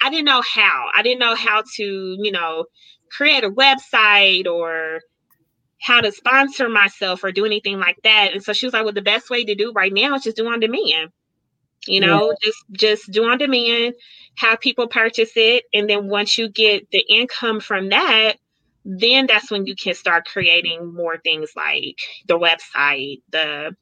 I 0.00 0.10
didn't 0.10 0.26
know 0.26 0.42
how. 0.42 0.90
I 0.96 1.02
didn't 1.02 1.18
know 1.18 1.34
how 1.34 1.64
to, 1.76 2.16
you 2.22 2.30
know, 2.30 2.66
create 3.10 3.42
a 3.42 3.50
website 3.50 4.46
or 4.46 5.00
how 5.80 6.00
to 6.00 6.12
sponsor 6.12 6.68
myself 6.68 7.22
or 7.22 7.32
do 7.32 7.44
anything 7.44 7.78
like 7.78 7.98
that. 8.02 8.32
And 8.32 8.42
so 8.42 8.52
she 8.52 8.66
was 8.66 8.72
like, 8.72 8.84
well, 8.84 8.92
the 8.92 9.02
best 9.02 9.30
way 9.30 9.44
to 9.44 9.54
do 9.54 9.72
right 9.72 9.92
now 9.92 10.14
is 10.14 10.24
just 10.24 10.36
do 10.36 10.48
on 10.48 10.60
demand. 10.60 11.10
You 11.86 12.00
know, 12.00 12.28
yeah. 12.28 12.34
just 12.42 12.64
just 12.72 13.10
do 13.12 13.24
on 13.24 13.38
demand, 13.38 13.94
have 14.36 14.60
people 14.60 14.88
purchase 14.88 15.32
it, 15.36 15.64
and 15.72 15.88
then 15.88 16.08
once 16.08 16.36
you 16.36 16.48
get 16.48 16.90
the 16.90 17.04
income 17.08 17.60
from 17.60 17.90
that, 17.90 18.34
then 18.84 19.26
that's 19.26 19.50
when 19.50 19.64
you 19.64 19.76
can 19.76 19.94
start 19.94 20.26
creating 20.26 20.92
more 20.92 21.18
things 21.18 21.52
like 21.56 21.96
the 22.26 22.38
website, 22.38 23.22
the 23.30 23.76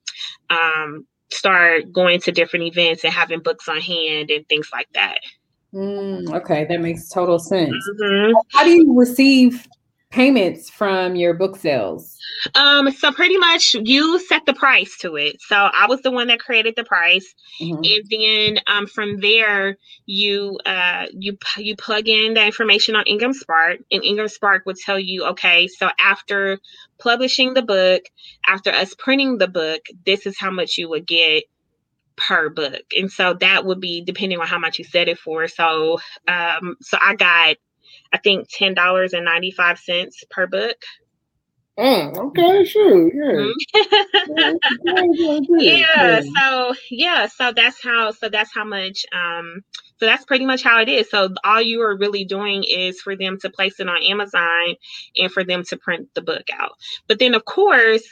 um, 0.51 1.07
start 1.31 1.93
going 1.93 2.21
to 2.21 2.33
different 2.33 2.67
events 2.67 3.03
and 3.03 3.13
having 3.13 3.41
books 3.41 3.69
on 3.69 3.81
hand 3.81 4.31
and 4.31 4.47
things 4.49 4.69
like 4.73 4.89
that. 4.93 5.19
Mm, 5.73 6.33
okay, 6.35 6.65
that 6.65 6.81
makes 6.81 7.09
total 7.09 7.39
sense. 7.39 7.75
Mm-hmm. 8.01 8.35
How 8.53 8.65
do 8.65 8.71
you 8.71 8.99
receive 8.99 9.67
payments 10.11 10.71
from 10.71 11.17
your 11.17 11.35
book 11.35 11.57
sales? 11.57 12.17
Um, 12.55 12.91
so 12.91 13.13
pretty 13.13 13.37
much 13.39 13.75
you 13.75 14.19
set 14.21 14.47
the 14.47 14.55
price 14.55 14.97
to 14.99 15.17
it. 15.17 15.41
So 15.41 15.57
I 15.57 15.87
was 15.89 16.03
the 16.03 16.11
one 16.11 16.29
that 16.29 16.39
created 16.39 16.75
the 16.77 16.85
price, 16.85 17.35
mm-hmm. 17.61 17.83
and 17.83 18.05
then 18.11 18.63
um, 18.67 18.87
from 18.87 19.21
there 19.21 19.77
you 20.07 20.59
uh 20.67 21.07
you 21.13 21.37
you 21.57 21.77
plug 21.77 22.09
in 22.09 22.35
the 22.35 22.45
information 22.45 22.95
on 22.95 23.05
Ingram 23.07 23.33
Spark, 23.33 23.79
and 23.91 24.05
Ingram 24.05 24.29
Spark 24.29 24.67
would 24.67 24.77
tell 24.77 24.99
you, 24.99 25.25
okay, 25.25 25.67
so 25.67 25.91
after 25.99 26.59
publishing 26.99 27.55
the 27.55 27.63
book, 27.63 28.03
after 28.47 28.71
us 28.71 28.95
printing 28.95 29.39
the 29.39 29.49
book, 29.49 29.83
this 30.05 30.27
is 30.27 30.39
how 30.39 30.51
much 30.51 30.79
you 30.79 30.89
would 30.89 31.07
get 31.07 31.45
per 32.17 32.49
book 32.49 32.83
and 32.97 33.13
so 33.13 33.35
that 33.35 33.67
would 33.67 33.79
be 33.79 34.03
depending 34.03 34.41
on 34.41 34.47
how 34.47 34.59
much 34.59 34.79
you 34.79 34.85
set 34.87 35.07
it 35.07 35.19
for 35.19 35.47
so 35.47 35.99
um 36.27 36.75
so 36.81 36.97
i 37.03 37.15
got 37.15 37.57
I 38.13 38.19
think 38.19 38.49
ten 38.51 38.75
dollars 38.75 39.13
and 39.13 39.25
ninety 39.25 39.51
five 39.51 39.79
cents 39.79 40.23
per 40.31 40.47
book. 40.47 40.77
Oh, 41.79 42.29
okay, 42.29 42.65
sure, 42.65 43.09
yeah. 43.09 43.53
Mm-hmm. 44.87 45.55
yeah, 45.59 46.23
so 46.23 46.75
yeah, 46.91 47.27
so 47.27 47.53
that's 47.53 47.83
how 47.83 48.13
so 48.13 48.31
that's 48.31 48.55
how 48.55 48.65
much 48.65 49.05
um 49.13 49.61
so 49.99 50.07
that's 50.07 50.25
pretty 50.25 50.47
much 50.47 50.63
how 50.63 50.81
it 50.81 50.89
is. 50.89 51.11
So 51.11 51.35
all 51.45 51.61
you 51.61 51.83
are 51.83 51.97
really 51.97 52.25
doing 52.25 52.65
is 52.65 53.01
for 53.01 53.15
them 53.17 53.39
to 53.41 53.51
place 53.51 53.79
it 53.79 53.89
on 53.89 54.03
Amazon 54.03 54.77
and 55.17 55.31
for 55.31 55.45
them 55.45 55.65
to 55.65 55.77
print 55.77 56.09
the 56.15 56.23
book 56.23 56.47
out. 56.59 56.73
But 57.09 57.19
then 57.19 57.35
of 57.35 57.45
course, 57.45 58.05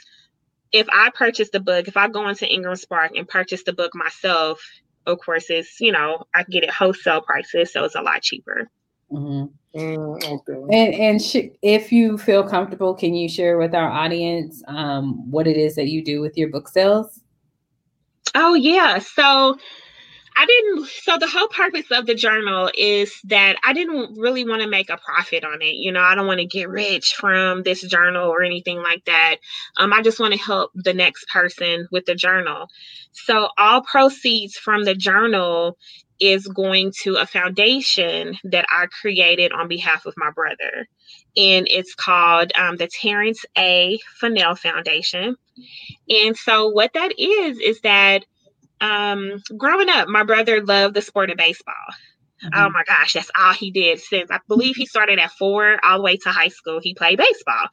if 0.71 0.87
I 0.91 1.09
purchase 1.09 1.49
the 1.51 1.59
book, 1.59 1.87
if 1.87 1.97
I 1.97 2.07
go 2.07 2.27
into 2.27 2.51
Ingram 2.51 2.75
Spark 2.75 3.15
and 3.15 3.27
purchase 3.27 3.63
the 3.63 3.73
book 3.73 3.95
myself, 3.95 4.61
of 5.05 5.19
course 5.19 5.49
it's, 5.49 5.79
you 5.79 5.91
know, 5.91 6.25
I 6.33 6.43
get 6.43 6.63
it 6.63 6.71
wholesale 6.71 7.21
prices, 7.21 7.71
so 7.71 7.83
it's 7.85 7.95
a 7.95 8.01
lot 8.01 8.21
cheaper. 8.21 8.69
Mm-hmm. 9.11 9.53
Mm, 9.75 10.23
okay. 10.23 10.75
And 10.75 10.93
and 10.93 11.21
sh- 11.21 11.51
if 11.61 11.91
you 11.91 12.17
feel 12.17 12.47
comfortable, 12.47 12.93
can 12.93 13.13
you 13.13 13.27
share 13.27 13.57
with 13.57 13.75
our 13.75 13.89
audience 13.89 14.63
um, 14.67 15.29
what 15.29 15.47
it 15.47 15.57
is 15.57 15.75
that 15.75 15.89
you 15.89 16.03
do 16.03 16.21
with 16.21 16.37
your 16.37 16.49
book 16.49 16.69
sales? 16.69 17.21
Oh 18.33 18.53
yeah, 18.53 18.99
so 18.99 19.57
I 20.37 20.45
didn't. 20.45 20.87
So 20.87 21.17
the 21.17 21.27
whole 21.27 21.47
purpose 21.47 21.85
of 21.91 22.05
the 22.05 22.15
journal 22.15 22.69
is 22.77 23.19
that 23.25 23.57
I 23.63 23.73
didn't 23.73 24.17
really 24.17 24.45
want 24.45 24.61
to 24.61 24.69
make 24.69 24.89
a 24.89 24.97
profit 24.97 25.45
on 25.45 25.61
it. 25.61 25.75
You 25.75 25.91
know, 25.91 26.01
I 26.01 26.15
don't 26.15 26.27
want 26.27 26.39
to 26.39 26.45
get 26.45 26.69
rich 26.69 27.15
from 27.17 27.63
this 27.63 27.81
journal 27.81 28.29
or 28.29 28.43
anything 28.43 28.81
like 28.81 29.03
that. 29.05 29.37
Um, 29.77 29.93
I 29.93 30.01
just 30.01 30.19
want 30.19 30.33
to 30.33 30.39
help 30.39 30.71
the 30.75 30.93
next 30.93 31.27
person 31.29 31.87
with 31.91 32.05
the 32.05 32.15
journal. 32.15 32.67
So 33.13 33.49
all 33.57 33.81
proceeds 33.81 34.57
from 34.57 34.83
the 34.83 34.95
journal 34.95 35.77
is 36.19 36.47
going 36.47 36.93
to 37.03 37.15
a 37.15 37.25
foundation 37.25 38.37
that 38.45 38.65
I 38.69 38.87
created 38.87 39.51
on 39.51 39.67
behalf 39.67 40.05
of 40.05 40.13
my 40.17 40.31
brother. 40.31 40.87
And 41.37 41.67
it's 41.69 41.95
called 41.95 42.51
um, 42.57 42.77
the 42.77 42.87
Terrence 42.87 43.43
A. 43.57 43.99
Fennell 44.19 44.55
Foundation. 44.55 45.35
And 46.09 46.37
so, 46.37 46.69
what 46.69 46.93
that 46.93 47.19
is, 47.19 47.59
is 47.59 47.81
that 47.81 48.25
um, 48.81 49.41
growing 49.57 49.89
up, 49.89 50.07
my 50.07 50.23
brother 50.23 50.63
loved 50.63 50.95
the 50.95 51.01
sport 51.01 51.29
of 51.29 51.37
baseball. 51.37 51.73
Oh 52.43 52.47
mm-hmm. 52.47 52.65
Oh 52.65 52.69
my 52.69 52.83
gosh, 52.83 53.13
that's 53.13 53.31
all 53.37 53.53
he 53.53 53.71
did 53.71 53.99
since 53.99 54.29
I 54.29 54.39
believe 54.47 54.75
he 54.75 54.85
started 54.85 55.19
at 55.19 55.31
four 55.31 55.79
all 55.83 55.97
the 55.97 56.03
way 56.03 56.17
to 56.17 56.29
high 56.29 56.49
school. 56.49 56.79
He 56.81 56.93
played 56.93 57.17
baseball. 57.17 57.67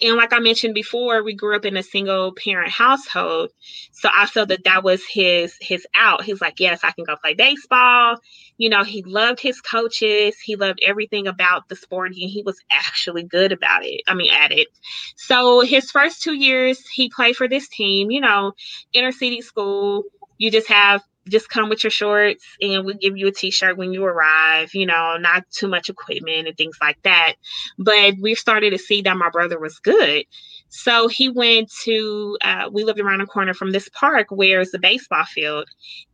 And 0.00 0.16
like 0.16 0.32
I 0.32 0.40
mentioned 0.40 0.74
before, 0.74 1.22
we 1.22 1.34
grew 1.34 1.56
up 1.56 1.64
in 1.64 1.76
a 1.76 1.82
single 1.82 2.32
parent 2.34 2.70
household. 2.70 3.50
So 3.92 4.08
I 4.14 4.26
felt 4.26 4.48
that 4.48 4.64
that 4.64 4.82
was 4.82 5.02
his 5.08 5.54
his 5.60 5.86
out. 5.94 6.24
He's 6.24 6.40
like, 6.40 6.58
yes, 6.58 6.80
I 6.82 6.90
can 6.92 7.04
go 7.04 7.16
play 7.16 7.34
baseball. 7.34 8.16
You 8.58 8.68
know, 8.68 8.82
he 8.84 9.02
loved 9.02 9.40
his 9.40 9.60
coaches. 9.60 10.36
He 10.38 10.56
loved 10.56 10.80
everything 10.86 11.26
about 11.26 11.68
the 11.68 11.76
sport 11.76 12.08
and 12.08 12.16
he 12.16 12.42
was 12.44 12.58
actually 12.70 13.22
good 13.22 13.52
about 13.52 13.84
it. 13.84 14.02
I 14.08 14.14
mean, 14.14 14.32
at 14.32 14.52
it. 14.52 14.68
So 15.16 15.60
his 15.60 15.90
first 15.90 16.22
two 16.22 16.34
years, 16.34 16.86
he 16.88 17.10
played 17.10 17.36
for 17.36 17.48
this 17.48 17.68
team, 17.68 18.10
you 18.10 18.20
know, 18.20 18.52
inner 18.92 19.12
city 19.12 19.40
school. 19.40 20.04
You 20.38 20.50
just 20.50 20.68
have 20.68 21.02
just 21.28 21.48
come 21.48 21.68
with 21.68 21.84
your 21.84 21.90
shorts 21.90 22.44
and 22.60 22.84
we'll 22.84 22.96
give 22.96 23.16
you 23.16 23.28
a 23.28 23.32
t-shirt 23.32 23.76
when 23.76 23.92
you 23.92 24.04
arrive 24.04 24.70
you 24.74 24.86
know 24.86 25.16
not 25.18 25.44
too 25.50 25.68
much 25.68 25.88
equipment 25.88 26.48
and 26.48 26.56
things 26.56 26.76
like 26.80 27.00
that. 27.02 27.34
But 27.78 28.14
we 28.20 28.34
started 28.34 28.70
to 28.70 28.78
see 28.78 29.02
that 29.02 29.16
my 29.16 29.30
brother 29.30 29.58
was 29.58 29.78
good. 29.78 30.24
So 30.70 31.08
he 31.08 31.28
went 31.28 31.70
to 31.84 32.38
uh, 32.42 32.70
we 32.72 32.84
lived 32.84 33.00
around 33.00 33.20
the 33.20 33.26
corner 33.26 33.54
from 33.54 33.72
this 33.72 33.88
park 33.88 34.28
where 34.30 34.60
is 34.60 34.70
the 34.70 34.78
baseball 34.78 35.24
field. 35.24 35.68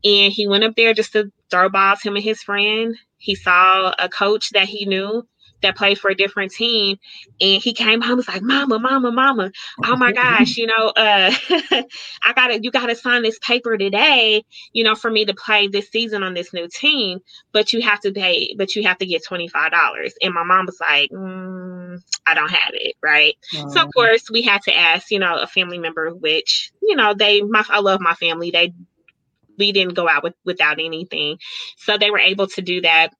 And 0.04 0.32
he 0.32 0.48
went 0.48 0.64
up 0.64 0.74
there 0.76 0.94
just 0.94 1.12
to 1.12 1.30
throw 1.50 1.68
balls 1.68 2.02
him 2.02 2.16
and 2.16 2.24
his 2.24 2.42
friend. 2.42 2.96
He 3.18 3.34
saw 3.34 3.92
a 3.98 4.08
coach 4.08 4.50
that 4.50 4.68
he 4.68 4.86
knew 4.86 5.26
that 5.62 5.76
played 5.76 5.98
for 5.98 6.10
a 6.10 6.14
different 6.14 6.52
team. 6.52 6.98
And 7.40 7.62
he 7.62 7.72
came 7.72 8.00
home, 8.00 8.16
was 8.16 8.28
like, 8.28 8.42
Mama, 8.42 8.78
Mama, 8.78 9.12
Mama, 9.12 9.50
oh 9.84 9.96
my 9.96 10.12
gosh, 10.12 10.56
you 10.56 10.66
know, 10.66 10.88
uh, 10.88 11.32
I 12.22 12.32
gotta, 12.34 12.62
you 12.62 12.70
gotta 12.70 12.94
sign 12.94 13.22
this 13.22 13.38
paper 13.38 13.76
today, 13.76 14.44
you 14.72 14.84
know, 14.84 14.94
for 14.94 15.10
me 15.10 15.24
to 15.24 15.34
play 15.34 15.68
this 15.68 15.90
season 15.90 16.22
on 16.22 16.34
this 16.34 16.52
new 16.52 16.68
team. 16.68 17.20
But 17.52 17.72
you 17.72 17.82
have 17.82 18.00
to 18.00 18.12
pay, 18.12 18.54
but 18.56 18.74
you 18.76 18.84
have 18.84 18.98
to 18.98 19.06
get 19.06 19.24
$25. 19.24 20.12
And 20.22 20.34
my 20.34 20.44
mom 20.44 20.66
was 20.66 20.78
like, 20.80 21.10
mm, 21.10 22.00
I 22.26 22.34
don't 22.34 22.50
have 22.50 22.72
it. 22.74 22.96
Right. 23.02 23.36
So, 23.50 23.82
of 23.82 23.92
course, 23.94 24.30
we 24.30 24.42
had 24.42 24.62
to 24.62 24.76
ask, 24.76 25.10
you 25.10 25.18
know, 25.18 25.36
a 25.36 25.46
family 25.46 25.78
member, 25.78 26.10
which, 26.10 26.72
you 26.82 26.96
know, 26.96 27.14
they, 27.14 27.42
my, 27.42 27.64
I 27.68 27.80
love 27.80 28.00
my 28.00 28.14
family. 28.14 28.50
They, 28.50 28.72
we 29.58 29.72
didn't 29.72 29.94
go 29.94 30.08
out 30.08 30.22
with, 30.22 30.34
without 30.44 30.78
anything. 30.78 31.38
So 31.76 31.96
they 31.96 32.10
were 32.10 32.18
able 32.18 32.46
to 32.48 32.62
do 32.62 32.82
that 32.82 33.14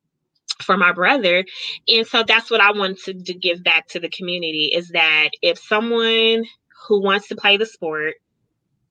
for 0.63 0.77
my 0.77 0.93
brother. 0.93 1.45
And 1.89 2.07
so 2.07 2.23
that's 2.23 2.51
what 2.51 2.61
I 2.61 2.73
want 2.73 2.99
to, 3.05 3.15
to 3.15 3.35
give 3.35 3.63
back 3.63 3.89
to 3.89 4.01
the 4.01 4.09
community 4.09 4.71
is 4.73 4.89
that 4.91 5.31
if 5.43 5.59
someone 5.59 6.45
who 6.87 7.03
wants 7.03 7.29
to 7.29 7.37
play 7.37 7.57
the 7.57 7.67
sport 7.67 8.15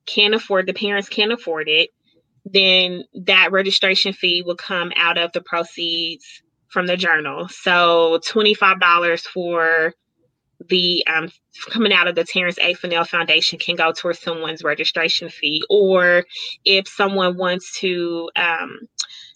can't 0.05 0.35
afford, 0.35 0.67
the 0.67 0.73
parents 0.73 1.09
can't 1.09 1.31
afford 1.31 1.67
it, 1.67 1.89
then 2.45 3.03
that 3.13 3.51
registration 3.51 4.13
fee 4.13 4.43
will 4.45 4.55
come 4.55 4.91
out 4.95 5.17
of 5.17 5.31
the 5.31 5.41
proceeds 5.41 6.43
from 6.67 6.87
the 6.87 6.97
journal. 6.97 7.47
So 7.49 8.19
$25 8.27 9.21
for 9.21 9.93
the 10.69 11.05
um, 11.07 11.29
coming 11.69 11.93
out 11.93 12.07
of 12.07 12.15
the 12.15 12.23
Terrence 12.23 12.57
A. 12.59 12.73
Fennell 12.73 13.03
Foundation 13.03 13.59
can 13.59 13.75
go 13.75 13.91
towards 13.91 14.19
someone's 14.19 14.63
registration 14.63 15.29
fee. 15.29 15.63
Or 15.69 16.23
if 16.63 16.87
someone 16.87 17.37
wants 17.37 17.79
to 17.79 18.29
um, 18.35 18.79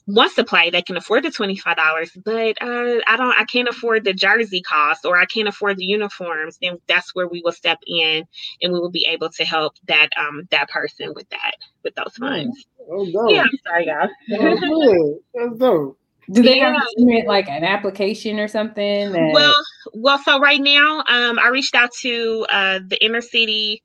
wants 0.10 0.36
supply 0.36 0.64
play, 0.64 0.70
they 0.72 0.82
can 0.82 0.98
afford 0.98 1.24
the 1.24 1.32
twenty 1.32 1.56
five 1.56 1.78
dollars. 1.78 2.12
But 2.24 2.62
uh, 2.62 3.00
I 3.08 3.16
don't, 3.18 3.36
I 3.38 3.46
can't 3.46 3.68
afford 3.68 4.04
the 4.04 4.14
jersey 4.14 4.62
cost, 4.62 5.06
or 5.06 5.18
I 5.18 5.26
can't 5.26 5.48
afford 5.48 5.78
the 5.78 5.86
uniforms. 5.86 6.58
Then 6.62 6.80
that's 6.88 7.14
where 7.16 7.28
we 7.28 7.42
will 7.44 7.52
step 7.52 7.80
in, 7.88 8.26
and 8.62 8.74
we 8.74 8.80
will 8.80 8.92
be 8.92 9.06
able 9.10 9.30
to 9.30 9.46
help 9.46 9.76
that 9.88 10.10
um 10.18 10.48
that 10.52 10.70
person 10.70 11.14
with 11.16 11.30
that 11.30 11.54
with 11.84 11.96
those 11.96 12.16
funds. 12.18 12.66
Oh, 12.92 13.30
yeah, 13.30 13.44
I'm 13.44 13.50
sorry, 13.68 13.86
guys. 13.86 14.10
Oh, 14.34 15.20
That's 15.34 15.58
dope. 15.58 15.98
Do 16.32 16.44
they 16.44 16.58
yeah. 16.58 16.74
have 16.74 16.84
submit 16.98 17.26
like 17.26 17.50
an 17.50 17.64
application 17.64 18.40
or 18.40 18.48
something? 18.48 19.12
That... 19.12 19.32
Well, 19.34 19.54
well, 19.94 20.20
so 20.20 20.40
right 20.40 20.62
now, 20.62 21.00
um, 21.08 21.40
I 21.40 21.50
reached 21.52 21.74
out 21.74 21.92
to 22.02 22.46
uh, 22.52 22.80
the 22.88 23.04
inner 23.04 23.22
city 23.22 23.82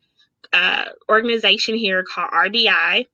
uh, 0.53 0.85
organization 1.09 1.75
here 1.75 2.05
called 2.05 2.31
RDI, 2.31 3.07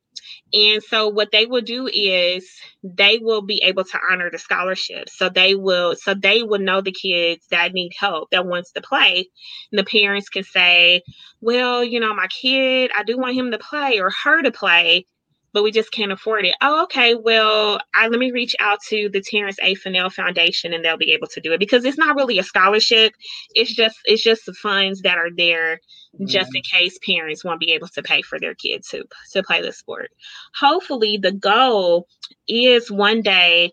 And 0.53 0.83
so 0.83 1.09
what 1.09 1.31
they 1.33 1.47
will 1.47 1.61
do 1.63 1.89
is 1.93 2.49
they 2.83 3.19
will 3.19 3.43
be 3.43 3.63
able 3.65 3.85
to 3.85 3.99
honor 4.11 4.31
the 4.31 4.39
scholarship. 4.39 5.09
So 5.09 5.29
they 5.29 5.55
will 5.55 5.95
so 5.97 6.15
they 6.15 6.43
will 6.43 6.59
know 6.61 6.81
the 6.81 6.93
kids 6.93 7.47
that 7.51 7.73
need 7.73 7.93
help 7.99 8.31
that 8.31 8.47
wants 8.47 8.73
to 8.73 8.81
play. 8.83 9.29
And 9.73 9.79
the 9.79 9.85
parents 9.85 10.29
can 10.29 10.45
say, 10.45 11.03
"Well, 11.41 11.85
you 11.85 12.01
know, 12.01 12.15
my 12.15 12.27
kid, 12.29 12.91
I 12.97 13.05
do 13.05 13.19
want 13.19 13.37
him 13.37 13.51
to 13.53 13.59
play 13.59 14.01
or 14.01 14.11
her 14.25 14.43
to 14.43 14.51
play." 14.53 15.07
But 15.53 15.63
we 15.63 15.71
just 15.71 15.93
can't 15.93 16.13
afford 16.13 16.45
it. 16.45 16.55
Oh, 16.61 16.85
okay. 16.85 17.15
Well, 17.15 17.81
I, 17.95 18.09
let 18.09 18.21
me 18.21 18.31
reach 18.31 18.55
out 18.61 18.79
to 18.89 19.09
the 19.09 19.21
Terrence 19.21 19.57
A. 19.63 19.75
Fennell 19.75 20.11
Foundation, 20.11 20.73
and 20.73 20.85
they'll 20.85 20.97
be 20.97 21.13
able 21.13 21.29
to 21.29 21.41
do 21.41 21.53
it 21.53 21.59
because 21.59 21.85
it's 21.85 21.99
not 21.99 22.17
really 22.17 22.39
a 22.39 22.43
scholarship. 22.43 23.15
It's 23.55 23.75
just 23.75 23.97
it's 24.05 24.23
just 24.23 24.47
the 24.47 24.55
funds 24.55 25.03
that 25.03 25.19
are 25.19 25.31
there 25.37 25.77
mm-hmm. 26.15 26.27
just 26.27 26.55
in 26.55 26.63
case 26.63 26.99
parents 27.05 27.45
won't 27.45 27.61
be 27.61 27.73
able 27.73 27.89
to 27.89 28.03
pay 28.03 28.23
for 28.23 28.39
their 28.39 28.55
kids 28.55 28.89
to 28.89 29.05
to 29.33 29.43
play 29.43 29.63
the 29.63 29.73
sport. 29.73 30.11
Hopefully, 30.59 31.19
the 31.21 31.33
goal 31.33 32.07
is 32.49 32.91
one 32.91 33.23
day 33.23 33.73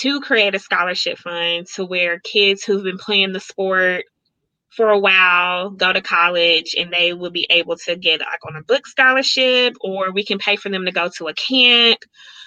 to 0.00 0.20
create 0.20 0.54
a 0.54 0.58
scholarship 0.58 1.18
fund 1.18 1.66
to 1.74 1.84
where 1.84 2.18
kids 2.20 2.64
who've 2.64 2.82
been 2.82 2.98
playing 2.98 3.32
the 3.32 3.40
sport 3.40 4.04
for 4.76 4.90
a 4.90 4.98
while, 4.98 5.70
go 5.70 5.92
to 5.92 6.02
college, 6.02 6.74
and 6.78 6.92
they 6.92 7.14
will 7.14 7.30
be 7.30 7.46
able 7.48 7.76
to 7.76 7.96
get 7.96 8.20
like 8.20 8.44
on 8.46 8.56
a 8.56 8.62
book 8.62 8.86
scholarship, 8.86 9.74
or 9.80 10.12
we 10.12 10.24
can 10.24 10.38
pay 10.38 10.56
for 10.56 10.68
them 10.68 10.84
to 10.84 10.92
go 10.92 11.08
to 11.16 11.28
a 11.28 11.34
camp. 11.34 12.00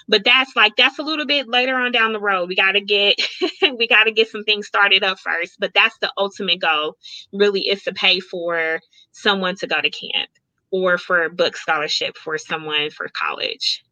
But 0.08 0.24
that's 0.24 0.54
like 0.54 0.76
that's 0.76 0.98
a 0.98 1.02
little 1.02 1.26
bit 1.26 1.48
later 1.48 1.74
on 1.74 1.90
down 1.90 2.12
the 2.12 2.20
road. 2.20 2.48
We 2.48 2.54
got 2.54 2.72
to 2.72 2.80
get 2.80 3.20
we 3.76 3.88
got 3.88 4.04
to 4.04 4.12
get 4.12 4.28
some 4.28 4.44
things 4.44 4.68
started 4.68 5.02
up 5.02 5.18
first. 5.18 5.56
But 5.58 5.72
that's 5.74 5.98
the 5.98 6.12
ultimate 6.16 6.60
goal. 6.60 6.96
Really, 7.32 7.62
is 7.62 7.82
to 7.82 7.92
pay 7.92 8.20
for 8.20 8.80
someone 9.10 9.56
to 9.56 9.66
go 9.66 9.80
to 9.80 9.90
camp 9.90 10.30
or 10.70 10.98
for 10.98 11.24
a 11.24 11.30
book 11.30 11.56
scholarship 11.56 12.16
for 12.16 12.38
someone 12.38 12.90
for 12.90 13.08
college. 13.08 13.84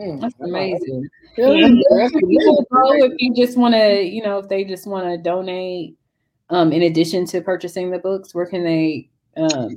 Mm, 0.00 0.18
that's 0.18 0.34
amazing. 0.40 1.06
Yeah, 1.36 1.68
people 2.08 2.66
if 2.70 3.12
you 3.18 3.34
just 3.34 3.58
want 3.58 3.74
to, 3.74 4.02
you 4.02 4.22
know, 4.22 4.38
if 4.38 4.48
they 4.48 4.64
just 4.64 4.86
want 4.86 5.06
to 5.06 5.18
donate 5.18 5.96
um, 6.50 6.72
in 6.72 6.82
addition 6.82 7.26
to 7.26 7.40
purchasing 7.40 7.90
the 7.90 7.98
books? 7.98 8.34
Where 8.34 8.46
can 8.46 8.64
they 8.64 9.08
um, 9.36 9.74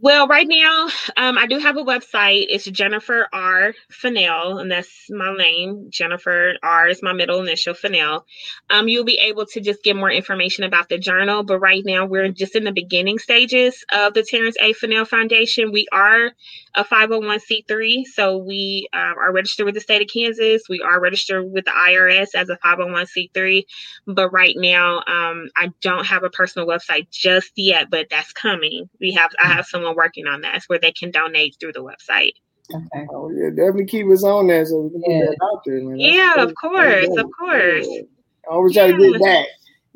well, 0.00 0.28
right 0.28 0.46
now, 0.48 0.88
um, 1.16 1.36
I 1.36 1.46
do 1.46 1.58
have 1.58 1.76
a 1.76 1.82
website. 1.82 2.46
It's 2.48 2.68
Jenifer 2.68 3.26
R. 3.32 3.74
Fennell, 3.90 4.58
and 4.58 4.70
that's 4.70 5.10
my 5.10 5.34
name. 5.36 5.90
Jenifer 5.90 6.54
R 6.62 6.88
is 6.88 7.02
my 7.02 7.12
middle 7.12 7.40
initial, 7.42 7.74
Fennell. 7.74 8.24
Um, 8.70 8.86
you'll 8.86 9.04
be 9.04 9.18
able 9.18 9.46
to 9.46 9.60
just 9.60 9.82
get 9.82 9.96
more 9.96 10.10
information 10.10 10.62
about 10.62 10.88
the 10.88 10.98
journal. 10.98 11.42
But 11.42 11.58
right 11.58 11.82
now, 11.84 12.06
we're 12.06 12.28
just 12.28 12.54
in 12.54 12.62
the 12.64 12.72
beginning 12.72 13.18
stages 13.18 13.84
of 13.92 14.14
the 14.14 14.22
Terrence 14.22 14.56
A. 14.60 14.72
Fennell 14.72 15.04
Foundation. 15.04 15.72
We 15.72 15.88
are 15.90 16.30
a 16.76 16.84
501c3, 16.84 18.04
so 18.04 18.38
we 18.38 18.88
um, 18.92 19.14
are 19.18 19.32
registered 19.32 19.66
with 19.66 19.74
the 19.74 19.80
state 19.80 20.02
of 20.02 20.08
Kansas. 20.08 20.62
We 20.68 20.80
are 20.80 21.00
registered 21.00 21.50
with 21.50 21.64
the 21.64 21.72
IRS 21.72 22.36
as 22.36 22.50
a 22.50 22.56
501c3. 22.56 23.64
But 24.06 24.30
right 24.30 24.54
now, 24.56 24.98
um, 24.98 25.48
I 25.56 25.72
don't 25.82 26.06
have 26.06 26.22
a 26.22 26.30
personal 26.30 26.68
website 26.68 27.10
just 27.10 27.52
yet, 27.56 27.90
but 27.90 28.06
that's 28.10 28.32
coming. 28.32 28.88
We 29.00 29.12
have 29.14 29.32
I 29.42 29.48
have 29.48 29.66
someone 29.66 29.87
working 29.94 30.26
on 30.26 30.40
that 30.42 30.62
where 30.66 30.78
they 30.78 30.92
can 30.92 31.10
donate 31.10 31.56
through 31.60 31.72
the 31.72 31.84
website. 31.84 32.32
Okay. 32.74 33.06
Oh 33.10 33.30
yeah, 33.30 33.48
definitely 33.50 33.86
keep 33.86 34.06
us 34.08 34.24
on 34.24 34.46
there 34.46 34.64
so 34.66 34.82
we 34.82 34.90
can 34.90 35.10
yeah. 35.10 35.18
get 35.20 35.30
that 35.30 35.46
out 35.46 35.62
there, 35.64 35.82
man. 35.82 35.98
That's 35.98 36.14
yeah, 36.14 36.42
of 36.42 36.54
course, 36.54 37.08
of 37.16 37.26
course. 37.38 37.86
Yeah. 37.88 38.02
I 38.48 38.54
always 38.54 38.74
try 38.74 38.90
to 38.90 38.98
get 38.98 39.20
back. 39.20 39.46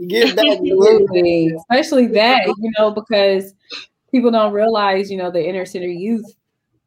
Get 0.09 0.37
back, 0.37 0.47
Absolutely. 0.59 1.55
especially 1.55 2.07
that 2.09 2.47
you 2.47 2.73
know 2.79 2.91
because 2.91 3.53
people 4.11 4.31
don't 4.31 4.53
realize 4.53 5.11
you 5.11 5.19
know 5.19 5.31
the 5.31 5.47
inner 5.47 5.67
city 5.67 5.95
youth. 5.95 6.25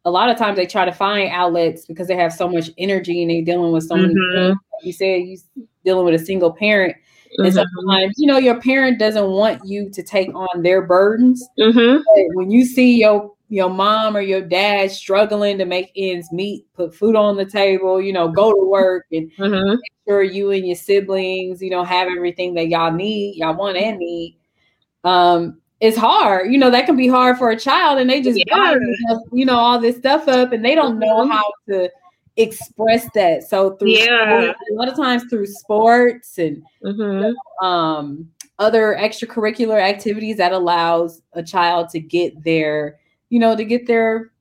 A 0.05 0.11
lot 0.11 0.29
of 0.29 0.37
times 0.37 0.55
they 0.55 0.67
try 0.67 0.85
to 0.85 0.91
find 0.91 1.29
outlets 1.31 1.85
because 1.85 2.07
they 2.07 2.15
have 2.15 2.33
so 2.33 2.47
much 2.47 2.69
energy 2.77 3.21
and 3.21 3.31
they're 3.31 3.43
dealing 3.43 3.71
with 3.71 3.87
so 3.87 3.95
mm-hmm. 3.95 4.13
many. 4.13 4.49
Like 4.49 4.57
you 4.83 4.93
said 4.93 5.21
you 5.23 5.37
dealing 5.83 6.05
with 6.05 6.19
a 6.19 6.25
single 6.25 6.51
parent 6.51 6.95
and 7.37 7.47
mm-hmm. 7.47 7.55
sometimes, 7.55 8.15
you 8.17 8.27
know, 8.27 8.37
your 8.37 8.59
parent 8.59 8.99
doesn't 8.99 9.29
want 9.29 9.61
you 9.65 9.89
to 9.89 10.03
take 10.03 10.33
on 10.33 10.61
their 10.61 10.81
burdens. 10.81 11.47
Mm-hmm. 11.59 12.01
When 12.35 12.51
you 12.51 12.65
see 12.65 12.99
your 12.99 13.31
your 13.49 13.69
mom 13.69 14.17
or 14.17 14.21
your 14.21 14.41
dad 14.41 14.89
struggling 14.89 15.57
to 15.59 15.65
make 15.65 15.91
ends 15.95 16.31
meet, 16.31 16.65
put 16.73 16.95
food 16.95 17.15
on 17.15 17.37
the 17.37 17.45
table, 17.45 18.01
you 18.01 18.11
know, 18.11 18.27
go 18.27 18.51
to 18.51 18.69
work 18.69 19.05
and 19.11 19.31
mm-hmm. 19.33 19.69
make 19.69 19.91
sure 20.07 20.23
you 20.23 20.51
and 20.51 20.65
your 20.65 20.75
siblings, 20.75 21.61
you 21.61 21.69
know, 21.69 21.83
have 21.83 22.07
everything 22.07 22.55
that 22.55 22.69
y'all 22.69 22.91
need, 22.91 23.35
y'all 23.35 23.55
want 23.55 23.77
and 23.77 23.99
need. 23.99 24.37
Um, 25.03 25.61
it's 25.79 25.97
hard, 25.97 26.51
you 26.51 26.57
know, 26.57 26.71
that 26.71 26.85
can 26.87 26.95
be 26.95 27.07
hard 27.07 27.37
for 27.37 27.51
a 27.51 27.59
child, 27.59 27.99
and 27.99 28.09
they 28.09 28.21
just 28.21 28.39
yeah. 28.47 28.55
buy, 28.55 28.77
you 29.31 29.45
know, 29.45 29.57
all 29.57 29.79
this 29.79 29.97
stuff 29.97 30.27
up, 30.27 30.51
and 30.51 30.65
they 30.65 30.73
don't 30.73 30.97
know 30.97 31.21
mm-hmm. 31.21 31.31
how 31.31 31.43
to 31.69 31.91
express 32.37 33.07
that. 33.13 33.43
So 33.43 33.75
through 33.77 33.91
yeah. 33.91 34.41
Sport, 34.41 34.57
a 34.71 34.73
lot 34.73 34.87
of 34.87 34.95
times 34.95 35.23
through 35.29 35.47
sports 35.47 36.37
and 36.37 36.63
mm-hmm. 36.83 37.65
um, 37.65 38.29
other 38.59 38.97
extracurricular 38.99 39.81
activities 39.81 40.37
that 40.37 40.51
allows 40.51 41.21
a 41.33 41.43
child 41.43 41.89
to 41.89 41.99
get 41.99 42.43
their, 42.43 42.99
you 43.29 43.39
know, 43.39 43.55
to 43.55 43.63
get 43.63 43.87
their 43.87 44.31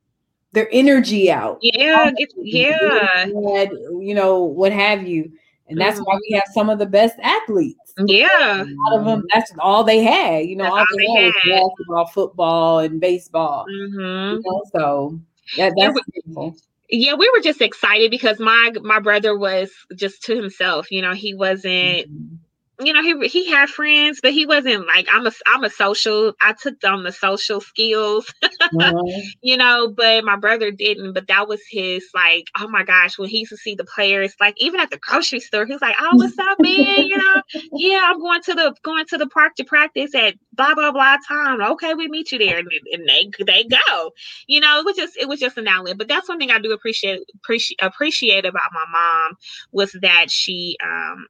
their 0.53 0.69
energy 0.71 1.33
out. 1.33 1.59
Yeah, 1.63 2.13
yeah. 2.37 3.25
you 3.25 4.15
know, 4.15 4.45
what 4.45 4.73
have 4.73 5.07
you. 5.07 5.33
And 5.69 5.81
that's 5.81 5.97
mm-hmm. 5.97 6.05
why 6.05 6.19
we 6.29 6.35
have 6.37 6.45
some 6.53 6.71
of 6.71 6.79
the 6.79 6.87
best 6.87 7.19
athletes. 7.23 7.93
Yeah. 7.99 8.63
A 8.63 8.65
lot 8.65 9.01
of 9.01 9.05
them, 9.05 9.25
that's 9.33 9.51
all 9.59 9.83
they 9.83 10.03
had. 10.03 10.47
You 10.47 10.57
know, 10.57 10.67
all, 10.67 10.79
all 10.79 10.87
they, 10.97 11.11
had, 11.11 11.33
had 11.43 11.63
was 11.63 11.73
basketball, 11.79 12.07
football, 12.07 12.79
and 12.81 13.01
baseball. 13.01 13.67
Mm-hmm. 13.69 14.37
You 14.37 14.43
know, 14.45 14.63
so 14.73 15.21
that, 15.57 15.73
that's 15.77 15.99
beautiful 16.13 16.55
yeah 16.91 17.15
we 17.15 17.31
were 17.35 17.41
just 17.43 17.61
excited 17.61 18.11
because 18.11 18.39
my 18.39 18.73
my 18.83 19.01
brother 19.01 19.37
was 19.37 19.71
just 19.97 20.23
to 20.23 20.37
himself 20.37 20.91
you 20.91 21.03
know 21.03 21.15
he 21.15 21.35
wasn't 21.35 22.07
mm-hmm 22.09 22.35
you 22.81 22.93
know, 22.93 23.03
he 23.03 23.29
he 23.29 23.51
had 23.51 23.69
friends, 23.69 24.19
but 24.21 24.33
he 24.33 24.47
wasn't 24.47 24.87
like 24.87 25.07
I'm 25.13 25.27
a 25.27 25.33
I'm 25.47 25.63
a 25.63 25.71
social. 25.71 26.35
I 26.43 26.55
took 26.55 26.83
on 26.85 27.05
the 27.05 27.13
social 27.13 27.61
skills, 27.61 28.33
mm-hmm. 28.43 29.29
you 29.43 29.57
know, 29.57 29.89
but 29.97 30.25
my 30.25 30.37
brother 30.37 30.73
didn't. 30.73 31.13
But 31.13 31.29
that 31.29 31.47
was 31.47 31.61
his 31.71 32.05
like, 32.15 32.49
oh 32.59 32.67
my 32.67 32.83
gosh, 32.83 33.17
when 33.17 33.29
he 33.29 33.41
used 33.41 33.51
to 33.51 33.57
see 33.57 33.77
the 33.77 33.85
players, 33.85 34.35
like 34.41 34.55
even 34.59 34.81
at 34.81 34.91
the 34.91 34.99
grocery 34.99 35.39
store, 35.39 35.67
he 35.67 35.73
was 35.73 35.83
like, 35.83 35.95
oh, 36.01 36.17
what's 36.17 36.39
up, 36.39 36.59
man? 36.59 37.07
You 37.07 37.17
know, 37.17 37.43
yeah, 37.75 38.01
I'm 38.03 38.19
going 38.19 38.43
to 38.43 38.55
the 38.55 38.75
going 38.83 39.07
to 39.07 39.19
the 39.19 39.29
park 39.29 39.55
to 39.57 39.65
practice 39.65 40.15
at 40.15 40.35
blah 40.53 40.75
blah 40.75 40.91
blah 40.91 41.19
time. 41.29 41.63
Okay, 41.63 41.95
we 41.95 42.09
meet 42.09 42.33
you 42.33 42.39
there, 42.39 42.59
and, 42.59 42.69
and 42.93 43.09
they 43.09 43.31
they 43.45 43.65
go. 43.65 44.11
You 44.49 44.61
know, 44.61 44.81
it 44.81 44.85
was 44.85 44.97
just 44.97 45.17
it 45.17 45.29
was 45.29 45.39
just 45.39 45.59
an 45.59 45.69
outlet. 45.69 45.97
But 45.97 46.09
that's 46.09 46.29
one 46.29 46.41
thing 46.41 46.51
I 46.51 46.59
do 46.59 46.73
appreciate 46.73 47.21
appreciate 47.37 47.79
appreciate 47.81 48.45
about 48.45 48.73
my 48.73 48.85
mom 48.91 49.37
was 49.71 49.97
that 50.03 50.29
she 50.29 50.77
um 50.83 51.27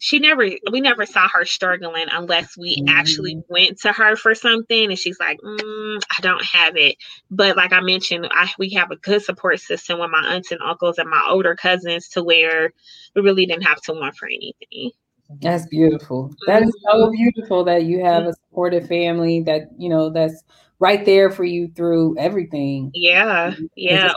she 0.00 0.18
never 0.18 0.48
we 0.72 0.80
never 0.80 1.04
saw 1.04 1.28
her 1.28 1.44
struggling 1.44 2.06
unless 2.10 2.56
we 2.56 2.82
actually 2.88 3.40
went 3.48 3.78
to 3.78 3.92
her 3.92 4.16
for 4.16 4.34
something 4.34 4.86
and 4.88 4.98
she's 4.98 5.20
like 5.20 5.38
mm, 5.40 6.02
i 6.18 6.22
don't 6.22 6.44
have 6.44 6.74
it. 6.76 6.96
But 7.30 7.56
like 7.56 7.72
i 7.72 7.80
mentioned 7.80 8.26
I, 8.30 8.50
we 8.58 8.70
have 8.70 8.90
a 8.90 8.96
good 8.96 9.22
support 9.22 9.60
system 9.60 10.00
with 10.00 10.10
my 10.10 10.34
aunts 10.34 10.50
and 10.50 10.60
uncles 10.62 10.98
and 10.98 11.08
my 11.08 11.22
older 11.28 11.54
cousins 11.54 12.08
to 12.08 12.24
where 12.24 12.72
we 13.14 13.22
really 13.22 13.46
didn't 13.46 13.64
have 13.64 13.80
to 13.82 13.92
want 13.92 14.16
for 14.16 14.26
anything. 14.26 14.90
That's 15.42 15.66
beautiful. 15.66 16.34
That 16.46 16.62
is 16.62 16.74
so 16.90 16.96
mm-hmm. 16.96 17.12
beautiful 17.12 17.62
that 17.64 17.84
you 17.84 18.02
have 18.02 18.24
a 18.24 18.32
supportive 18.32 18.88
family 18.88 19.42
that 19.42 19.68
you 19.78 19.90
know 19.90 20.08
that's 20.08 20.42
right 20.78 21.04
there 21.04 21.30
for 21.30 21.44
you 21.44 21.68
through 21.76 22.16
everything. 22.18 22.90
Yeah 22.94 23.54
yeah 23.76 24.12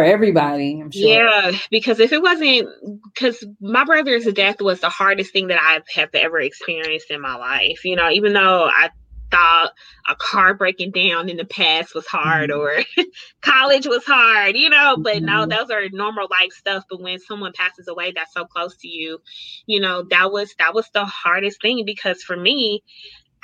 for 0.00 0.04
everybody. 0.04 0.80
I'm 0.80 0.90
sure. 0.90 1.02
Yeah, 1.02 1.52
because 1.70 2.00
if 2.00 2.12
it 2.12 2.22
wasn't, 2.22 2.68
because 3.04 3.44
my 3.60 3.84
brother's 3.84 4.24
death 4.32 4.62
was 4.62 4.80
the 4.80 4.88
hardest 4.88 5.30
thing 5.30 5.48
that 5.48 5.60
I've 5.62 6.14
ever 6.14 6.40
experienced 6.40 7.10
in 7.10 7.20
my 7.20 7.36
life. 7.36 7.84
You 7.84 7.96
know, 7.96 8.08
even 8.08 8.32
though 8.32 8.64
I 8.64 8.88
thought 9.30 9.72
a 10.08 10.16
car 10.16 10.54
breaking 10.54 10.92
down 10.92 11.28
in 11.28 11.36
the 11.36 11.44
past 11.44 11.94
was 11.94 12.06
hard 12.06 12.48
mm-hmm. 12.48 13.02
or 13.02 13.04
college 13.42 13.86
was 13.86 14.04
hard, 14.06 14.56
you 14.56 14.70
know, 14.70 14.96
but 14.96 15.16
mm-hmm. 15.16 15.26
no, 15.26 15.46
those 15.46 15.70
are 15.70 15.86
normal 15.90 16.28
life 16.30 16.52
stuff. 16.52 16.84
But 16.88 17.02
when 17.02 17.18
someone 17.20 17.52
passes 17.52 17.86
away 17.86 18.12
that's 18.12 18.32
so 18.32 18.46
close 18.46 18.78
to 18.78 18.88
you, 18.88 19.18
you 19.66 19.80
know, 19.80 20.04
that 20.08 20.32
was 20.32 20.54
that 20.58 20.74
was 20.74 20.88
the 20.94 21.04
hardest 21.04 21.60
thing 21.60 21.84
because 21.84 22.22
for 22.22 22.38
me, 22.38 22.82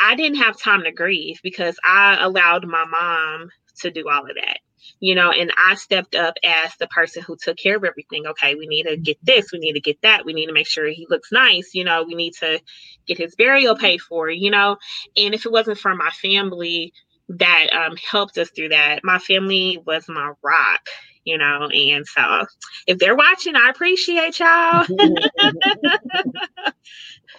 I 0.00 0.14
didn't 0.14 0.38
have 0.38 0.58
time 0.58 0.84
to 0.84 0.92
grieve 0.92 1.38
because 1.42 1.78
I 1.84 2.16
allowed 2.18 2.66
my 2.66 2.86
mom 2.86 3.50
to 3.80 3.90
do 3.90 4.08
all 4.08 4.22
of 4.22 4.36
that 4.36 4.60
you 5.00 5.14
know, 5.14 5.30
and 5.30 5.52
I 5.56 5.74
stepped 5.74 6.14
up 6.14 6.34
as 6.44 6.74
the 6.76 6.86
person 6.88 7.22
who 7.22 7.36
took 7.36 7.56
care 7.56 7.76
of 7.76 7.84
everything. 7.84 8.26
Okay, 8.26 8.54
we 8.54 8.66
need 8.66 8.84
to 8.84 8.96
get 8.96 9.18
this, 9.22 9.52
we 9.52 9.58
need 9.58 9.74
to 9.74 9.80
get 9.80 10.00
that, 10.02 10.24
we 10.24 10.32
need 10.32 10.46
to 10.46 10.52
make 10.52 10.68
sure 10.68 10.86
he 10.88 11.06
looks 11.08 11.32
nice, 11.32 11.74
you 11.74 11.84
know, 11.84 12.02
we 12.02 12.14
need 12.14 12.34
to 12.34 12.60
get 13.06 13.18
his 13.18 13.34
burial 13.34 13.76
paid 13.76 14.00
for, 14.00 14.30
you 14.30 14.50
know. 14.50 14.76
And 15.16 15.34
if 15.34 15.46
it 15.46 15.52
wasn't 15.52 15.78
for 15.78 15.94
my 15.94 16.10
family 16.10 16.92
that 17.28 17.66
um, 17.72 17.96
helped 17.96 18.38
us 18.38 18.50
through 18.50 18.70
that, 18.70 19.00
my 19.02 19.18
family 19.18 19.82
was 19.84 20.08
my 20.08 20.32
rock, 20.42 20.86
you 21.24 21.38
know. 21.38 21.68
And 21.68 22.06
so 22.06 22.46
if 22.86 22.98
they're 22.98 23.16
watching, 23.16 23.56
I 23.56 23.70
appreciate 23.70 24.38
y'all. 24.38 24.84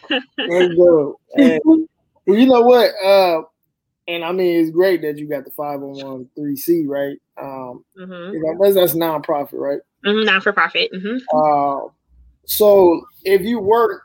there 0.09 0.63
you 0.63 0.77
go. 0.77 1.19
And, 1.35 1.61
well, 1.65 2.37
you 2.37 2.47
know 2.47 2.61
what? 2.61 2.91
Uh, 3.03 3.41
and 4.07 4.23
I 4.23 4.31
mean 4.31 4.59
it's 4.59 4.71
great 4.71 5.01
that 5.01 5.17
you 5.17 5.27
got 5.27 5.45
the 5.45 5.51
501c, 5.51 6.87
right? 6.87 7.17
Um, 7.37 7.83
mm-hmm. 7.99 8.59
that's 8.59 8.75
that's 8.75 8.95
nonprofit, 8.95 9.53
right? 9.53 9.79
Mm-hmm, 10.05 10.25
not 10.25 10.43
for 10.43 10.53
profit. 10.53 10.91
Mm-hmm. 10.93 11.17
Uh, 11.35 11.89
so 12.45 13.05
if 13.23 13.41
you 13.41 13.59
work 13.59 14.03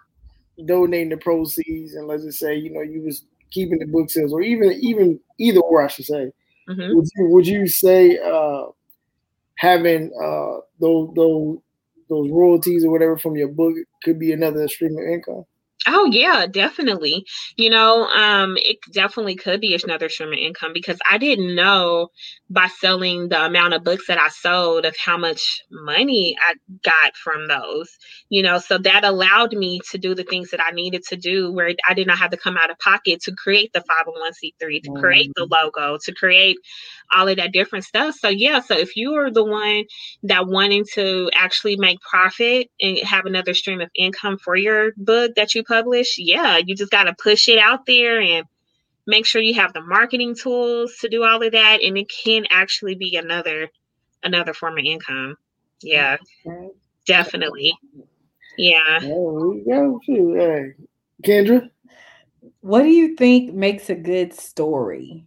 donating 0.67 1.11
the 1.11 1.17
proceeds, 1.17 1.95
and 1.95 2.07
let's 2.07 2.25
just 2.25 2.39
say 2.39 2.57
you 2.57 2.71
know 2.71 2.81
you 2.81 3.03
was 3.03 3.25
keeping 3.51 3.79
the 3.79 3.87
book 3.87 4.11
sales, 4.11 4.33
or 4.33 4.43
even 4.43 4.73
even 4.81 5.21
either 5.39 5.61
or, 5.61 5.85
I 5.85 5.89
should 5.89 6.07
say, 6.07 6.33
mm-hmm. 6.69 6.97
would 6.97 7.07
you 7.17 7.27
would 7.29 7.47
you 7.47 7.67
say 7.67 8.19
uh, 8.19 8.65
having 9.57 10.13
uh, 10.21 10.61
those 10.81 11.13
those 11.15 11.59
those 12.09 12.31
royalties 12.31 12.85
or 12.85 12.91
whatever 12.91 13.17
from 13.17 13.37
your 13.37 13.49
book 13.49 13.75
could 14.03 14.19
be 14.19 14.33
another 14.33 14.67
stream 14.69 14.99
of 14.99 15.05
income? 15.05 15.45
Oh 15.87 16.09
yeah, 16.11 16.47
definitely. 16.47 17.25
You 17.57 17.71
know, 17.71 18.07
um, 18.07 18.57
it 18.57 18.79
definitely 18.93 19.35
could 19.35 19.61
be 19.61 19.77
another 19.83 20.09
stream 20.09 20.33
of 20.33 20.39
income 20.39 20.73
because 20.73 20.99
I 21.11 21.19
didn't 21.19 21.55
know 21.55 22.09
by 22.49 22.69
selling 22.79 23.29
the 23.29 23.45
amount 23.45 23.75
of 23.75 23.83
books 23.83 24.07
that 24.07 24.19
I 24.19 24.29
sold 24.29 24.85
of 24.85 24.95
how 24.97 25.17
much 25.17 25.63
money 25.71 26.37
I 26.47 26.55
got 26.85 27.17
from 27.17 27.49
those. 27.49 27.91
You 28.29 28.43
know, 28.43 28.59
so 28.59 28.79
that 28.79 29.05
allowed 29.05 29.53
me 29.55 29.81
to 29.91 29.99
do 29.99 30.15
the 30.15 30.25
things 30.25 30.51
that 30.51 30.61
I 30.61 30.71
needed 30.73 31.03
to 31.09 31.17
do 31.17 31.53
where 31.53 31.73
I 31.89 31.95
did 31.95 32.07
not 32.07 32.19
have 32.19 32.31
to 32.31 32.37
come 32.37 32.57
out 32.57 32.71
of 32.71 32.79
pocket 32.79 33.21
to 33.23 33.33
create 33.33 33.73
the 33.73 33.81
501c3, 33.81 34.83
to 34.85 34.93
create 35.01 35.33
the 35.35 35.47
mm-hmm. 35.47 35.53
logo, 35.53 35.99
to 36.05 36.15
create 36.15 36.59
all 37.15 37.29
of 37.29 37.37
that 37.37 37.53
different 37.53 37.85
stuff. 37.85 38.15
So 38.15 38.29
yeah, 38.29 38.61
so 38.61 38.77
if 38.77 38.97
you 38.97 39.15
are 39.15 39.31
the 39.31 39.45
one 39.45 39.85
that 40.23 40.47
wanting 40.47 40.85
to 40.95 41.31
actually 41.35 41.77
make 41.77 42.01
profit 42.01 42.69
and 42.81 42.99
have 42.99 43.27
another 43.27 43.55
stream 43.55 43.81
of 43.81 43.91
income 43.95 44.39
for 44.39 44.57
your 44.57 44.93
book 44.97 45.33
that 45.37 45.55
you 45.55 45.65
publish, 45.73 46.17
yeah, 46.19 46.59
you 46.59 46.75
just 46.75 46.91
got 46.91 47.05
to 47.05 47.15
push 47.15 47.49
it 47.49 47.59
out 47.59 47.87
there 47.87 48.21
and 48.21 48.47
make 49.07 49.27
sure 49.27 49.41
you 49.41 49.55
have 49.55 49.73
the 49.73 49.81
marketing 49.81 50.35
tools 50.35 50.97
to 51.01 51.09
do 51.09 51.25
all 51.25 51.43
of 51.43 51.53
that 51.53 51.83
and 51.83 51.99
it 51.99 52.11
can 52.25 52.47
actually 52.51 52.95
be 52.95 53.17
another 53.17 53.69
another 54.23 54.55
form 54.55 54.79
of 54.79 54.85
income. 54.85 55.37
Yeah. 55.83 56.19
Okay. 56.47 56.69
Definitely. 57.07 57.77
Yeah. 58.57 59.01
There 59.01 59.11
we 59.11 59.65
go. 59.65 60.01
Hey, 60.07 60.75
Kendra. 61.25 61.69
What 62.61 62.83
do 62.83 62.89
you 62.89 63.17
think 63.17 63.53
makes 63.55 63.91
a 63.91 63.95
good 63.97 64.33
story? 64.33 65.27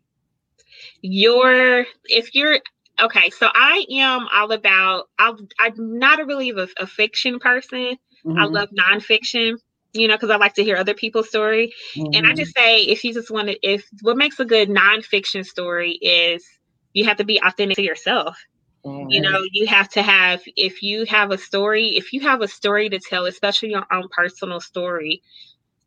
your 1.06 1.86
if 2.06 2.34
you're 2.34 2.60
okay 3.00 3.30
so 3.30 3.48
i 3.54 3.86
am 3.92 4.28
all 4.34 4.52
about 4.52 5.06
i 5.20 5.32
i'm 5.60 6.00
not 6.00 6.20
a 6.20 6.26
really 6.26 6.50
a, 6.50 6.68
a 6.80 6.88
fiction 6.88 7.38
person 7.38 7.98
mm-hmm. 8.26 8.40
i 8.40 8.46
love 8.46 8.70
nonfiction 8.72 9.56
you 9.96 10.08
know 10.08 10.16
because 10.16 10.30
i 10.30 10.36
like 10.38 10.54
to 10.54 10.64
hear 10.64 10.78
other 10.78 10.94
people's 10.94 11.30
story 11.30 11.74
mm-hmm. 11.96 12.14
and 12.14 12.28
i 12.28 12.34
just 12.34 12.56
mm-hmm. 12.56 12.66
say 12.66 12.82
if 12.82 13.04
you 13.04 13.14
just 13.14 13.32
want 13.32 13.48
to 13.48 13.58
if 13.68 13.88
what 14.02 14.18
makes 14.18 14.40
a 14.40 14.46
good 14.46 14.70
nonfiction 14.70 15.46
story 15.46 15.92
is 16.02 16.46
you 16.94 17.06
have 17.06 17.18
to 17.18 17.24
be 17.24 17.40
authentic 17.44 17.76
to 17.76 17.84
yourself 17.84 18.38
mm-hmm. 18.86 19.10
you 19.10 19.22
know 19.22 19.42
you 19.52 19.68
have 19.68 19.90
to 19.90 20.02
have 20.02 20.42
if 20.56 20.82
you 20.82 21.06
have 21.06 21.32
a 21.32 21.38
story 21.38 21.90
if 21.96 22.14
you 22.14 22.22
have 22.22 22.42
a 22.42 22.48
story 22.48 22.90
to 22.90 23.00
tell 23.00 23.26
especially 23.26 23.70
your 23.70 23.86
own 23.92 24.08
personal 24.12 24.60
story 24.60 25.22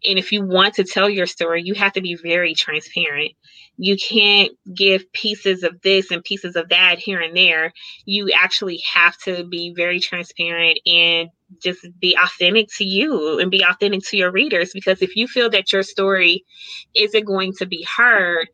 and 0.04 0.18
if 0.18 0.30
you 0.30 0.44
want 0.44 0.74
to 0.74 0.84
tell 0.84 1.10
your 1.10 1.26
story, 1.26 1.62
you 1.62 1.74
have 1.74 1.92
to 1.94 2.00
be 2.00 2.14
very 2.14 2.54
transparent. 2.54 3.32
You 3.76 3.96
can't 3.96 4.52
give 4.72 5.12
pieces 5.12 5.64
of 5.64 5.80
this 5.82 6.10
and 6.10 6.22
pieces 6.22 6.56
of 6.56 6.68
that 6.68 6.98
here 6.98 7.20
and 7.20 7.36
there. 7.36 7.72
You 8.04 8.30
actually 8.40 8.80
have 8.92 9.16
to 9.24 9.44
be 9.44 9.74
very 9.74 10.00
transparent 10.00 10.78
and 10.86 11.30
just 11.62 11.86
be 12.00 12.16
authentic 12.22 12.68
to 12.76 12.84
you 12.84 13.38
and 13.38 13.50
be 13.50 13.62
authentic 13.62 14.02
to 14.04 14.16
your 14.16 14.30
readers. 14.30 14.72
Because 14.72 15.02
if 15.02 15.16
you 15.16 15.26
feel 15.26 15.50
that 15.50 15.72
your 15.72 15.82
story 15.82 16.44
isn't 16.94 17.24
going 17.24 17.52
to 17.54 17.66
be 17.66 17.86
heard, 17.96 18.48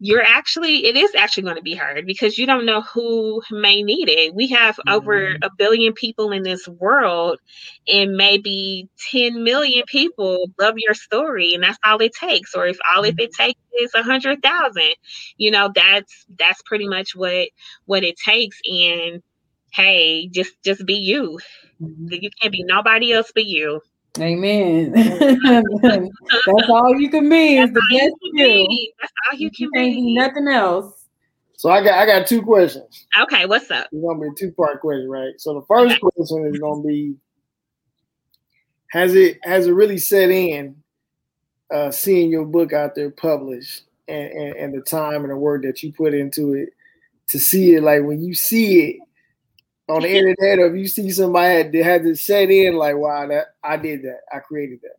you're 0.00 0.22
actually 0.22 0.84
it 0.84 0.96
is 0.96 1.14
actually 1.14 1.44
going 1.44 1.56
to 1.56 1.62
be 1.62 1.74
heard 1.74 2.04
because 2.04 2.36
you 2.36 2.46
don't 2.46 2.66
know 2.66 2.82
who 2.82 3.40
may 3.50 3.82
need 3.82 4.08
it 4.08 4.34
we 4.34 4.48
have 4.48 4.74
mm-hmm. 4.76 4.92
over 4.92 5.36
a 5.42 5.50
billion 5.56 5.92
people 5.92 6.32
in 6.32 6.42
this 6.42 6.66
world 6.68 7.38
and 7.86 8.16
maybe 8.16 8.88
10 9.10 9.44
million 9.44 9.82
people 9.86 10.50
love 10.58 10.74
your 10.76 10.94
story 10.94 11.54
and 11.54 11.62
that's 11.62 11.78
all 11.84 12.00
it 12.02 12.12
takes 12.12 12.54
or 12.54 12.66
if 12.66 12.76
all 12.94 13.02
mm-hmm. 13.02 13.18
if 13.18 13.18
it 13.18 13.32
takes 13.32 13.60
is 13.80 13.94
a 13.94 14.02
hundred 14.02 14.42
thousand 14.42 14.94
you 15.36 15.50
know 15.50 15.70
that's 15.74 16.26
that's 16.38 16.60
pretty 16.62 16.88
much 16.88 17.14
what 17.14 17.48
what 17.86 18.04
it 18.04 18.16
takes 18.16 18.58
and 18.66 19.22
hey 19.74 20.28
just 20.28 20.62
just 20.62 20.86
be 20.86 20.94
you 20.94 21.38
mm-hmm. 21.80 22.06
you 22.10 22.30
can't 22.40 22.52
be 22.52 22.62
nobody 22.64 23.12
else 23.12 23.30
but 23.34 23.44
you 23.44 23.80
Amen. 24.20 24.92
That's 24.92 26.68
all 26.68 26.94
you 27.00 27.10
can 27.10 27.28
be 27.28 27.56
is 27.56 27.72
the 27.72 27.82
best 27.90 28.14
you. 28.22 28.92
That's 29.00 29.12
all 29.26 29.36
you 29.36 29.50
can 29.50 29.64
you 29.64 29.70
be. 29.72 30.14
Nothing 30.14 30.46
else. 30.46 31.06
So 31.56 31.70
I 31.70 31.82
got 31.82 31.98
I 31.98 32.06
got 32.06 32.26
two 32.26 32.42
questions. 32.42 33.06
Okay, 33.18 33.46
what's 33.46 33.70
up? 33.70 33.88
It's 33.90 34.02
gonna 34.02 34.20
be 34.20 34.28
a 34.28 34.34
two 34.38 34.52
part 34.52 34.80
question, 34.80 35.08
right? 35.08 35.32
So 35.38 35.54
the 35.54 35.66
first 35.66 35.92
okay. 35.92 36.00
question 36.00 36.46
is 36.46 36.60
gonna 36.60 36.82
be 36.82 37.16
has 38.90 39.14
it 39.14 39.38
has 39.42 39.66
it 39.66 39.72
really 39.72 39.98
set 39.98 40.30
in 40.30 40.76
uh 41.72 41.90
seeing 41.90 42.30
your 42.30 42.44
book 42.44 42.72
out 42.72 42.94
there 42.94 43.10
published 43.10 43.82
and, 44.06 44.30
and, 44.30 44.56
and 44.56 44.74
the 44.74 44.82
time 44.82 45.22
and 45.22 45.30
the 45.30 45.36
work 45.36 45.62
that 45.62 45.82
you 45.82 45.92
put 45.92 46.14
into 46.14 46.54
it 46.54 46.68
to 47.30 47.38
see 47.40 47.74
it 47.74 47.82
like 47.82 48.02
when 48.04 48.22
you 48.22 48.34
see 48.34 48.90
it 48.90 48.96
on 49.88 50.02
the 50.02 50.08
internet 50.08 50.58
or 50.58 50.66
if 50.66 50.76
you 50.76 50.86
see 50.86 51.10
somebody 51.10 51.62
that 51.70 51.84
had 51.84 52.02
to 52.02 52.14
set 52.14 52.50
in 52.50 52.76
like 52.76 52.96
wow 52.96 53.26
that 53.26 53.54
I 53.62 53.76
did 53.76 54.02
that 54.02 54.20
I 54.32 54.38
created 54.38 54.80
that 54.82 54.96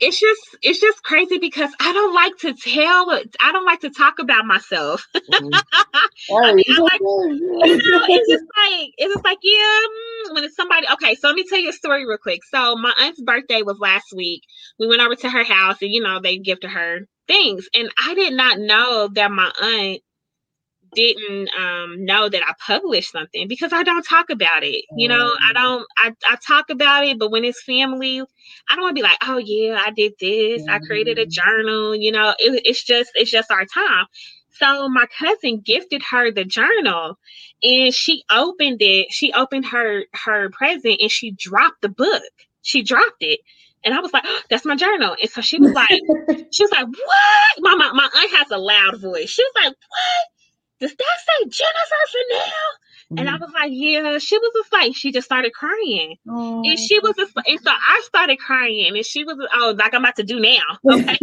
it's 0.00 0.20
just 0.20 0.56
it's 0.62 0.80
just 0.80 1.02
crazy 1.02 1.38
because 1.38 1.70
I 1.80 1.92
don't 1.92 2.14
like 2.14 2.36
to 2.38 2.52
tell 2.54 3.10
I 3.40 3.52
don't 3.52 3.64
like 3.64 3.80
to 3.80 3.90
talk 3.90 4.18
about 4.18 4.46
myself. 4.46 5.06
Mm-hmm. 6.28 6.44
I 6.44 6.54
mean, 6.54 6.64
I 6.68 6.80
like, 6.80 7.00
you 7.00 7.90
know, 7.90 8.04
it's 8.08 8.28
just 8.28 8.44
like 8.56 8.92
it's 8.96 9.14
just 9.14 9.24
like 9.24 9.38
yeah 9.42 9.80
mm, 10.30 10.34
when 10.34 10.44
it's 10.44 10.56
somebody 10.56 10.86
okay 10.92 11.14
so 11.14 11.28
let 11.28 11.36
me 11.36 11.44
tell 11.48 11.58
you 11.58 11.70
a 11.70 11.72
story 11.72 12.06
real 12.06 12.18
quick. 12.18 12.44
So 12.44 12.76
my 12.76 12.92
aunt's 13.00 13.20
birthday 13.20 13.62
was 13.62 13.78
last 13.78 14.06
week. 14.14 14.42
We 14.78 14.88
went 14.88 15.02
over 15.02 15.14
to 15.16 15.30
her 15.30 15.44
house 15.44 15.76
and 15.82 15.92
you 15.92 16.00
know 16.00 16.20
they 16.20 16.38
gifted 16.38 16.70
her 16.70 17.00
things 17.26 17.68
and 17.74 17.90
I 18.04 18.14
did 18.14 18.34
not 18.34 18.58
know 18.58 19.08
that 19.14 19.30
my 19.30 19.50
aunt 19.60 20.02
didn't 20.94 21.48
um, 21.58 22.04
know 22.04 22.28
that 22.28 22.42
I 22.46 22.52
published 22.64 23.12
something 23.12 23.48
because 23.48 23.72
I 23.72 23.82
don't 23.82 24.02
talk 24.02 24.30
about 24.30 24.62
it. 24.62 24.84
You 24.96 25.08
know, 25.08 25.32
I 25.40 25.52
mm. 25.52 25.54
don't. 25.54 25.86
I, 25.98 26.12
I 26.28 26.36
talk 26.46 26.70
about 26.70 27.04
it, 27.04 27.18
but 27.18 27.30
when 27.30 27.44
it's 27.44 27.62
family, 27.62 28.20
I 28.20 28.74
don't 28.74 28.82
want 28.82 28.96
to 28.96 29.00
be 29.00 29.06
like, 29.06 29.18
oh 29.22 29.38
yeah, 29.38 29.80
I 29.84 29.90
did 29.90 30.14
this. 30.20 30.64
I 30.68 30.78
created 30.78 31.18
a 31.18 31.26
mm. 31.26 31.30
journal. 31.30 31.94
You 31.94 32.12
know, 32.12 32.30
it, 32.38 32.62
it's 32.64 32.82
just 32.82 33.10
it's 33.14 33.30
just 33.30 33.50
our 33.50 33.64
time. 33.64 34.06
So 34.50 34.88
my 34.88 35.06
cousin 35.18 35.60
gifted 35.60 36.02
her 36.10 36.30
the 36.30 36.44
journal, 36.44 37.18
and 37.62 37.92
she 37.92 38.24
opened 38.30 38.80
it. 38.80 39.12
She 39.12 39.32
opened 39.32 39.66
her 39.66 40.04
her 40.14 40.50
present, 40.50 41.00
and 41.00 41.10
she 41.10 41.32
dropped 41.32 41.82
the 41.82 41.88
book. 41.88 42.22
She 42.62 42.82
dropped 42.82 43.20
it. 43.20 43.40
And 43.84 43.94
I 43.94 44.00
was 44.00 44.12
like, 44.12 44.24
oh, 44.26 44.40
that's 44.50 44.64
my 44.64 44.74
journal. 44.74 45.14
And 45.20 45.30
so 45.30 45.40
she 45.40 45.60
was 45.60 45.72
like, 45.72 45.88
she 46.52 46.64
was 46.64 46.72
like, 46.72 46.86
what? 46.88 47.60
My, 47.60 47.76
my, 47.76 47.92
my 47.92 48.04
aunt 48.04 48.36
has 48.36 48.50
a 48.50 48.58
loud 48.58 49.00
voice. 49.00 49.30
She 49.30 49.44
was 49.44 49.52
like, 49.54 49.68
what? 49.68 50.26
Does 50.78 50.94
that 50.94 51.18
say 51.26 51.48
Jenifer 51.48 52.04
Fennell? 52.12 52.44
Mm-hmm. 53.06 53.18
And 53.18 53.28
I 53.28 53.32
mm-hmm. 53.32 53.42
was 53.42 53.52
like, 53.54 53.70
yeah, 53.72 54.18
she 54.18 54.36
was 54.36 54.50
just 54.54 54.72
like, 54.72 54.96
she 54.96 55.12
just 55.12 55.26
started 55.26 55.52
crying. 55.52 56.16
Oh. 56.28 56.62
And 56.64 56.78
she 56.78 56.98
was 56.98 57.14
just, 57.16 57.32
and 57.36 57.60
so 57.60 57.70
I 57.70 58.02
started 58.04 58.38
crying 58.38 58.96
and 58.96 59.06
she 59.06 59.24
was, 59.24 59.36
oh, 59.54 59.74
like 59.78 59.94
I'm 59.94 60.02
about 60.02 60.16
to 60.16 60.24
do 60.24 60.40
now. 60.40 60.60
Okay. 60.96 61.16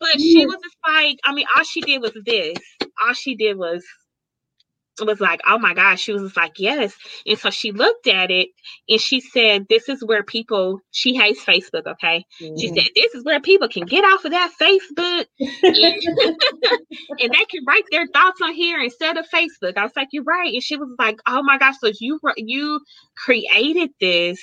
but 0.00 0.20
she 0.20 0.46
was 0.46 0.58
just 0.62 0.76
like, 0.86 1.18
I 1.24 1.32
mean, 1.32 1.46
all 1.56 1.64
she 1.64 1.80
did 1.80 2.00
was 2.00 2.12
this. 2.24 2.56
All 3.02 3.12
she 3.12 3.34
did 3.34 3.56
was 3.56 3.84
was 5.04 5.20
like, 5.20 5.40
oh 5.46 5.58
my 5.58 5.74
gosh. 5.74 6.00
She 6.00 6.12
was 6.12 6.22
just 6.22 6.36
like, 6.36 6.58
yes. 6.58 6.94
And 7.26 7.38
so 7.38 7.50
she 7.50 7.72
looked 7.72 8.06
at 8.06 8.30
it 8.30 8.48
and 8.88 9.00
she 9.00 9.20
said, 9.20 9.66
this 9.68 9.88
is 9.88 10.04
where 10.04 10.22
people, 10.22 10.80
she 10.90 11.14
hates 11.14 11.44
Facebook, 11.44 11.86
okay? 11.86 12.24
Mm-hmm. 12.40 12.56
She 12.56 12.68
said, 12.68 12.88
this 12.94 13.14
is 13.14 13.24
where 13.24 13.40
people 13.40 13.68
can 13.68 13.84
get 13.84 14.04
off 14.04 14.24
of 14.24 14.32
that 14.32 14.52
Facebook 14.60 15.26
and, 15.38 15.50
and, 17.20 17.32
they 17.32 17.44
can 17.44 17.64
write 17.66 17.84
their 17.90 18.06
thoughts 18.08 18.40
on 18.42 18.54
here 18.54 18.80
instead 18.80 19.16
of 19.16 19.26
Facebook. 19.32 19.76
I 19.76 19.82
was 19.82 19.92
like, 19.96 20.08
you're 20.12 20.24
right. 20.24 20.52
And 20.52 20.62
she 20.62 20.76
was 20.76 20.88
like, 20.98 21.20
oh 21.26 21.42
my 21.42 21.58
gosh. 21.58 21.76
So 21.80 21.90
you, 22.00 22.18
you 22.36 22.80
created 23.16 23.90
this 24.00 24.40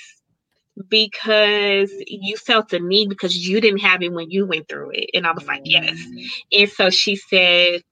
because 0.88 1.90
you 2.06 2.36
felt 2.36 2.68
the 2.68 2.78
need 2.78 3.08
because 3.08 3.36
you 3.36 3.60
didn't 3.60 3.80
have 3.80 4.02
it 4.02 4.12
when 4.12 4.30
you 4.30 4.46
went 4.46 4.68
through 4.68 4.90
it. 4.92 5.10
And 5.14 5.26
I 5.26 5.32
was 5.32 5.46
like, 5.46 5.62
yes. 5.64 5.94
Mm-hmm. 5.94 6.18
And 6.52 6.70
so 6.70 6.90
she 6.90 7.16
said, 7.16 7.82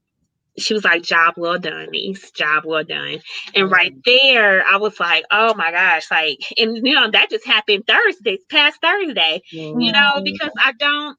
she 0.59 0.75
was 0.75 0.85
like, 0.85 1.03
job 1.03 1.35
well 1.37 1.59
done, 1.59 1.89
niece, 1.91 2.31
job 2.31 2.65
well 2.65 2.85
done. 2.85 3.21
And 3.55 3.71
right 3.71 3.95
there, 4.05 4.65
I 4.67 4.77
was 4.77 4.99
like, 5.01 5.25
oh 5.31 5.55
my 5.55 5.71
gosh, 5.71 6.11
like, 6.11 6.39
and 6.59 6.87
you 6.87 6.95
know, 6.95 7.11
that 7.11 7.31
just 7.31 7.47
happened 7.47 7.85
Thursday, 7.87 8.39
past 8.51 8.81
Thursday, 8.81 9.43
mm-hmm. 9.53 9.81
you 9.81 9.93
know, 9.93 10.21
because 10.23 10.53
I 10.63 10.73
don't, 10.73 11.19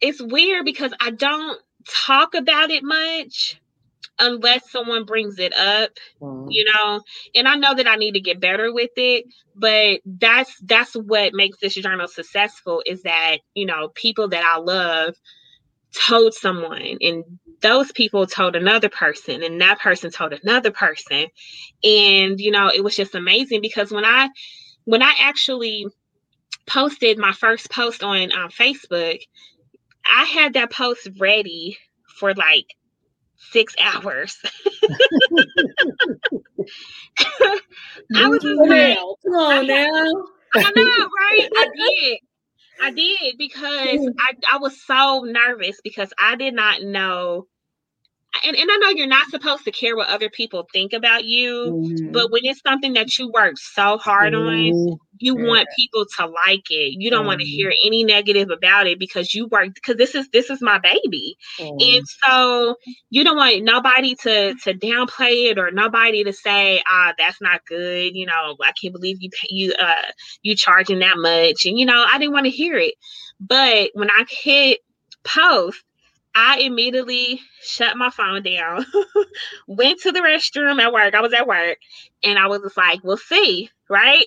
it's 0.00 0.22
weird 0.22 0.64
because 0.64 0.92
I 1.00 1.10
don't 1.10 1.60
talk 1.88 2.34
about 2.34 2.70
it 2.70 2.84
much 2.84 3.60
unless 4.18 4.70
someone 4.70 5.04
brings 5.04 5.38
it 5.38 5.52
up, 5.54 5.90
mm-hmm. 6.20 6.48
you 6.50 6.64
know. 6.72 7.02
And 7.34 7.48
I 7.48 7.56
know 7.56 7.74
that 7.74 7.88
I 7.88 7.96
need 7.96 8.12
to 8.12 8.20
get 8.20 8.40
better 8.40 8.72
with 8.72 8.90
it, 8.96 9.24
but 9.56 10.00
that's 10.04 10.54
that's 10.62 10.94
what 10.94 11.34
makes 11.34 11.58
this 11.58 11.74
journal 11.74 12.08
successful 12.08 12.82
is 12.86 13.02
that, 13.02 13.38
you 13.54 13.66
know, 13.66 13.88
people 13.88 14.28
that 14.28 14.44
I 14.44 14.58
love 14.58 15.14
told 15.94 16.34
someone 16.34 16.96
and 17.00 17.24
those 17.60 17.92
people 17.92 18.26
told 18.26 18.56
another 18.56 18.88
person 18.88 19.42
and 19.42 19.60
that 19.60 19.78
person 19.78 20.10
told 20.10 20.32
another 20.32 20.70
person 20.70 21.26
and 21.84 22.40
you 22.40 22.50
know 22.50 22.70
it 22.74 22.82
was 22.82 22.96
just 22.96 23.14
amazing 23.14 23.60
because 23.60 23.92
when 23.92 24.04
i 24.04 24.28
when 24.84 25.02
i 25.02 25.12
actually 25.20 25.86
posted 26.66 27.18
my 27.18 27.32
first 27.32 27.70
post 27.70 28.02
on 28.02 28.32
um, 28.32 28.48
facebook 28.50 29.20
i 30.10 30.24
had 30.24 30.54
that 30.54 30.72
post 30.72 31.08
ready 31.18 31.76
for 32.06 32.34
like 32.34 32.66
six 33.36 33.74
hours 33.80 34.38
i 38.16 38.28
was 38.28 38.42
just 38.42 38.60
like, 38.60 38.96
come 38.96 39.34
on 39.34 39.66
now 39.66 40.24
I 40.54 40.72
know, 40.76 41.08
right? 41.20 41.48
I 41.56 41.68
did. 41.76 42.18
I 42.80 42.90
did 42.90 43.38
because 43.38 44.00
mm-hmm. 44.00 44.18
I, 44.18 44.34
I 44.54 44.58
was 44.58 44.80
so 44.84 45.24
nervous 45.24 45.80
because 45.82 46.12
I 46.18 46.36
did 46.36 46.54
not 46.54 46.82
know 46.82 47.46
and, 48.44 48.56
and 48.56 48.70
I 48.70 48.76
know 48.78 48.88
you're 48.90 49.06
not 49.06 49.28
supposed 49.28 49.64
to 49.64 49.70
care 49.70 49.94
what 49.94 50.08
other 50.08 50.30
people 50.30 50.66
think 50.72 50.92
about 50.92 51.24
you, 51.24 51.66
mm-hmm. 51.70 52.12
but 52.12 52.30
when 52.30 52.42
it's 52.44 52.62
something 52.62 52.94
that 52.94 53.18
you 53.18 53.30
work 53.30 53.58
so 53.58 53.98
hard 53.98 54.32
mm-hmm. 54.32 54.92
on, 54.92 54.98
you 55.18 55.38
yeah. 55.38 55.46
want 55.46 55.68
people 55.76 56.06
to 56.18 56.26
like 56.26 56.70
it. 56.70 56.94
You 56.98 57.10
don't 57.10 57.20
mm-hmm. 57.20 57.28
want 57.28 57.40
to 57.40 57.46
hear 57.46 57.72
any 57.84 58.04
negative 58.04 58.50
about 58.50 58.86
it 58.86 58.98
because 58.98 59.34
you 59.34 59.46
work 59.48 59.74
because 59.74 59.96
this 59.96 60.14
is 60.14 60.28
this 60.30 60.48
is 60.48 60.62
my 60.62 60.78
baby. 60.78 61.36
And 61.60 62.06
so 62.08 62.76
you 63.10 63.22
don't 63.22 63.36
want 63.36 63.62
nobody 63.62 64.14
to 64.22 64.54
to 64.54 64.74
downplay 64.74 65.50
it 65.50 65.58
or 65.58 65.70
nobody 65.70 66.24
to 66.24 66.32
say, 66.32 66.82
ah, 66.90 67.12
that's 67.18 67.40
not 67.40 67.64
good. 67.66 68.16
You 68.16 68.26
know, 68.26 68.56
I 68.62 68.72
can't 68.80 68.94
believe 68.94 69.18
you 69.20 69.30
you 69.50 69.74
uh 69.74 70.10
you 70.42 70.56
charging 70.56 71.00
that 71.00 71.18
much. 71.18 71.66
And 71.66 71.78
you 71.78 71.84
know, 71.84 72.04
I 72.10 72.18
didn't 72.18 72.32
want 72.32 72.46
to 72.46 72.50
hear 72.50 72.78
it. 72.78 72.94
But 73.38 73.90
when 73.92 74.10
I 74.10 74.24
hit 74.28 74.80
post 75.24 75.84
I 76.34 76.60
immediately 76.60 77.40
shut 77.62 77.96
my 77.96 78.10
phone 78.10 78.42
down, 78.42 78.86
went 79.66 80.00
to 80.00 80.12
the 80.12 80.20
restroom 80.20 80.80
at 80.80 80.92
work. 80.92 81.14
I 81.14 81.20
was 81.20 81.32
at 81.32 81.46
work 81.46 81.78
and 82.22 82.38
I 82.38 82.46
was 82.46 82.62
just 82.62 82.76
like, 82.76 83.04
we'll 83.04 83.16
see, 83.18 83.70
right? 83.88 84.24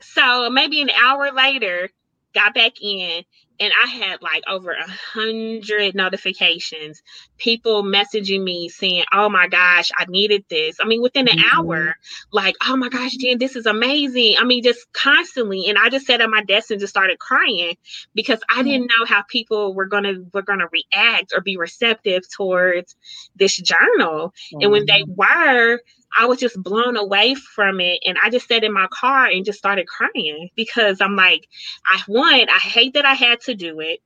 So 0.00 0.50
maybe 0.50 0.82
an 0.82 0.90
hour 0.90 1.32
later, 1.32 1.88
got 2.34 2.54
back 2.54 2.74
in 2.82 3.24
and 3.58 3.72
I 3.82 3.88
had 3.88 4.22
like 4.22 4.42
over 4.48 4.72
a 4.72 4.88
hundred 4.88 5.94
notifications, 5.94 7.02
people 7.38 7.82
messaging 7.82 8.42
me 8.42 8.68
saying, 8.68 9.04
Oh 9.12 9.28
my 9.28 9.48
gosh, 9.48 9.90
I 9.96 10.04
needed 10.08 10.44
this. 10.48 10.76
I 10.80 10.86
mean, 10.86 11.02
within 11.02 11.28
an 11.28 11.38
mm-hmm. 11.38 11.58
hour, 11.58 11.96
like, 12.32 12.56
oh 12.66 12.76
my 12.76 12.88
gosh, 12.88 13.12
Jen, 13.12 13.38
this 13.38 13.56
is 13.56 13.66
amazing. 13.66 14.36
I 14.38 14.44
mean, 14.44 14.62
just 14.62 14.92
constantly. 14.92 15.68
And 15.68 15.78
I 15.78 15.88
just 15.88 16.06
sat 16.06 16.20
at 16.20 16.30
my 16.30 16.42
desk 16.44 16.70
and 16.70 16.80
just 16.80 16.92
started 16.92 17.18
crying 17.18 17.76
because 18.14 18.40
I 18.50 18.62
didn't 18.62 18.88
mm-hmm. 18.88 19.00
know 19.00 19.06
how 19.06 19.22
people 19.22 19.74
were 19.74 19.86
gonna 19.86 20.14
were 20.32 20.42
gonna 20.42 20.68
react 20.72 21.32
or 21.34 21.40
be 21.40 21.56
receptive 21.56 22.22
towards 22.30 22.96
this 23.34 23.56
journal. 23.56 24.34
Mm-hmm. 24.52 24.62
And 24.62 24.72
when 24.72 24.86
they 24.86 25.02
mm-hmm. 25.02 25.14
were, 25.14 25.80
I 26.18 26.26
was 26.26 26.38
just 26.38 26.62
blown 26.62 26.96
away 26.96 27.34
from 27.34 27.80
it. 27.80 28.00
And 28.06 28.16
I 28.22 28.30
just 28.30 28.48
sat 28.48 28.64
in 28.64 28.72
my 28.72 28.86
car 28.90 29.26
and 29.26 29.44
just 29.44 29.58
started 29.58 29.86
crying 29.86 30.50
because 30.54 31.00
I'm 31.00 31.16
like, 31.16 31.48
I 31.84 32.00
one, 32.06 32.48
I 32.48 32.58
hate 32.58 32.94
that 32.94 33.04
I 33.04 33.14
had 33.14 33.40
to 33.42 33.54
do 33.54 33.80
it 33.80 34.00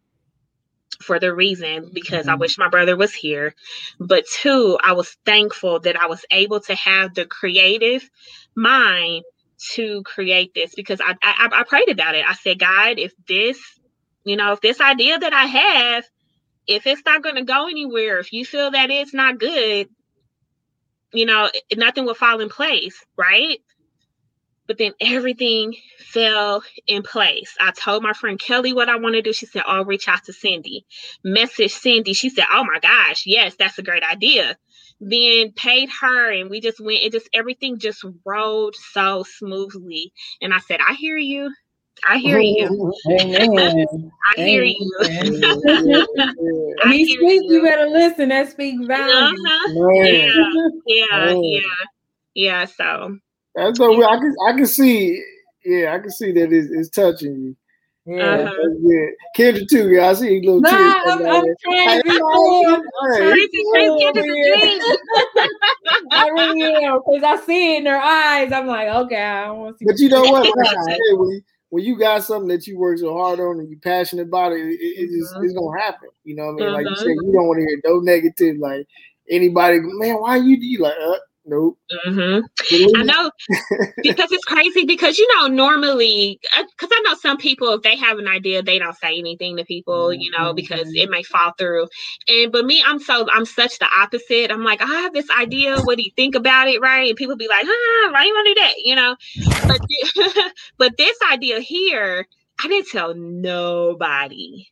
for 1.01 1.19
the 1.19 1.35
reason 1.35 1.91
because 1.93 2.23
mm-hmm. 2.23 2.31
I 2.31 2.35
wish 2.35 2.59
my 2.59 2.69
brother 2.69 2.97
was 2.97 3.15
here. 3.15 3.55
But 3.99 4.25
two, 4.27 4.79
I 4.83 4.93
was 4.93 5.17
thankful 5.25 5.81
that 5.81 6.01
I 6.01 6.07
was 6.07 6.25
able 6.31 6.61
to 6.61 6.75
have 6.75 7.15
the 7.15 7.27
creative 7.27 8.09
mind 8.55 9.25
to 9.75 10.03
create 10.05 10.53
this 10.55 10.75
because 10.75 11.01
I, 11.01 11.15
I, 11.23 11.49
I 11.53 11.63
prayed 11.65 11.91
about 11.91 12.15
it. 12.15 12.25
I 12.27 12.35
said, 12.35 12.59
God, 12.59 12.99
if 12.99 13.13
this, 13.27 13.59
you 14.25 14.37
know, 14.37 14.53
if 14.53 14.61
this 14.61 14.81
idea 14.81 15.19
that 15.19 15.33
I 15.33 15.45
have, 15.45 16.05
if 16.67 16.87
it's 16.87 17.03
not 17.05 17.23
going 17.23 17.37
to 17.37 17.45
go 17.45 17.69
anywhere, 17.69 18.19
if 18.19 18.33
you 18.33 18.45
feel 18.45 18.71
that 18.71 18.91
it's 18.91 19.15
not 19.15 19.39
good, 19.39 19.89
you 21.13 21.27
know, 21.27 21.51
nothing 21.77 22.05
would 22.07 22.17
fall 22.17 22.41
in 22.41 22.49
place, 22.49 23.05
right? 23.17 23.59
But 24.67 24.79
then 24.79 24.93
everything 25.01 25.75
fell 25.99 26.63
in 26.87 27.03
place. 27.03 27.57
I 27.61 27.73
told 27.73 28.05
my 28.05 28.13
friend 28.13 28.39
Kelly 28.39 28.73
what 28.73 28.89
I 28.89 28.97
want 28.97 29.17
to 29.17 29.23
do. 29.23 29.33
She 29.33 29.47
said, 29.47 29.65
Oh, 29.67 29.85
reach 29.85 30.07
out 30.07 30.25
to 30.25 30.33
Cindy. 30.33 30.87
Message 31.25 31.73
Cindy. 31.73 32.13
She 32.13 32.31
said, 32.31 32.45
Oh 32.53 32.65
my 32.65 32.79
gosh, 32.79 33.25
yes, 33.27 33.57
that's 33.59 33.79
a 33.79 33.83
great 33.83 34.05
idea. 34.05 34.57
Then 35.01 35.53
paid 35.53 35.89
her 36.01 36.31
and 36.33 36.51
we 36.51 36.61
just 36.61 36.79
went, 36.79 37.03
it 37.03 37.13
just 37.13 37.29
everything 37.35 37.79
just 37.79 38.05
rolled 38.25 38.77
so 38.93 39.25
smoothly. 39.39 40.13
And 40.41 40.55
I 40.55 40.59
said, 40.61 40.79
I 40.87 40.95
hear 40.95 41.17
you. 41.17 41.53
I 42.09 42.19
hear 42.19 42.41
you. 42.41 42.93
Amen. 43.11 44.13
I 44.37 44.41
hear 44.41 44.65
you. 44.65 44.77
he 46.85 47.17
speak, 47.17 47.43
you. 47.45 47.63
better 47.63 47.87
listen. 47.87 48.29
That 48.31 48.51
speak 48.51 48.87
value. 48.87 49.13
Uh-huh. 49.13 50.05
Yeah, 50.05 50.33
yeah, 50.87 51.35
yeah, 51.43 51.61
yeah. 52.35 52.65
So 52.65 53.19
that's 53.55 53.79
so 53.79 54.05
I 54.05 54.17
can 54.17 54.35
I 54.47 54.53
can 54.53 54.67
see. 54.67 55.23
Yeah, 55.65 55.95
I 55.95 55.99
can 55.99 56.11
see 56.11 56.33
that 56.33 56.53
it's, 56.53 56.69
it's 56.71 56.89
touching 56.89 57.35
you. 57.35 57.57
Yeah, 58.07 58.25
uh-huh. 58.25 58.71
yeah. 58.81 59.07
Kendra 59.37 59.69
too. 59.69 59.91
Yeah, 59.91 60.09
I 60.09 60.15
see 60.15 60.39
a 60.39 60.41
little 60.41 60.61
nah, 60.61 60.71
I'm, 60.71 61.27
I'm 61.27 61.45
trying 61.63 62.01
to 62.01 62.05
be 62.05 62.19
cool. 62.19 62.83
I 66.13 66.29
really 66.29 66.85
am 66.85 66.99
because 67.07 67.23
I 67.23 67.37
see 67.45 67.75
it 67.75 67.79
in 67.79 67.85
their 67.85 68.01
eyes. 68.01 68.53
I'm 68.53 68.67
like, 68.67 68.89
okay, 68.89 69.23
I 69.23 69.47
don't 69.47 69.59
want 69.59 69.79
to. 69.79 69.79
See. 69.79 69.85
But 69.85 69.99
you 69.99 70.09
know 70.09 70.23
what? 70.23 70.45
hey, 70.45 71.43
when 71.71 71.85
you 71.85 71.97
got 71.97 72.23
something 72.25 72.49
that 72.49 72.67
you 72.67 72.79
work 72.79 72.99
so 72.99 73.15
hard 73.15 73.41
on 73.41 73.61
and 73.61 73.69
you're 73.71 73.79
passionate 73.81 74.23
about 74.23 74.53
it, 74.53 74.61
it, 74.61 74.79
it 74.81 75.19
just, 75.19 75.35
mm-hmm. 75.35 75.45
it's 75.45 75.55
gonna 75.55 75.81
happen. 75.81 76.11
You 76.25 76.37
know 76.37 76.53
what 76.53 76.63
I 76.63 76.67
mean? 76.67 76.75
Like 76.75 76.87
you 76.87 76.97
said, 76.97 77.07
mm-hmm. 77.07 77.27
you 77.27 77.33
don't 77.33 77.47
want 77.47 77.61
to 77.61 77.67
hear 77.67 77.81
no 77.85 78.01
negative. 78.01 78.57
Like 78.59 78.87
anybody, 79.31 79.79
man, 79.81 80.17
why 80.17 80.37
you 80.37 80.61
do 80.61 80.67
you 80.67 80.81
like? 80.81 80.97
Uh, 81.01 81.17
Nope. 81.47 81.79
Mm-hmm. 82.07 82.97
I 82.97 83.03
know 83.03 83.31
because 84.03 84.31
it's 84.31 84.45
crazy 84.45 84.85
because 84.85 85.19
you 85.19 85.27
know 85.35 85.47
normally 85.47 86.39
because 86.43 86.91
uh, 86.93 86.95
I 86.95 87.03
know 87.07 87.15
some 87.15 87.39
people 87.39 87.73
if 87.73 87.83
they 87.83 87.97
have 87.97 88.19
an 88.19 88.29
idea 88.29 88.63
they 88.63 88.79
don't 88.79 88.97
say 88.97 89.19
anything 89.19 89.57
to 89.57 89.65
people 89.65 90.13
you 90.13 90.31
know 90.31 90.53
because 90.53 90.93
it 90.95 91.09
may 91.11 91.23
fall 91.23 91.53
through. 91.57 91.89
And 92.29 92.53
but 92.53 92.67
me 92.67 92.83
I'm 92.87 92.99
so 92.99 93.27
I'm 93.33 93.47
such 93.47 93.79
the 93.79 93.87
opposite. 93.87 94.51
I'm 94.51 94.65
like 94.65 94.83
I 94.83 94.87
have 94.87 95.15
this 95.15 95.31
idea 95.31 95.81
what 95.81 95.97
do 95.97 96.03
you 96.03 96.13
think 96.15 96.35
about 96.35 96.69
it? 96.69 96.81
Right? 96.81 97.09
And 97.09 97.17
people 97.17 97.37
be 97.37 97.49
like 97.49 97.65
ah 97.65 98.11
why 98.13 98.25
you 98.25 98.35
want 98.35 98.47
to 98.47 98.55
do 98.55 98.61
that? 98.61 98.75
You 98.85 98.95
know? 98.97 99.17
But 99.67 100.53
but 100.79 100.97
this 100.99 101.17
idea 101.33 101.61
here 101.61 102.27
I 102.63 102.69
didn't 102.69 102.89
tell 102.89 103.15
nobody. 103.15 104.67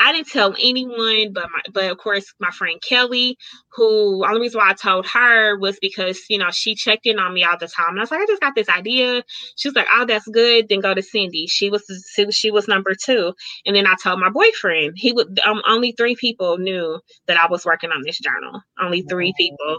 I 0.00 0.12
didn't 0.12 0.28
tell 0.28 0.54
anyone, 0.58 1.32
but 1.34 1.44
my, 1.52 1.60
but 1.72 1.90
of 1.90 1.98
course 1.98 2.32
my 2.40 2.50
friend 2.50 2.80
Kelly, 2.82 3.36
who 3.68 4.24
only 4.26 4.40
reason 4.40 4.58
why 4.58 4.70
I 4.70 4.74
told 4.74 5.06
her 5.06 5.58
was 5.58 5.78
because 5.80 6.18
you 6.30 6.38
know 6.38 6.50
she 6.50 6.74
checked 6.74 7.06
in 7.06 7.18
on 7.18 7.34
me 7.34 7.44
all 7.44 7.58
the 7.58 7.68
time, 7.68 7.90
and 7.90 7.98
I 7.98 8.02
was 8.02 8.10
like, 8.10 8.20
I 8.20 8.26
just 8.26 8.40
got 8.40 8.54
this 8.54 8.68
idea. 8.68 9.22
She 9.56 9.68
was 9.68 9.76
like, 9.76 9.88
Oh, 9.92 10.06
that's 10.06 10.26
good. 10.28 10.68
Then 10.68 10.80
go 10.80 10.94
to 10.94 11.02
Cindy. 11.02 11.46
She 11.46 11.68
was 11.68 11.84
she 12.30 12.50
was 12.50 12.66
number 12.66 12.94
two, 12.94 13.34
and 13.66 13.76
then 13.76 13.86
I 13.86 13.94
told 14.02 14.20
my 14.20 14.30
boyfriend. 14.30 14.94
He 14.96 15.12
would 15.12 15.38
um, 15.40 15.60
only 15.68 15.92
three 15.92 16.16
people 16.16 16.56
knew 16.58 16.98
that 17.26 17.36
I 17.36 17.46
was 17.48 17.66
working 17.66 17.90
on 17.90 18.02
this 18.04 18.18
journal. 18.18 18.62
Only 18.80 19.02
three 19.02 19.34
people, 19.36 19.78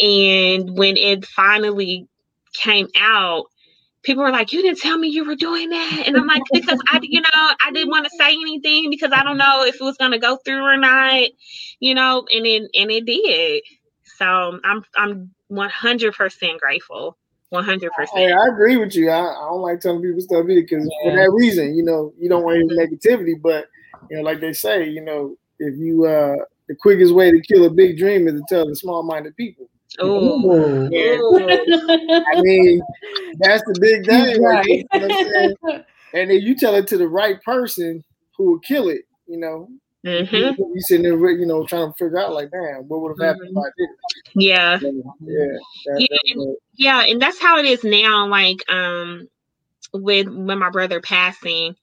and 0.00 0.76
when 0.76 0.96
it 0.96 1.24
finally 1.26 2.08
came 2.54 2.88
out 2.98 3.44
people 4.02 4.22
were 4.22 4.30
like, 4.30 4.52
"You 4.52 4.62
didn't 4.62 4.78
tell 4.78 4.98
me 4.98 5.08
you 5.08 5.24
were 5.24 5.36
doing 5.36 5.70
that," 5.70 6.04
and 6.06 6.16
I'm 6.16 6.26
like, 6.26 6.42
"Because 6.52 6.80
I, 6.88 7.00
you 7.02 7.20
know, 7.20 7.54
I 7.64 7.70
didn't 7.72 7.90
want 7.90 8.04
to 8.04 8.10
say 8.18 8.32
anything 8.32 8.90
because 8.90 9.12
I 9.12 9.22
don't 9.22 9.36
know 9.38 9.64
if 9.64 9.76
it 9.76 9.84
was 9.84 9.96
going 9.96 10.12
to 10.12 10.18
go 10.18 10.36
through 10.44 10.62
or 10.62 10.76
not, 10.76 11.28
you 11.80 11.94
know." 11.94 12.26
And 12.32 12.46
it 12.46 12.70
and 12.74 12.90
it 12.90 13.04
did. 13.04 13.62
So 14.16 14.60
I'm 14.64 14.84
I'm 14.96 15.30
100 15.48 16.14
percent 16.14 16.60
grateful. 16.60 17.16
100. 17.50 17.92
percent 17.92 18.18
Hey, 18.18 18.32
I 18.32 18.46
agree 18.52 18.76
with 18.76 18.94
you. 18.94 19.10
I, 19.10 19.20
I 19.20 19.48
don't 19.50 19.62
like 19.62 19.80
telling 19.80 20.02
people 20.02 20.20
stuff 20.20 20.46
either 20.48 20.60
because 20.62 20.88
yeah. 21.02 21.10
for 21.10 21.16
that 21.16 21.30
reason, 21.32 21.74
you 21.74 21.82
know, 21.82 22.12
you 22.18 22.28
don't 22.28 22.44
want 22.44 22.56
any 22.56 22.68
negativity. 22.68 23.40
But 23.40 23.66
you 24.10 24.16
know, 24.16 24.22
like 24.22 24.40
they 24.40 24.52
say, 24.52 24.88
you 24.88 25.02
know, 25.02 25.36
if 25.58 25.76
you 25.76 26.06
uh 26.06 26.36
the 26.68 26.76
quickest 26.76 27.12
way 27.12 27.32
to 27.32 27.40
kill 27.40 27.64
a 27.64 27.70
big 27.70 27.98
dream 27.98 28.28
is 28.28 28.34
to 28.34 28.42
tell 28.48 28.66
the 28.66 28.76
small-minded 28.76 29.36
people. 29.36 29.68
Oh, 29.98 30.86
I 30.86 30.90
mean, 32.40 32.80
that's 33.38 33.62
the 33.64 33.78
big 33.80 34.06
thing, 34.06 34.42
right? 34.42 34.86
You 34.92 35.56
know 35.64 35.84
and 36.12 36.30
if 36.30 36.42
you 36.42 36.54
tell 36.54 36.74
it 36.74 36.86
to 36.88 36.96
the 36.96 37.08
right 37.08 37.42
person 37.42 38.04
who 38.36 38.44
will 38.52 38.58
kill 38.60 38.88
it, 38.88 39.02
you 39.26 39.36
know, 39.36 39.68
mm-hmm. 40.04 40.60
you 40.60 40.80
sitting 40.80 41.02
there, 41.02 41.30
you 41.30 41.46
know, 41.46 41.64
trying 41.66 41.92
to 41.92 41.98
figure 41.98 42.18
out, 42.18 42.32
like, 42.32 42.50
damn, 42.50 42.88
what 42.88 43.00
would 43.00 43.16
have 43.18 43.26
happened 43.26 43.56
mm-hmm. 43.56 43.58
if 43.58 43.64
I 43.64 43.70
did 43.76 43.88
it? 43.90 43.98
Yeah, 44.34 44.78
yeah, 45.20 45.58
that, 45.86 46.00
yeah, 46.00 46.18
and, 46.34 46.56
yeah, 46.74 47.04
and 47.06 47.22
that's 47.22 47.40
how 47.40 47.58
it 47.58 47.64
is 47.64 47.84
now. 47.84 48.26
Like, 48.26 48.58
um, 48.70 49.28
with 49.92 50.28
when 50.28 50.58
my 50.58 50.70
brother 50.70 51.00
passing, 51.00 51.76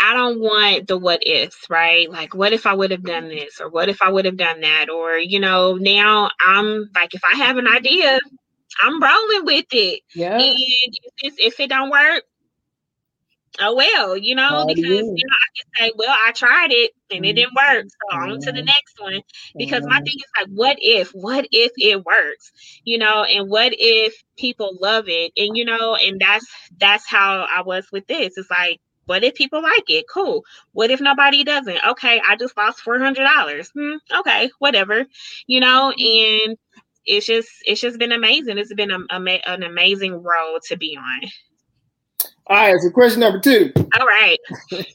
I 0.00 0.14
don't 0.14 0.40
want 0.40 0.88
the 0.88 0.98
what 0.98 1.26
ifs, 1.26 1.66
right? 1.70 2.10
Like, 2.10 2.34
what 2.34 2.52
if 2.52 2.66
I 2.66 2.74
would 2.74 2.90
have 2.90 3.04
done 3.04 3.28
this, 3.28 3.60
or 3.60 3.68
what 3.68 3.88
if 3.88 4.02
I 4.02 4.10
would 4.10 4.24
have 4.24 4.36
done 4.36 4.60
that, 4.60 4.90
or 4.90 5.16
you 5.16 5.40
know, 5.40 5.74
now 5.74 6.30
I'm 6.44 6.90
like, 6.94 7.14
if 7.14 7.22
I 7.24 7.36
have 7.38 7.56
an 7.56 7.68
idea, 7.68 8.18
I'm 8.82 9.02
rolling 9.02 9.44
with 9.44 9.66
it. 9.72 10.00
Yeah. 10.14 10.34
And 10.34 10.58
if, 11.18 11.34
if 11.38 11.60
it 11.60 11.70
don't 11.70 11.90
work, 11.90 12.24
oh 13.60 13.74
well, 13.74 14.16
you 14.16 14.34
know, 14.34 14.64
because 14.66 14.84
you 14.84 15.02
know, 15.02 15.36
I 15.40 15.48
can 15.56 15.66
say, 15.78 15.92
well, 15.96 16.16
I 16.26 16.32
tried 16.32 16.72
it 16.72 16.90
and 17.10 17.24
it 17.24 17.34
didn't 17.34 17.54
work. 17.54 17.84
So 17.84 18.18
on 18.18 18.40
to 18.40 18.52
the 18.52 18.62
next 18.62 18.98
one. 18.98 19.22
Because 19.56 19.84
my 19.86 19.98
thing 19.98 20.14
is 20.16 20.24
like, 20.40 20.48
what 20.52 20.76
if, 20.80 21.10
what 21.10 21.46
if 21.52 21.70
it 21.76 22.04
works? 22.04 22.50
You 22.82 22.98
know, 22.98 23.22
and 23.22 23.48
what 23.48 23.72
if 23.78 24.14
people 24.36 24.76
love 24.80 25.04
it? 25.08 25.32
And 25.36 25.56
you 25.56 25.64
know, 25.64 25.94
and 25.94 26.20
that's 26.20 26.46
that's 26.78 27.08
how 27.08 27.46
I 27.54 27.62
was 27.62 27.86
with 27.92 28.06
this. 28.06 28.36
It's 28.36 28.50
like, 28.50 28.80
what 29.06 29.24
if 29.24 29.34
people 29.34 29.62
like 29.62 29.84
it? 29.88 30.06
Cool. 30.12 30.44
What 30.72 30.90
if 30.90 31.00
nobody 31.00 31.44
doesn't? 31.44 31.78
Okay, 31.90 32.20
I 32.26 32.36
just 32.36 32.56
lost 32.56 32.80
four 32.80 32.98
hundred 32.98 33.24
dollars. 33.24 33.70
Hmm, 33.70 33.96
okay, 34.20 34.50
whatever. 34.58 35.04
You 35.46 35.60
know, 35.60 35.90
and 35.90 36.56
it's 37.06 37.26
just 37.26 37.48
it's 37.64 37.80
just 37.80 37.98
been 37.98 38.12
amazing. 38.12 38.58
It's 38.58 38.74
been 38.74 38.90
a, 38.90 38.98
a, 39.10 39.40
an 39.46 39.62
amazing 39.62 40.22
road 40.22 40.60
to 40.68 40.76
be 40.76 40.96
on. 40.96 41.30
All 42.46 42.56
right, 42.56 42.80
so 42.80 42.90
question 42.90 43.20
number 43.20 43.40
two. 43.40 43.72
All 43.76 44.06
right. 44.06 44.38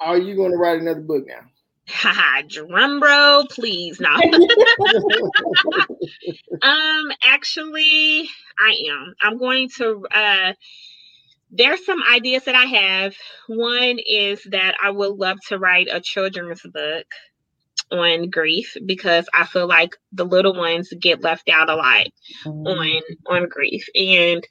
Are 0.00 0.18
you 0.18 0.34
going 0.34 0.50
to 0.50 0.56
write 0.56 0.80
another 0.80 1.00
book 1.00 1.24
now? 1.26 1.40
Haha, 1.88 2.42
drum 2.48 3.02
roll, 3.02 3.46
please. 3.46 4.00
No. 4.00 4.10
um, 6.62 7.12
actually, 7.24 8.28
I 8.58 8.76
am. 8.90 9.14
I'm 9.22 9.38
going 9.38 9.68
to 9.76 10.04
uh 10.12 10.52
there's 11.54 11.84
some 11.86 12.02
ideas 12.12 12.44
that 12.44 12.54
I 12.54 12.64
have. 12.64 13.14
One 13.46 13.98
is 13.98 14.42
that 14.50 14.74
I 14.82 14.90
would 14.90 15.16
love 15.16 15.38
to 15.48 15.58
write 15.58 15.88
a 15.90 16.00
children's 16.00 16.62
book 16.62 17.06
on 17.92 18.30
grief 18.30 18.76
because 18.84 19.26
I 19.32 19.46
feel 19.46 19.66
like 19.66 19.96
the 20.12 20.24
little 20.24 20.56
ones 20.56 20.92
get 21.00 21.22
left 21.22 21.48
out 21.48 21.70
a 21.70 21.76
lot 21.76 22.06
mm. 22.44 22.66
on 22.66 23.02
on 23.26 23.48
grief. 23.48 23.86
And 23.94 24.44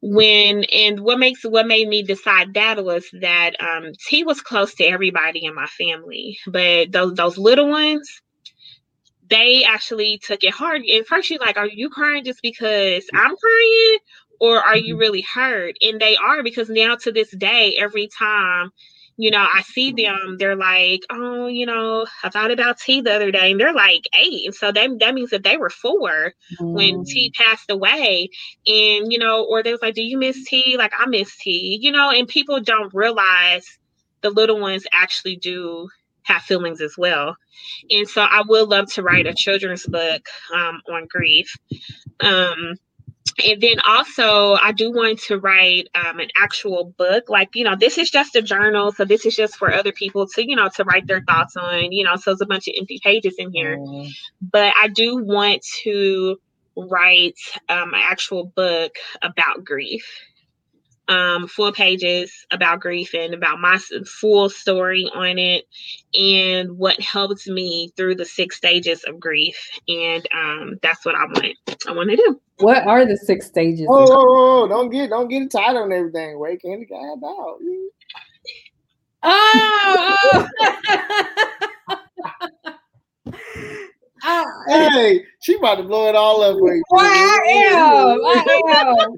when 0.00 0.64
and 0.64 1.00
what 1.00 1.18
makes 1.18 1.42
what 1.42 1.66
made 1.66 1.88
me 1.88 2.02
decide 2.02 2.54
that 2.54 2.82
was 2.82 3.06
that 3.20 3.60
um 3.60 3.92
T 4.06 4.24
was 4.24 4.40
close 4.40 4.74
to 4.76 4.84
everybody 4.84 5.44
in 5.44 5.54
my 5.54 5.66
family, 5.66 6.38
but 6.46 6.92
those 6.92 7.14
those 7.14 7.36
little 7.36 7.68
ones, 7.68 8.22
they 9.28 9.64
actually 9.64 10.18
took 10.18 10.44
it 10.44 10.54
hard. 10.54 10.82
And 10.82 11.06
first 11.06 11.28
she's 11.28 11.40
like, 11.40 11.58
Are 11.58 11.68
you 11.68 11.90
crying 11.90 12.24
just 12.24 12.40
because 12.42 13.04
I'm 13.12 13.36
crying? 13.36 13.98
Or 14.40 14.58
are 14.60 14.76
you 14.76 14.94
mm-hmm. 14.94 15.00
really 15.00 15.22
hurt? 15.22 15.76
And 15.80 16.00
they 16.00 16.16
are 16.16 16.42
because 16.42 16.68
now 16.68 16.96
to 16.96 17.12
this 17.12 17.30
day, 17.30 17.76
every 17.78 18.08
time 18.08 18.72
you 19.20 19.32
know, 19.32 19.44
I 19.52 19.62
see 19.62 19.90
them, 19.90 20.36
they're 20.38 20.54
like, 20.54 21.00
oh, 21.10 21.48
you 21.48 21.66
know, 21.66 22.06
I 22.22 22.30
thought 22.30 22.52
about 22.52 22.78
T 22.78 23.00
the 23.00 23.12
other 23.12 23.32
day, 23.32 23.50
and 23.50 23.60
they're 23.60 23.74
like 23.74 24.04
eight. 24.16 24.46
And 24.46 24.54
so 24.54 24.70
that, 24.70 24.98
that 25.00 25.12
means 25.12 25.30
that 25.30 25.42
they 25.42 25.56
were 25.56 25.70
four 25.70 26.34
mm. 26.60 26.72
when 26.72 27.04
T 27.04 27.32
passed 27.36 27.68
away. 27.68 28.30
And, 28.64 29.12
you 29.12 29.18
know, 29.18 29.44
or 29.44 29.64
they 29.64 29.72
was 29.72 29.82
like, 29.82 29.96
do 29.96 30.02
you 30.02 30.18
miss 30.18 30.44
T? 30.44 30.76
Like, 30.78 30.92
I 30.96 31.06
miss 31.06 31.36
T, 31.36 31.80
you 31.82 31.90
know, 31.90 32.10
and 32.10 32.28
people 32.28 32.60
don't 32.60 32.94
realize 32.94 33.66
the 34.20 34.30
little 34.30 34.60
ones 34.60 34.86
actually 34.92 35.34
do 35.34 35.88
have 36.22 36.42
feelings 36.42 36.80
as 36.80 36.96
well. 36.96 37.36
And 37.90 38.08
so 38.08 38.22
I 38.22 38.44
would 38.46 38.68
love 38.68 38.92
to 38.92 39.02
write 39.02 39.26
a 39.26 39.34
children's 39.34 39.84
book 39.84 40.28
um, 40.54 40.80
on 40.88 41.06
grief. 41.06 41.56
Um, 42.20 42.76
and 43.44 43.60
then 43.60 43.78
also 43.86 44.54
i 44.54 44.72
do 44.72 44.90
want 44.90 45.18
to 45.18 45.38
write 45.38 45.88
um, 45.94 46.18
an 46.18 46.28
actual 46.36 46.92
book 46.96 47.28
like 47.28 47.50
you 47.54 47.64
know 47.64 47.76
this 47.76 47.98
is 47.98 48.10
just 48.10 48.36
a 48.36 48.42
journal 48.42 48.92
so 48.92 49.04
this 49.04 49.24
is 49.26 49.36
just 49.36 49.56
for 49.56 49.72
other 49.72 49.92
people 49.92 50.26
to 50.26 50.48
you 50.48 50.56
know 50.56 50.68
to 50.68 50.84
write 50.84 51.06
their 51.06 51.22
thoughts 51.22 51.56
on 51.56 51.92
you 51.92 52.04
know 52.04 52.16
so 52.16 52.30
there's 52.30 52.40
a 52.40 52.46
bunch 52.46 52.68
of 52.68 52.74
empty 52.78 53.00
pages 53.02 53.34
in 53.38 53.50
here 53.52 53.76
mm. 53.78 54.10
but 54.40 54.72
i 54.80 54.88
do 54.88 55.16
want 55.16 55.62
to 55.82 56.36
write 56.76 57.38
um, 57.68 57.92
an 57.92 58.00
actual 58.08 58.44
book 58.44 58.92
about 59.22 59.64
grief 59.64 60.04
um, 61.08 61.48
full 61.48 61.72
pages 61.72 62.46
about 62.50 62.80
grief 62.80 63.14
and 63.14 63.32
about 63.32 63.60
my 63.60 63.78
full 64.06 64.50
story 64.50 65.10
on 65.14 65.38
it 65.38 65.64
and 66.14 66.76
what 66.76 67.00
helped 67.00 67.48
me 67.48 67.90
through 67.96 68.14
the 68.14 68.26
six 68.26 68.56
stages 68.56 69.04
of 69.04 69.18
grief. 69.18 69.58
And 69.88 70.26
um, 70.34 70.78
that's 70.82 71.04
what 71.04 71.14
I 71.14 71.24
want. 71.24 71.56
I 71.86 71.92
want 71.92 72.10
to 72.10 72.16
do. 72.16 72.40
What 72.58 72.86
are 72.86 73.06
the 73.06 73.16
six 73.16 73.46
stages? 73.46 73.86
Oh, 73.88 74.06
oh, 74.10 74.62
oh, 74.64 74.68
don't 74.68 74.90
get 74.90 75.10
don't 75.10 75.28
get 75.28 75.50
tied 75.50 75.76
on 75.76 75.92
everything. 75.92 76.38
Wait, 76.38 76.60
candy 76.62 76.86
guy 76.86 76.96
out. 76.96 77.18
Oh, 77.22 77.58
oh. 79.22 80.48
Hey, 84.66 85.24
she 85.40 85.54
about 85.54 85.76
to 85.76 85.84
blow 85.84 86.08
it 86.08 86.16
all 86.16 86.42
up 86.42 86.56
you. 86.56 86.82
Well, 86.90 87.04
I 87.04 87.38
am. 87.46 88.20
I 88.24 88.62
am. 88.76 89.16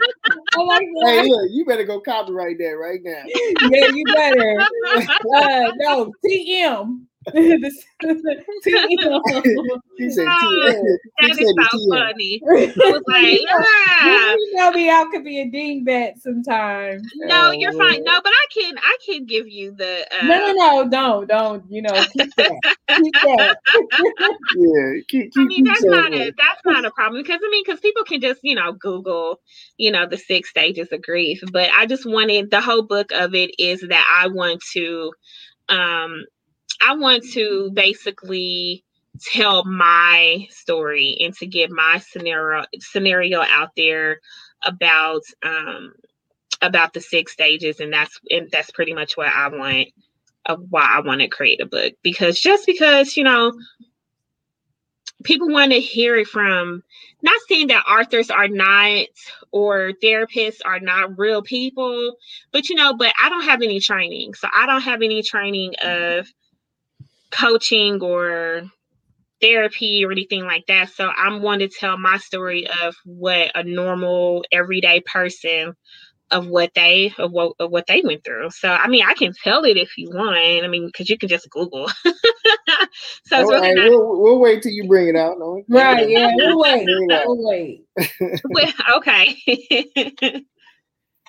I 0.54 0.62
like 0.62 0.86
hey, 1.04 1.28
look, 1.28 1.50
you 1.50 1.64
better 1.64 1.84
go 1.84 2.00
copyright 2.00 2.58
that 2.58 2.76
right 2.78 3.00
now. 3.02 3.22
yeah, 3.26 3.86
you 3.88 4.04
better. 4.14 4.60
Uh, 5.34 5.72
no, 5.76 6.12
TM. 6.24 7.00
He 7.26 7.32
said, 7.42 7.76
oh, 10.26 10.96
"That 11.20 11.30
is 11.30 11.36
so 11.38 11.78
funny." 11.90 12.40
I 12.42 12.72
was 12.78 13.02
like, 13.06 13.40
"Yeah." 13.42 14.32
You 14.32 14.54
know 14.54 14.72
me, 14.72 14.88
I 14.88 15.04
could 15.10 15.24
be 15.24 15.40
a 15.40 15.44
dingbat 15.44 16.20
sometimes. 16.20 17.06
No, 17.16 17.48
oh, 17.48 17.50
you're 17.50 17.74
fine. 17.74 18.02
No, 18.04 18.20
but 18.24 18.32
I 18.32 18.46
can, 18.54 18.78
I 18.78 18.96
can 19.04 19.26
give 19.26 19.46
you 19.46 19.72
the. 19.72 20.06
Uh... 20.10 20.26
No, 20.26 20.52
no, 20.52 20.52
no, 20.52 20.88
don't, 20.88 21.28
don't. 21.28 21.64
You 21.70 21.82
know, 21.82 21.92
keep 21.92 22.34
that. 22.36 22.76
keep 22.88 23.12
that. 23.12 23.58
yeah, 24.56 25.00
keep, 25.06 25.32
keep, 25.34 25.36
I 25.36 25.44
mean, 25.44 25.64
that's 25.64 25.84
not 25.84 26.14
a, 26.14 26.32
that's 26.38 26.64
not 26.64 26.86
a 26.86 26.90
problem 26.90 27.22
because 27.22 27.40
I 27.44 27.50
mean, 27.50 27.64
because 27.66 27.80
people 27.80 28.04
can 28.04 28.22
just 28.22 28.40
you 28.42 28.54
know 28.54 28.72
Google, 28.72 29.40
you 29.76 29.90
know, 29.92 30.06
the 30.06 30.16
six 30.16 30.48
stages 30.48 30.88
of 30.90 31.02
grief. 31.02 31.42
But 31.52 31.68
I 31.76 31.84
just 31.84 32.06
wanted 32.06 32.50
the 32.50 32.62
whole 32.62 32.82
book 32.82 33.12
of 33.12 33.34
it 33.34 33.50
is 33.58 33.82
that 33.82 34.06
I 34.18 34.28
want 34.28 34.62
to 34.72 35.12
um 35.68 36.24
I 36.80 36.94
want 36.94 37.24
to 37.32 37.70
basically 37.74 38.84
tell 39.20 39.64
my 39.64 40.46
story 40.50 41.16
and 41.20 41.34
to 41.34 41.46
get 41.46 41.70
my 41.70 41.98
scenario 41.98 42.64
scenario 42.78 43.42
out 43.42 43.70
there 43.76 44.20
about 44.64 45.22
um 45.42 45.92
about 46.62 46.92
the 46.92 47.00
six 47.00 47.32
stages 47.32 47.80
and 47.80 47.92
that's 47.92 48.20
and 48.30 48.50
that's 48.50 48.70
pretty 48.70 48.94
much 48.94 49.16
what 49.16 49.28
I 49.28 49.48
want 49.48 49.88
of 50.46 50.60
why 50.70 50.86
I 50.90 51.00
want 51.00 51.20
to 51.20 51.28
create 51.28 51.60
a 51.60 51.66
book. 51.66 51.94
Because 52.02 52.40
just 52.40 52.66
because 52.66 53.16
you 53.16 53.24
know 53.24 53.52
people 55.22 55.48
want 55.48 55.72
to 55.72 55.80
hear 55.80 56.16
it 56.16 56.26
from 56.26 56.82
not 57.22 57.38
saying 57.46 57.66
that 57.66 57.84
authors 57.86 58.30
are 58.30 58.48
not 58.48 59.06
or 59.52 59.92
therapists 60.02 60.60
are 60.64 60.80
not 60.80 61.18
real 61.18 61.42
people 61.42 62.16
but 62.52 62.70
you 62.70 62.74
know 62.74 62.94
but 62.94 63.12
I 63.22 63.28
don't 63.28 63.44
have 63.44 63.60
any 63.62 63.80
training. 63.80 64.34
So 64.34 64.48
I 64.54 64.66
don't 64.66 64.82
have 64.82 65.02
any 65.02 65.22
training 65.22 65.74
of 65.82 66.32
coaching 67.30 68.00
or 68.02 68.62
therapy 69.40 70.04
or 70.04 70.12
anything 70.12 70.44
like 70.44 70.66
that. 70.66 70.90
So 70.90 71.08
I'm 71.08 71.42
one 71.42 71.60
to 71.60 71.68
tell 71.68 71.96
my 71.96 72.18
story 72.18 72.66
of 72.82 72.94
what 73.04 73.50
a 73.54 73.62
normal 73.62 74.44
everyday 74.52 75.00
person 75.00 75.74
of 76.30 76.46
what 76.46 76.72
they 76.74 77.12
of 77.18 77.32
what, 77.32 77.54
of 77.58 77.70
what 77.70 77.86
they 77.86 78.02
went 78.02 78.24
through. 78.24 78.50
So 78.50 78.70
I 78.70 78.88
mean, 78.88 79.04
I 79.06 79.14
can 79.14 79.32
tell 79.32 79.64
it 79.64 79.76
if 79.76 79.96
you 79.96 80.10
want. 80.10 80.36
I 80.36 80.66
mean, 80.68 80.86
because 80.86 81.08
you 81.08 81.18
can 81.18 81.28
just 81.28 81.50
Google. 81.50 81.88
so 83.26 83.42
really 83.42 83.60
right, 83.60 83.74
not... 83.74 83.90
we'll, 83.90 84.20
we'll, 84.20 84.38
wait 84.38 84.62
till 84.62 84.72
you 84.72 84.86
bring 84.86 85.08
it 85.08 85.16
out. 85.16 85.38
No? 85.38 85.62
Right? 85.68 86.08
Yeah, 86.08 86.30
we'll 86.34 86.58
wait. 86.58 86.86
We'll 86.86 87.48
wait. 87.48 87.84
well, 88.44 88.72
okay. 88.98 89.36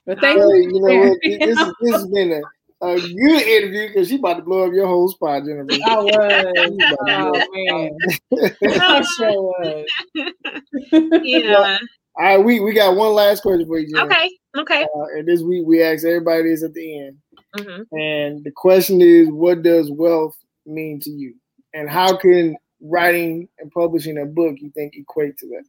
but 0.05 0.19
thank 0.19 0.39
you. 0.39 0.55
You 0.55 0.81
know 0.81 1.09
what? 1.09 1.17
This, 1.23 1.73
this 1.81 1.91
has 1.93 2.07
been 2.07 2.33
a 2.33 2.41
a 2.81 2.95
good 2.99 3.41
interview 3.41 3.87
because 3.87 4.07
she 4.07 4.15
about 4.15 4.37
to 4.37 4.43
blow 4.43 4.65
up 4.65 4.73
your 4.73 4.87
whole 4.87 5.07
spot, 5.07 5.43
Jenifer. 5.43 5.79
I 5.85 5.95
was. 5.97 6.93
oh, 7.07 7.31
man. 7.53 7.97
I 8.81 9.01
sure 9.17 9.41
was. 9.41 9.85
yeah. 11.23 11.77
all 12.15 12.25
right, 12.25 12.37
we, 12.37 12.59
we 12.59 12.73
got 12.73 12.95
one 12.95 13.13
last 13.13 13.41
question 13.41 13.67
for 13.67 13.79
you, 13.79 13.93
Jenifer. 13.93 14.05
Okay. 14.05 14.31
Okay. 14.57 14.83
Uh, 14.83 15.03
and 15.17 15.27
this 15.27 15.41
week 15.41 15.63
we 15.65 15.81
ask 15.81 16.05
everybody 16.05 16.43
this 16.43 16.63
at 16.63 16.73
the 16.73 16.99
end. 16.99 17.17
Mm-hmm. 17.57 17.97
And 17.97 18.43
the 18.43 18.51
question 18.55 19.01
is, 19.01 19.29
what 19.29 19.61
does 19.61 19.91
wealth 19.91 20.37
mean 20.65 20.99
to 21.01 21.09
you? 21.09 21.35
And 21.73 21.89
how 21.89 22.17
can 22.17 22.57
writing 22.81 23.47
and 23.59 23.71
publishing 23.71 24.17
a 24.17 24.25
book 24.25 24.55
you 24.59 24.71
think 24.71 24.93
equate 24.95 25.37
to 25.37 25.47
that? 25.47 25.63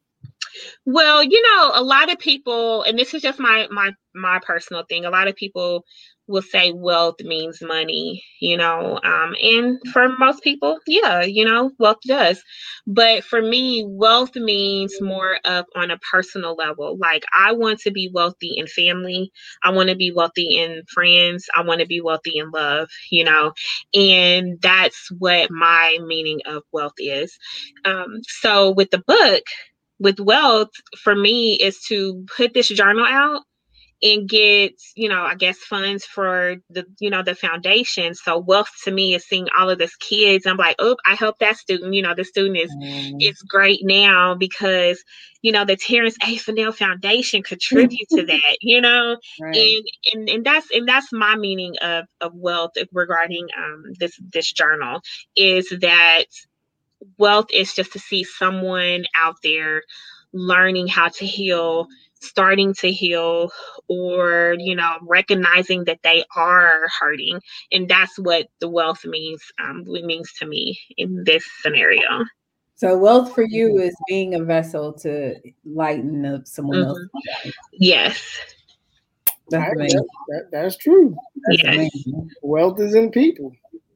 Well, 0.84 1.22
you 1.22 1.42
know, 1.42 1.70
a 1.74 1.82
lot 1.82 2.10
of 2.12 2.18
people, 2.18 2.82
and 2.82 2.98
this 2.98 3.14
is 3.14 3.22
just 3.22 3.38
my 3.38 3.66
my 3.70 3.92
my 4.14 4.40
personal 4.44 4.84
thing. 4.88 5.04
A 5.04 5.10
lot 5.10 5.28
of 5.28 5.36
people 5.36 5.84
will 6.28 6.42
say 6.42 6.72
wealth 6.72 7.16
means 7.20 7.58
money, 7.60 8.22
you 8.40 8.56
know, 8.56 8.98
um, 9.02 9.34
and 9.42 9.78
for 9.92 10.08
most 10.18 10.42
people, 10.42 10.78
yeah, 10.86 11.22
you 11.22 11.44
know, 11.44 11.72
wealth 11.78 11.98
does. 12.06 12.42
But 12.86 13.24
for 13.24 13.42
me, 13.42 13.84
wealth 13.86 14.36
means 14.36 15.00
more 15.00 15.38
of 15.44 15.66
on 15.74 15.90
a 15.90 15.98
personal 15.98 16.54
level. 16.54 16.96
Like 16.98 17.24
I 17.38 17.52
want 17.52 17.80
to 17.80 17.90
be 17.90 18.10
wealthy 18.12 18.54
in 18.56 18.66
family. 18.68 19.30
I 19.64 19.70
want 19.70 19.88
to 19.90 19.96
be 19.96 20.12
wealthy 20.12 20.58
in 20.58 20.82
friends. 20.92 21.46
I 21.56 21.62
want 21.62 21.80
to 21.80 21.86
be 21.86 22.00
wealthy 22.00 22.38
in 22.38 22.50
love, 22.50 22.88
you 23.10 23.24
know, 23.24 23.52
and 23.94 24.60
that's 24.60 25.10
what 25.18 25.50
my 25.50 25.98
meaning 26.06 26.40
of 26.46 26.62
wealth 26.72 26.94
is. 26.98 27.36
Um, 27.84 28.20
so 28.22 28.70
with 28.70 28.90
the 28.90 29.02
book, 29.06 29.42
with 30.02 30.20
wealth, 30.20 30.70
for 31.02 31.14
me, 31.14 31.54
is 31.54 31.80
to 31.84 32.24
put 32.36 32.54
this 32.54 32.68
journal 32.68 33.06
out 33.06 33.42
and 34.02 34.28
get 34.28 34.72
you 34.96 35.08
know 35.08 35.22
i 35.22 35.34
guess 35.34 35.58
funds 35.58 36.04
for 36.04 36.56
the 36.70 36.84
you 36.98 37.08
know 37.08 37.22
the 37.22 37.34
foundation. 37.34 38.14
So 38.14 38.38
wealth 38.38 38.70
to 38.84 38.90
me 38.90 39.14
is 39.14 39.24
seeing 39.24 39.46
all 39.56 39.70
of 39.70 39.78
this 39.78 39.94
kids. 39.96 40.46
I'm 40.46 40.56
like 40.56 40.76
oh 40.78 40.96
i 41.06 41.14
hope 41.14 41.38
that 41.38 41.56
student. 41.56 41.94
You 41.94 42.02
know 42.02 42.14
the 42.14 42.24
student 42.24 42.56
is 42.56 42.74
mm. 42.74 43.16
is 43.20 43.40
great 43.42 43.80
now 43.82 44.34
because 44.34 45.02
you 45.40 45.52
know 45.52 45.64
the 45.64 45.76
terrence 45.76 46.16
a. 46.26 46.36
Fennell 46.36 46.72
foundation 46.72 47.42
contribute 47.42 48.08
to 48.10 48.26
that 48.26 48.56
you 48.60 48.80
know? 48.80 49.18
Right. 49.40 49.56
and, 49.56 49.84
and 50.12 50.28
and 50.28 50.44
that's 50.44 50.68
and 50.72 50.88
that's 50.88 51.12
my 51.12 51.36
meaning 51.36 51.76
of 51.80 52.06
of 52.20 52.32
wealth 52.34 52.72
regarding 52.92 53.46
um 53.56 53.84
this 54.00 54.18
this 54.32 54.50
journal 54.52 55.00
is 55.36 55.68
that 55.80 56.24
wealth 57.18 57.46
is 57.52 57.74
just 57.74 57.92
to 57.92 57.98
see 57.98 58.24
someone 58.24 59.04
out 59.16 59.36
there 59.42 59.82
learning 60.32 60.86
how 60.86 61.08
to 61.08 61.26
heal 61.26 61.88
starting 62.20 62.72
to 62.72 62.90
heal 62.90 63.50
or 63.88 64.54
you 64.58 64.74
know 64.74 64.96
recognizing 65.02 65.84
that 65.84 66.00
they 66.02 66.24
are 66.36 66.82
hurting. 67.00 67.40
And 67.70 67.88
that's 67.88 68.18
what 68.18 68.48
the 68.60 68.68
wealth 68.68 69.04
means 69.04 69.42
um 69.62 69.84
means 69.86 70.32
to 70.38 70.46
me 70.46 70.78
in 70.96 71.24
this 71.24 71.44
scenario. 71.60 72.24
So 72.76 72.96
wealth 72.96 73.34
for 73.34 73.44
you 73.44 73.78
is 73.78 73.94
being 74.08 74.34
a 74.34 74.42
vessel 74.42 74.92
to 75.00 75.34
lighten 75.64 76.24
up 76.26 76.46
someone 76.46 76.78
mm-hmm. 76.78 76.88
else 77.46 77.54
yes. 77.72 78.38
That's, 79.50 79.74
that, 79.76 80.48
that's 80.50 80.76
true. 80.78 81.14
That's 81.46 81.62
yes. 81.62 81.90
wealth 82.40 82.80
is 82.80 82.94
in 82.94 83.10
people 83.10 83.52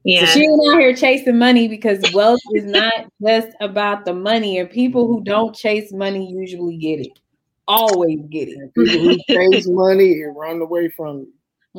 yeah. 0.07 0.25
So 0.25 0.39
she 0.39 0.45
ain't 0.45 0.73
out 0.73 0.79
here 0.79 0.95
chasing 0.95 1.37
money 1.37 1.67
because 1.67 2.01
wealth 2.13 2.39
is 2.53 2.65
not 2.65 2.93
just 3.21 3.49
about 3.59 4.05
the 4.05 4.13
money, 4.13 4.57
and 4.57 4.69
people 4.69 5.07
who 5.07 5.23
don't 5.23 5.55
chase 5.55 5.91
money 5.93 6.29
usually 6.31 6.77
get 6.77 6.99
it 6.99 7.19
always 7.67 8.19
get 8.29 8.47
it. 8.47 8.73
People 8.73 8.99
who 8.99 9.17
chase 9.27 9.67
money 9.67 10.21
and 10.21 10.35
run 10.35 10.61
away 10.61 10.89
from 10.89 11.21
it. 11.21 11.27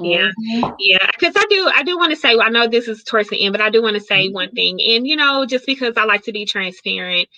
Yeah, 0.00 0.28
mm-hmm. 0.28 0.74
yeah. 0.78 1.10
Because 1.18 1.34
I 1.36 1.44
do, 1.50 1.70
I 1.74 1.82
do 1.82 1.96
want 1.96 2.10
to 2.10 2.16
say. 2.16 2.36
I 2.38 2.50
know 2.50 2.68
this 2.68 2.86
is 2.86 3.02
towards 3.02 3.30
the 3.30 3.44
end, 3.44 3.52
but 3.52 3.60
I 3.60 3.68
do 3.68 3.82
want 3.82 3.94
to 3.94 4.00
say 4.00 4.26
mm-hmm. 4.26 4.34
one 4.34 4.50
thing. 4.52 4.80
And 4.80 5.08
you 5.08 5.16
know, 5.16 5.44
just 5.44 5.66
because 5.66 5.94
I 5.96 6.04
like 6.04 6.22
to 6.24 6.32
be 6.32 6.46
transparent. 6.46 7.28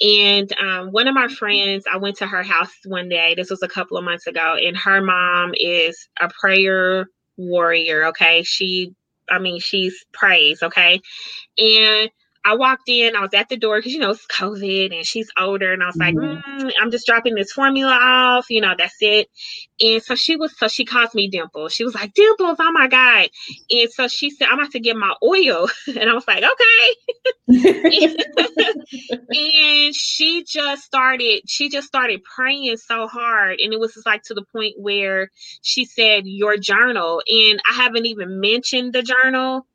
And 0.00 0.50
um, 0.58 0.92
one 0.92 1.08
of 1.08 1.14
my 1.14 1.28
friends, 1.28 1.84
I 1.90 1.96
went 1.96 2.16
to 2.18 2.26
her 2.26 2.42
house 2.42 2.72
one 2.84 3.08
day. 3.08 3.34
This 3.34 3.50
was 3.50 3.62
a 3.62 3.68
couple 3.68 3.98
of 3.98 4.04
months 4.04 4.26
ago, 4.26 4.54
and 4.54 4.76
her 4.76 5.02
mom 5.02 5.52
is 5.54 6.08
a 6.20 6.28
prayer 6.28 7.08
warrior. 7.36 8.06
Okay, 8.06 8.42
she, 8.44 8.94
I 9.30 9.38
mean, 9.38 9.60
she's 9.60 10.04
praise. 10.12 10.62
Okay, 10.62 11.00
and 11.58 12.10
I 12.46 12.54
walked 12.54 12.88
in, 12.88 13.16
I 13.16 13.22
was 13.22 13.34
at 13.34 13.48
the 13.48 13.56
door 13.56 13.78
because, 13.78 13.92
you 13.92 13.98
know, 13.98 14.10
it's 14.10 14.24
COVID 14.26 14.94
and 14.94 15.04
she's 15.04 15.28
older. 15.36 15.72
And 15.72 15.82
I 15.82 15.86
was 15.86 15.96
mm-hmm. 15.96 16.18
like, 16.18 16.44
mm, 16.44 16.72
I'm 16.80 16.92
just 16.92 17.04
dropping 17.04 17.34
this 17.34 17.50
formula 17.50 17.92
off, 17.92 18.46
you 18.48 18.60
know, 18.60 18.72
that's 18.78 18.94
it. 19.00 19.28
And 19.80 20.00
so 20.00 20.14
she 20.14 20.36
was, 20.36 20.56
so 20.56 20.68
she 20.68 20.84
calls 20.84 21.12
me 21.12 21.28
Dimple. 21.28 21.68
She 21.70 21.82
was 21.82 21.96
like, 21.96 22.14
Dimples, 22.14 22.58
oh 22.60 22.70
my 22.70 22.86
God. 22.86 23.30
And 23.68 23.90
so 23.90 24.06
she 24.06 24.30
said, 24.30 24.46
I'm 24.48 24.60
about 24.60 24.70
to 24.72 24.80
get 24.80 24.96
my 24.96 25.14
oil. 25.24 25.68
And 25.96 26.10
I 26.10 26.14
was 26.14 26.26
like, 26.28 26.44
okay. 26.44 26.94
and 29.30 29.94
she 29.94 30.44
just 30.46 30.84
started, 30.84 31.40
she 31.48 31.68
just 31.68 31.88
started 31.88 32.22
praying 32.22 32.76
so 32.76 33.08
hard. 33.08 33.60
And 33.60 33.72
it 33.72 33.80
was 33.80 33.94
just 33.94 34.06
like 34.06 34.22
to 34.24 34.34
the 34.34 34.44
point 34.52 34.74
where 34.78 35.30
she 35.62 35.84
said, 35.84 36.24
Your 36.26 36.58
journal. 36.58 37.22
And 37.26 37.60
I 37.68 37.74
haven't 37.74 38.06
even 38.06 38.40
mentioned 38.40 38.92
the 38.92 39.02
journal 39.02 39.66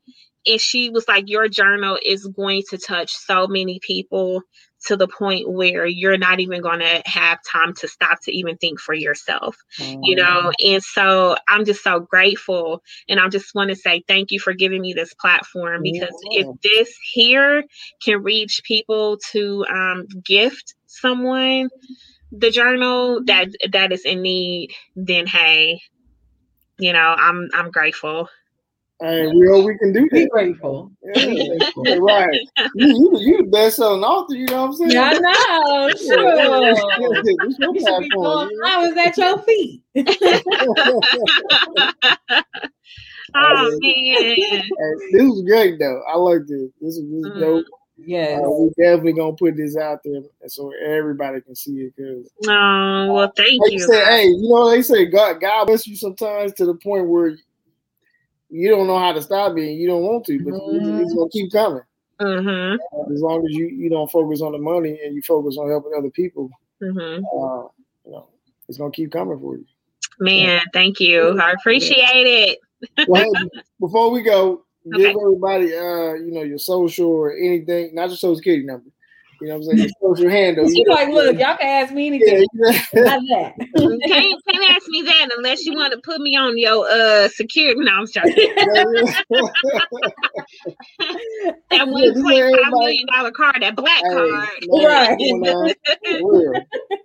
and 0.46 0.60
she 0.60 0.90
was 0.90 1.08
like 1.08 1.30
your 1.30 1.48
journal 1.48 1.98
is 2.06 2.28
going 2.28 2.64
to 2.70 2.78
touch 2.78 3.14
so 3.14 3.48
many 3.48 3.80
people 3.80 4.42
to 4.86 4.98
the 4.98 5.08
point 5.08 5.48
where 5.48 5.86
you're 5.86 6.18
not 6.18 6.40
even 6.40 6.62
going 6.62 6.80
to 6.80 7.02
have 7.06 7.38
time 7.44 7.74
to 7.76 7.88
stop 7.88 8.20
to 8.24 8.32
even 8.32 8.58
think 8.58 8.80
for 8.80 8.94
yourself 8.94 9.56
mm. 9.80 10.00
you 10.04 10.16
know? 10.16 10.52
And 10.64 10.84
so 10.84 11.36
i'm 11.48 11.66
just 11.66 11.84
so 11.84 12.00
grateful 12.00 12.82
and 13.08 13.20
i 13.20 13.28
just 13.30 13.54
want 13.54 13.70
to 13.70 13.76
say 13.76 14.04
thank 14.08 14.32
you 14.32 14.40
for 14.40 14.54
giving 14.54 14.82
me 14.82 14.94
this 14.94 15.14
platform 15.14 15.82
because 15.84 16.16
if 16.32 16.48
this 16.62 16.96
here 17.14 17.64
can 18.04 18.24
reach 18.24 18.62
people 18.64 19.18
to 19.32 19.66
um, 19.70 20.08
gift 20.24 20.76
someone 20.88 21.70
the 22.32 22.50
journal 22.50 23.22
that 23.26 23.50
that 23.72 23.92
is 23.92 24.06
in 24.06 24.22
need 24.22 24.72
then 24.96 25.28
hey 25.28 25.80
you 26.80 26.94
know 26.94 27.16
i'm 27.18 27.50
i'm 27.54 27.72
grateful 27.72 28.30
and 29.02 29.38
we 29.38 29.48
hope 29.48 29.66
we 29.66 29.78
can 29.78 29.92
do 29.92 30.02
that. 30.02 30.12
Be 30.12 30.28
grateful. 30.30 30.92
Yeah, 31.04 31.98
right. 32.00 32.40
You, 32.76 32.88
you, 32.88 33.20
you 33.20 33.38
the 33.38 33.50
best 33.52 33.78
selling 33.78 34.04
author, 34.04 34.36
you 34.36 34.46
know 34.46 34.68
what 34.68 34.68
I'm 34.68 34.74
saying? 34.76 34.92
Yeah, 34.92 35.12
I 35.14 35.20
know. 35.20 35.90
Sure. 35.96 36.42
I 38.66 38.78
was 38.88 38.96
at 38.98 39.18
your 39.18 39.40
feet. 39.40 39.82
oh 43.36 43.80
man. 43.82 44.36
This 45.12 45.24
was 45.24 45.44
great 45.48 45.80
though. 45.80 46.04
I 46.08 46.18
like 46.18 46.42
this. 46.48 46.70
This 46.80 46.98
is 46.98 47.10
this 47.10 47.32
mm. 47.32 47.40
dope. 47.40 47.66
Yeah, 48.04 48.42
uh, 48.44 48.50
we 48.50 48.70
definitely 48.70 49.14
gonna 49.14 49.36
put 49.36 49.56
this 49.58 49.78
out 49.78 50.00
there 50.04 50.22
so 50.48 50.72
everybody 50.84 51.40
can 51.42 51.56
see 51.56 51.82
it. 51.82 51.94
Cause 51.96 52.30
oh 52.48 53.14
well, 53.14 53.32
thank 53.36 53.62
like 53.62 53.72
you. 53.74 53.80
Say, 53.80 54.06
hey, 54.06 54.26
you 54.26 54.50
know 54.50 54.72
they 54.72 54.82
say 54.82 55.06
God 55.06 55.40
God 55.40 55.66
bless 55.66 55.86
you 55.86 55.96
sometimes 55.96 56.54
to 56.54 56.66
the 56.66 56.74
point 56.76 57.08
where 57.08 57.38
you 58.52 58.70
don't 58.70 58.88
know 58.88 59.00
how 59.00 59.14
to 59.14 59.22
stop 59.22 59.58
it 59.58 59.70
and 59.70 59.80
you 59.80 59.88
don't 59.88 60.04
want 60.04 60.26
to, 60.26 60.38
but 60.44 60.54
mm-hmm. 60.54 61.00
it's 61.00 61.14
gonna 61.14 61.30
keep 61.30 61.52
coming. 61.52 61.82
Mm-hmm. 62.20 63.14
As 63.14 63.22
long 63.22 63.46
as 63.48 63.56
you 63.56 63.68
you 63.68 63.90
don't 63.90 64.12
focus 64.12 64.42
on 64.42 64.52
the 64.52 64.58
money 64.58 65.00
and 65.04 65.16
you 65.16 65.22
focus 65.22 65.58
on 65.58 65.70
helping 65.70 65.94
other 65.98 66.10
people, 66.12 66.50
mm-hmm. 66.82 67.24
uh, 67.26 67.68
you 68.06 68.12
know, 68.12 68.28
it's 68.68 68.78
gonna 68.78 68.92
keep 68.92 69.12
coming 69.12 69.40
for 69.40 69.56
you. 69.56 69.66
Man, 70.20 70.48
yeah. 70.48 70.62
thank 70.74 71.00
you. 71.00 71.40
I 71.40 71.52
appreciate 71.54 72.00
it. 72.04 72.60
well, 73.08 73.32
before 73.80 74.12
we 74.12 74.22
go, 74.22 74.66
okay. 74.88 74.98
give 74.98 75.16
everybody 75.20 75.74
uh, 75.74 76.14
you 76.14 76.32
know, 76.32 76.44
your 76.44 76.58
social 76.58 77.08
or 77.08 77.36
anything, 77.36 77.96
not 77.96 78.10
your 78.10 78.18
social 78.18 78.36
security 78.36 78.66
number, 78.66 78.90
you 79.42 79.48
know 79.48 79.58
what 79.58 79.72
I'm 79.72 79.78
saying? 79.78 79.90
social 80.00 80.30
handle. 80.30 80.68
She's 80.70 80.86
like, 80.88 81.10
look, 81.10 81.38
y'all 81.40 81.58
can 81.58 81.68
ask 81.68 81.92
me 81.92 82.08
anything. 82.08 82.46
Yeah, 82.54 82.72
Not 82.94 83.22
that. 83.30 83.56
can't, 84.08 84.44
can't 84.48 84.70
ask 84.70 84.88
me 84.88 85.02
that 85.02 85.30
unless 85.36 85.66
you 85.66 85.74
want 85.74 85.94
to 85.94 86.00
put 86.04 86.22
me 86.22 86.36
on 86.36 86.60
your 86.60 86.88
uh 86.88 87.28
security. 87.30 87.80
No, 87.80 87.92
I'm 87.92 88.06
joking. 88.08 88.34
that 91.72 91.88
one 91.88 92.24
point 92.24 92.56
five 92.64 92.72
million 92.72 93.08
dollar 93.08 93.32
card, 93.32 93.58
that 93.62 93.76
black 93.76 94.04
hey, 94.04 94.14
card. 94.14 94.50
right. 94.84 95.76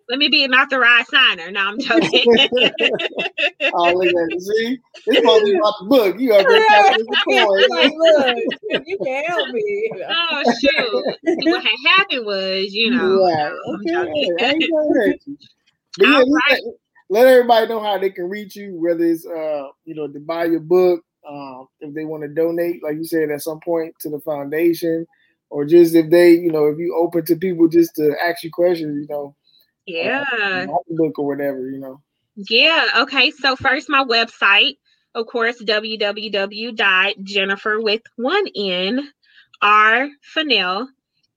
Let 0.09 0.21
me 0.21 0.29
be 0.29 0.45
an 0.45 0.55
authorized 0.55 1.09
signer. 1.09 1.51
No, 1.51 1.61
I'm 1.61 1.81
joking. 1.81 2.25
oh, 2.29 3.93
look 3.93 4.07
at 4.07 4.29
it. 4.31 4.41
See, 4.41 4.79
it's 5.07 5.17
supposed 5.17 5.47
to 5.47 5.53
be 5.53 5.59
about 5.59 5.75
the 5.81 5.87
book. 5.89 6.21
You 6.21 6.33
are 6.33 6.45
right. 6.45 6.97
like, 7.71 7.93
look, 7.97 8.83
you 8.87 8.99
can 8.99 9.25
help 9.25 9.49
me. 9.49 9.91
Oh 10.09 10.43
shoot! 10.61 11.17
See, 11.25 11.51
what 11.51 11.65
had 11.65 11.97
happened 11.97 12.25
was, 12.25 12.73
you 12.73 12.93
know. 12.93 13.25
Right. 13.25 13.53
Okay. 13.85 14.69
but 15.99 16.07
yeah, 16.07 16.19
right. 16.19 16.61
let, 17.09 17.27
everybody 17.27 17.67
know 17.67 17.81
how 17.81 17.99
they 17.99 18.11
can 18.11 18.29
reach 18.29 18.55
you, 18.55 18.79
whether 18.81 19.03
it's 19.03 19.27
uh, 19.27 19.67
you 19.85 19.97
know, 19.97 20.07
to 20.07 20.21
buy 20.21 20.45
your 20.45 20.61
book, 20.61 21.03
um, 21.29 21.67
if 21.81 21.93
they 21.95 22.05
want 22.05 22.23
to 22.23 22.29
donate, 22.29 22.81
like 22.85 22.95
you 22.95 23.05
said, 23.05 23.31
at 23.31 23.43
some 23.43 23.59
point 23.59 23.93
to 24.01 24.11
the 24.11 24.21
foundation, 24.21 25.05
or 25.51 25.65
just 25.65 25.97
if 25.97 26.11
they, 26.11 26.31
you 26.31 26.53
know, 26.53 26.67
if 26.67 26.79
you 26.79 26.97
open 26.97 27.25
to 27.25 27.35
people 27.35 27.67
just 27.67 27.97
to 27.97 28.15
ask 28.25 28.45
you 28.45 28.53
questions, 28.53 29.01
you 29.01 29.13
know. 29.13 29.35
Yeah. 29.87 30.67
Book 30.89 31.19
or 31.19 31.27
whatever, 31.27 31.71
you 31.71 31.79
know. 31.79 32.03
Yeah. 32.37 32.87
Okay. 32.99 33.31
So 33.31 33.57
first, 33.57 33.89
my 33.89 34.05
website, 34.05 34.77
of 35.15 35.27
course, 35.27 35.63
www.jenifer 35.63 37.83
with 37.83 38.03
one 38.17 38.47
N 38.55 39.11
R 39.63 40.11
Fennell 40.23 40.89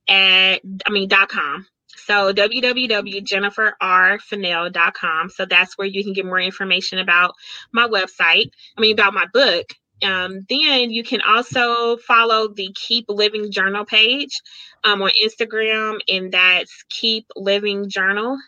at 0.08 0.60
I 0.86 0.90
mean 0.90 1.08
dot 1.08 1.30
com. 1.30 1.66
So 1.96 2.32
www.jeniferrfennell.com. 2.32 5.30
So 5.30 5.46
that's 5.46 5.78
where 5.78 5.86
you 5.86 6.04
can 6.04 6.12
get 6.12 6.26
more 6.26 6.40
information 6.40 6.98
about 6.98 7.34
my 7.72 7.86
website. 7.86 8.50
I 8.76 8.80
mean 8.80 8.94
about 8.94 9.14
my 9.14 9.26
book. 9.32 9.66
Um, 10.02 10.46
then 10.48 10.90
you 10.90 11.04
can 11.04 11.20
also 11.22 11.96
follow 11.98 12.48
the 12.48 12.70
Keep 12.74 13.06
Living 13.08 13.50
Journal 13.50 13.84
page 13.84 14.40
um, 14.84 15.02
on 15.02 15.10
Instagram, 15.22 15.98
and 16.08 16.32
that's 16.32 16.84
Keep 16.88 17.26
Living 17.36 17.88
Journal 17.88 18.38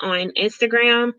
on 0.00 0.30
Instagram. 0.38 1.12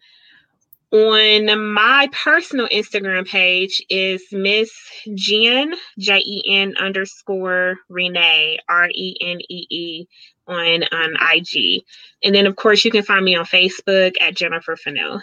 On 0.91 1.73
my 1.73 2.07
personal 2.13 2.67
Instagram 2.69 3.27
page 3.27 3.83
is 3.89 4.23
Miss 4.31 4.71
Jen 5.13 5.73
J 5.99 6.19
E 6.19 6.43
N 6.47 6.75
underscore 6.79 7.75
Renee 7.89 8.59
R 8.69 8.87
E 8.89 9.17
N 9.19 9.39
E 9.49 9.67
E 9.69 10.07
on 10.47 10.83
on 10.93 11.15
IG, 11.33 11.83
and 12.23 12.33
then 12.33 12.45
of 12.45 12.55
course 12.55 12.85
you 12.85 12.91
can 12.91 13.03
find 13.03 13.25
me 13.25 13.35
on 13.35 13.45
Facebook 13.45 14.15
at 14.21 14.35
Jenifer 14.35 14.77
Fennell. 14.77 15.21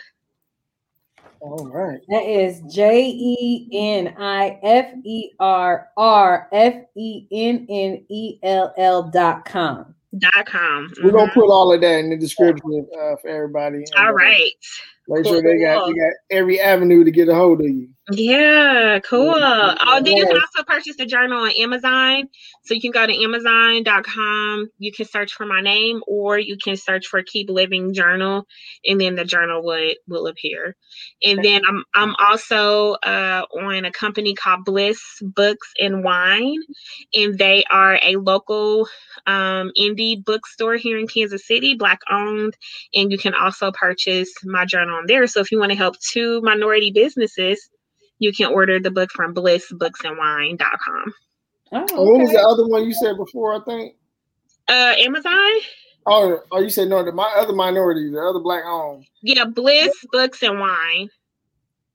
All 1.43 1.68
right. 1.68 2.01
That 2.09 2.22
is 2.22 2.61
J 2.72 3.05
E 3.05 3.68
N 3.72 4.14
I 4.16 4.61
F 4.62 4.95
E 5.05 5.30
R 5.40 5.88
R 5.97 6.49
F 6.53 6.74
E 6.97 7.26
N 7.32 7.66
N 7.68 8.05
E 8.09 8.38
L 8.45 8.72
L 8.78 9.03
dot 9.03 9.45
com. 9.45 9.93
Dot 10.18 10.47
com. 10.47 10.88
Mm-hmm. 10.88 11.05
We're 11.05 11.11
gonna 11.11 11.32
put 11.32 11.49
all 11.49 11.72
of 11.72 11.80
that 11.80 11.99
in 11.99 12.11
the 12.11 12.16
description 12.16 12.86
uh, 12.95 13.16
for 13.20 13.28
everybody. 13.28 13.82
All 13.97 14.12
right. 14.12 14.24
right. 14.24 14.51
Make 15.09 15.24
cool. 15.24 15.32
sure 15.34 15.42
they 15.42 15.59
got 15.59 15.86
they 15.86 15.94
got 15.94 16.12
every 16.30 16.61
avenue 16.61 17.05
to 17.05 17.11
get 17.11 17.28
a 17.28 17.34
hold 17.34 17.61
of 17.61 17.66
you. 17.66 17.88
Yeah, 18.11 18.98
cool. 19.00 19.34
Oh, 19.36 20.00
then 20.05 20.16
you 20.16 20.26
can 20.26 20.36
also 20.36 20.64
purchase 20.66 20.96
the 20.96 21.07
journal 21.07 21.44
on 21.44 21.53
Amazon. 21.53 22.28
So 22.64 22.74
you 22.74 22.80
can 22.80 22.90
go 22.90 23.07
to 23.07 23.22
Amazon.com. 23.24 24.70
You 24.78 24.92
can 24.92 25.07
search 25.07 25.32
for 25.34 25.46
my 25.46 25.61
name, 25.61 26.03
or 26.09 26.36
you 26.36 26.57
can 26.62 26.76
search 26.76 27.07
for 27.07 27.22
Keep 27.22 27.48
Living 27.48 27.94
Journal, 27.94 28.44
and 28.84 29.00
then 29.00 29.14
the 29.14 29.24
journal 29.24 29.62
would 29.64 29.96
will 30.09 30.26
appear. 30.26 30.76
And 31.22 31.44
then 31.44 31.62
I'm 31.64 31.84
I'm 31.94 32.16
also 32.18 32.94
uh, 33.05 33.46
on 33.55 33.84
a 33.84 33.92
company 33.92 34.34
called 34.34 34.64
Bliss 34.64 35.00
Books 35.22 35.72
and 35.80 36.03
Wine, 36.03 36.59
and 37.14 37.38
they 37.38 37.62
are 37.70 38.00
a 38.03 38.16
local 38.16 38.88
um, 39.26 39.70
indie 39.78 40.22
bookstore 40.24 40.74
here 40.74 40.98
in 40.98 41.07
Kansas 41.07 41.46
City, 41.46 41.74
black 41.74 42.00
owned, 42.11 42.57
and 42.94 43.12
you 43.12 43.18
can 43.18 43.34
also 43.34 43.70
purchase 43.70 44.32
my 44.44 44.64
journal 44.64 44.91
on 44.93 45.07
there. 45.07 45.26
So 45.26 45.40
if 45.40 45.51
you 45.51 45.59
want 45.59 45.72
to 45.72 45.76
help 45.76 45.99
two 46.01 46.40
minority 46.43 46.90
businesses 46.90 47.70
you 48.22 48.32
can 48.32 48.53
order 48.53 48.78
the 48.78 48.90
book 48.90 49.11
from 49.11 49.34
blissbooksandwine.com. 49.34 51.14
Oh, 51.72 51.82
okay. 51.82 51.95
What 51.97 52.20
was 52.20 52.30
the 52.30 52.40
other 52.40 52.66
one 52.68 52.84
you 52.84 52.95
said 52.95 53.16
before? 53.16 53.61
I 53.61 53.64
think. 53.64 53.97
Uh, 54.68 54.95
Amazon. 54.99 55.61
Oh, 56.07 56.40
oh, 56.53 56.61
you 56.61 56.70
said 56.70 56.88
no. 56.88 57.05
The 57.05 57.11
my 57.11 57.32
other 57.36 57.53
minority, 57.53 58.11
the 58.11 58.20
other 58.20 58.38
black 58.38 58.64
owned. 58.64 59.07
Yeah, 59.22 59.45
Bliss 59.45 59.93
Books 60.12 60.43
and 60.43 60.61
Wine. 60.61 61.09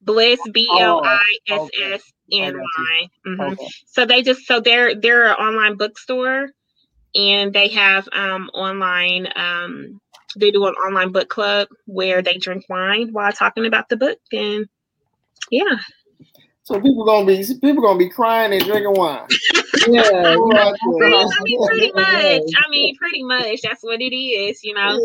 Bliss 0.02 0.38
B 0.52 0.68
L 0.78 1.02
I 1.02 1.38
S 1.48 1.68
S 1.82 2.12
N 2.30 2.58
Y. 2.58 3.08
Mm-hmm. 3.26 3.64
So 3.86 4.04
they 4.04 4.22
just 4.22 4.46
so 4.46 4.60
they're 4.60 4.94
they're 4.94 5.28
an 5.28 5.36
online 5.36 5.76
bookstore, 5.76 6.50
and 7.14 7.52
they 7.54 7.68
have 7.68 8.06
um 8.12 8.50
online 8.52 9.28
um 9.34 10.00
they 10.36 10.50
do 10.50 10.66
an 10.66 10.74
online 10.74 11.12
book 11.12 11.28
club 11.28 11.68
where 11.86 12.22
they 12.22 12.36
drink 12.38 12.64
wine 12.68 13.08
while 13.12 13.32
talking 13.32 13.66
about 13.66 13.88
the 13.88 13.96
book 13.96 14.18
and 14.32 14.66
yeah 15.50 15.78
so 16.68 16.78
people 16.82 17.06
gonna 17.06 17.24
be 17.24 17.42
people 17.62 17.82
gonna 17.82 17.98
be 17.98 18.10
crying 18.10 18.52
and 18.52 18.62
drinking 18.62 18.92
wine. 18.92 19.26
yeah, 19.88 20.02
I 20.12 20.36
mean, 21.42 21.66
pretty 21.66 21.92
much. 21.92 22.42
I 22.58 22.70
mean, 22.70 22.94
pretty 22.96 23.22
much. 23.22 23.62
That's 23.62 23.82
what 23.82 24.02
it 24.02 24.14
is. 24.14 24.62
You 24.62 24.74
know, 24.74 25.00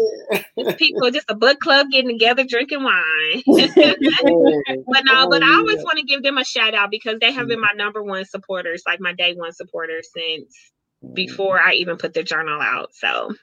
yeah. 0.57 0.73
people 0.73 1.09
just 1.09 1.31
a 1.31 1.35
book 1.35 1.61
club 1.61 1.87
getting 1.89 2.09
together 2.09 2.43
drinking 2.43 2.83
wine. 2.83 3.43
but 3.45 5.05
no, 5.05 5.29
but 5.29 5.41
I 5.41 5.53
always 5.55 5.81
want 5.85 5.99
to 5.99 6.03
give 6.03 6.21
them 6.21 6.37
a 6.37 6.43
shout 6.43 6.73
out 6.73 6.91
because 6.91 7.19
they 7.21 7.31
have 7.31 7.47
been 7.47 7.59
mm-hmm. 7.59 7.77
my 7.77 7.81
number 7.81 8.03
one 8.03 8.25
supporters, 8.25 8.83
like 8.85 8.99
my 8.99 9.13
day 9.13 9.33
one 9.33 9.53
supporters 9.53 10.09
since 10.13 10.53
mm. 11.01 11.15
before 11.15 11.61
I 11.61 11.75
even 11.75 11.95
put 11.95 12.13
the 12.13 12.23
journal 12.23 12.59
out. 12.59 12.93
So. 12.93 13.35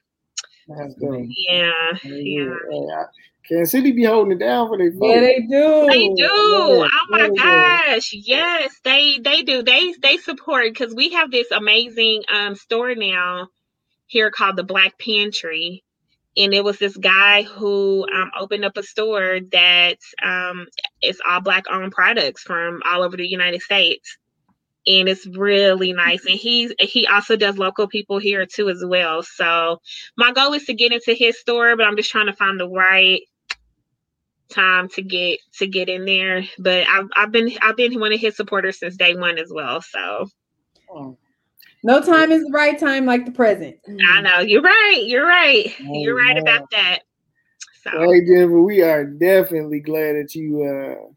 Yeah, 0.69 1.93
yeah. 2.05 2.55
yeah. 2.71 3.05
Kansas 3.49 3.73
City 3.73 3.93
be 3.93 4.05
holding 4.05 4.33
it 4.33 4.39
down 4.39 4.69
for 4.69 4.79
their 4.79 4.89
Yeah, 4.89 5.21
they 5.21 5.41
do. 5.41 5.87
They 5.89 6.09
do. 6.09 6.23
Yeah, 6.23 6.89
oh 6.93 7.07
my 7.09 7.31
gosh. 7.31 8.11
Yes, 8.13 8.75
they 8.85 9.19
they 9.19 9.43
do. 9.43 9.63
They 9.63 9.95
they 10.01 10.19
support 10.19 10.67
because 10.67 10.95
we 10.95 11.11
have 11.11 11.31
this 11.31 11.51
amazing 11.51 12.25
um 12.33 12.55
store 12.55 12.95
now 12.95 13.49
here 14.07 14.31
called 14.31 14.57
the 14.57 14.65
Black 14.65 14.99
Pantry. 14.99 15.85
And 16.37 16.55
it 16.55 16.63
was 16.63 16.79
this 16.79 16.97
guy 16.97 17.43
who 17.43 18.07
um, 18.13 18.31
opened 18.39 18.65
up 18.65 18.77
a 18.77 18.85
store 18.85 19.41
that 19.51 19.99
um, 20.23 20.69
is 21.03 21.21
all 21.27 21.41
black 21.41 21.65
owned 21.69 21.91
products 21.91 22.43
from 22.43 22.83
all 22.89 23.03
over 23.03 23.17
the 23.17 23.27
United 23.27 23.63
States 23.63 24.17
and 24.87 25.09
it's 25.09 25.27
really 25.27 25.93
nice. 25.93 26.25
And 26.25 26.37
he's 26.37 26.73
he 26.81 27.07
also 27.07 27.37
does 27.37 27.59
local 27.59 27.87
people 27.87 28.19
here 28.19 28.47
too 28.47 28.69
as 28.69 28.83
well. 28.85 29.23
So 29.23 29.81
my 30.17 30.33
goal 30.33 30.53
is 30.55 30.65
to 30.67 30.75
get 30.75 30.93
into 30.93 31.15
his 31.15 31.39
store, 31.39 31.77
but 31.77 31.87
I'm 31.87 31.97
just 31.97 32.11
trying 32.11 32.27
to 32.27 32.33
find 32.33 32.59
the 32.59 32.69
right 32.69 33.21
time 34.51 34.89
to 34.91 35.03
get 35.03 35.39
to 35.59 35.67
get 35.67 35.89
in 35.89 36.05
there. 36.05 36.45
But 36.59 36.87
I've 36.89 37.09
I've 37.17 37.33
been 37.33 37.53
I've 37.63 37.77
been 37.77 37.99
one 38.01 38.13
of 38.13 38.21
his 38.21 38.37
supporters 38.37 38.79
since 38.79 38.97
day 38.97 39.15
one 39.15 39.39
as 39.39 39.51
well. 39.53 39.83
So 39.83 40.29
oh. 40.91 41.17
no 41.85 42.01
time 42.01 42.33
is 42.33 42.45
the 42.45 42.53
right 42.53 42.79
time 42.79 43.07
like 43.07 43.27
the 43.27 43.33
present. 43.33 43.77
I 44.09 44.21
know 44.23 44.41
you're 44.41 44.63
right. 44.63 45.03
You're 45.05 45.27
right. 45.27 45.73
Oh, 45.81 45.95
you're 45.95 46.17
right 46.17 46.35
man. 46.35 46.43
about 46.43 46.71
that. 46.71 47.01
So. 47.83 47.91
Hey 47.93 48.21
Jenifer, 48.23 48.65
we 48.65 48.83
are 48.83 49.05
definitely 49.05 49.81
glad 49.81 50.17
that 50.17 50.35
you 50.35 50.65
uh 50.65 51.13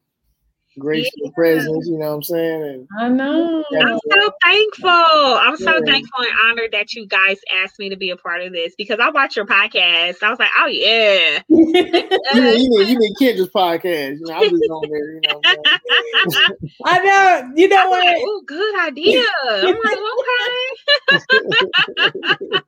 grace 0.80 1.10
yeah. 1.18 1.30
presence, 1.36 1.88
you 1.88 1.98
know 1.98 2.10
what 2.10 2.16
I'm 2.16 2.24
saying? 2.24 2.64
And 2.64 2.88
I 3.00 3.08
know. 3.10 3.64
I'm 3.80 4.00
so 4.12 4.32
thankful. 4.44 4.90
I'm 4.90 5.58
so 5.58 5.76
yeah. 5.76 5.92
thankful 5.92 6.24
and 6.24 6.34
honored 6.46 6.72
that 6.72 6.94
you 6.94 7.06
guys 7.08 7.40
asked 7.62 7.80
me 7.80 7.90
to 7.90 7.96
be 7.96 8.10
a 8.10 8.18
part 8.18 8.42
of 8.42 8.54
this 8.54 8.74
because 8.78 9.00
I 9.00 9.10
watch 9.10 9.36
your 9.36 9.46
podcast. 9.46 10.24
I 10.24 10.30
was 10.30 10.40
like, 10.40 10.52
oh 10.58 10.68
yeah. 10.68 11.42
you, 11.50 12.42
mean, 12.42 12.62
you 12.62 12.70
mean 12.70 12.88
you 12.88 13.00
mean 13.00 13.16
Kendra's 13.20 13.50
podcast. 13.50 14.20
You 14.20 14.26
know, 14.28 14.34
I'm 14.36 14.50
just 14.50 14.64
on 14.70 14.90
there, 14.90 15.14
you 15.14 15.22
know. 15.28 15.42
I 16.86 17.00
know. 17.00 17.52
You 17.56 17.68
know 17.68 17.90
what? 17.90 18.06
Like, 18.06 18.18
oh, 18.20 18.44
good 18.46 18.80
idea. 18.80 19.24
I'm 19.46 19.76
like, 19.84 19.98
okay. 22.52 22.62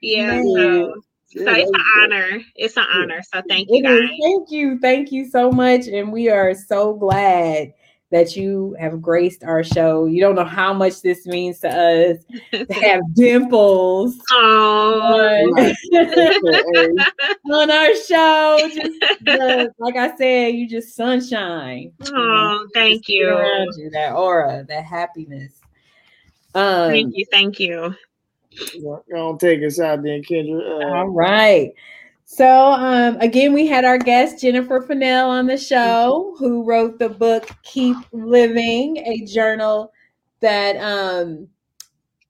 yeah. 0.00 0.42
So 0.42 0.94
so 1.28 1.42
it's 1.44 1.70
an 1.70 1.82
honor. 1.98 2.40
It's 2.54 2.76
an 2.76 2.86
honor. 2.92 3.22
So 3.32 3.42
thank 3.48 3.68
you 3.70 3.82
guys. 3.82 4.08
Thank 4.22 4.50
you. 4.50 4.78
Thank 4.78 5.12
you 5.12 5.28
so 5.28 5.50
much. 5.50 5.86
And 5.86 6.12
we 6.12 6.28
are 6.30 6.54
so 6.54 6.94
glad 6.94 7.72
that 8.12 8.36
you 8.36 8.76
have 8.78 9.02
graced 9.02 9.42
our 9.42 9.64
show. 9.64 10.06
You 10.06 10.20
don't 10.20 10.36
know 10.36 10.44
how 10.44 10.72
much 10.72 11.02
this 11.02 11.26
means 11.26 11.58
to 11.60 11.68
us 11.68 12.18
to 12.52 12.72
have 12.80 13.00
dimples 13.14 14.16
on, 14.32 15.52
on 17.52 17.70
our 17.70 17.94
show. 17.96 18.70
Just, 18.72 19.70
like 19.78 19.96
I 19.96 20.16
said, 20.16 20.54
you 20.54 20.68
just 20.68 20.94
sunshine. 20.94 21.92
Oh, 22.06 22.68
thank 22.72 23.08
you. 23.08 23.26
you. 23.76 23.90
That 23.90 24.14
aura, 24.14 24.64
that 24.68 24.84
happiness. 24.84 25.54
Um, 26.54 26.90
thank 26.90 27.16
you. 27.16 27.26
Thank 27.30 27.58
you. 27.58 27.94
Gonna 29.10 29.38
take 29.38 29.62
us 29.62 29.80
out 29.80 30.02
then, 30.02 30.22
Kendra. 30.22 30.60
Uh, 30.60 30.96
All 30.96 31.08
right. 31.08 31.72
So 32.24 32.48
um, 32.48 33.16
again, 33.20 33.52
we 33.52 33.66
had 33.66 33.84
our 33.84 33.98
guest 33.98 34.42
Jenifer 34.42 34.86
Fennell 34.86 35.30
on 35.30 35.46
the 35.46 35.56
show, 35.56 36.34
who 36.38 36.64
wrote 36.64 36.98
the 36.98 37.08
book 37.08 37.48
"Keep 37.62 37.96
Living," 38.12 38.96
a 38.98 39.24
journal 39.24 39.92
that 40.40 40.76
um, 40.76 41.48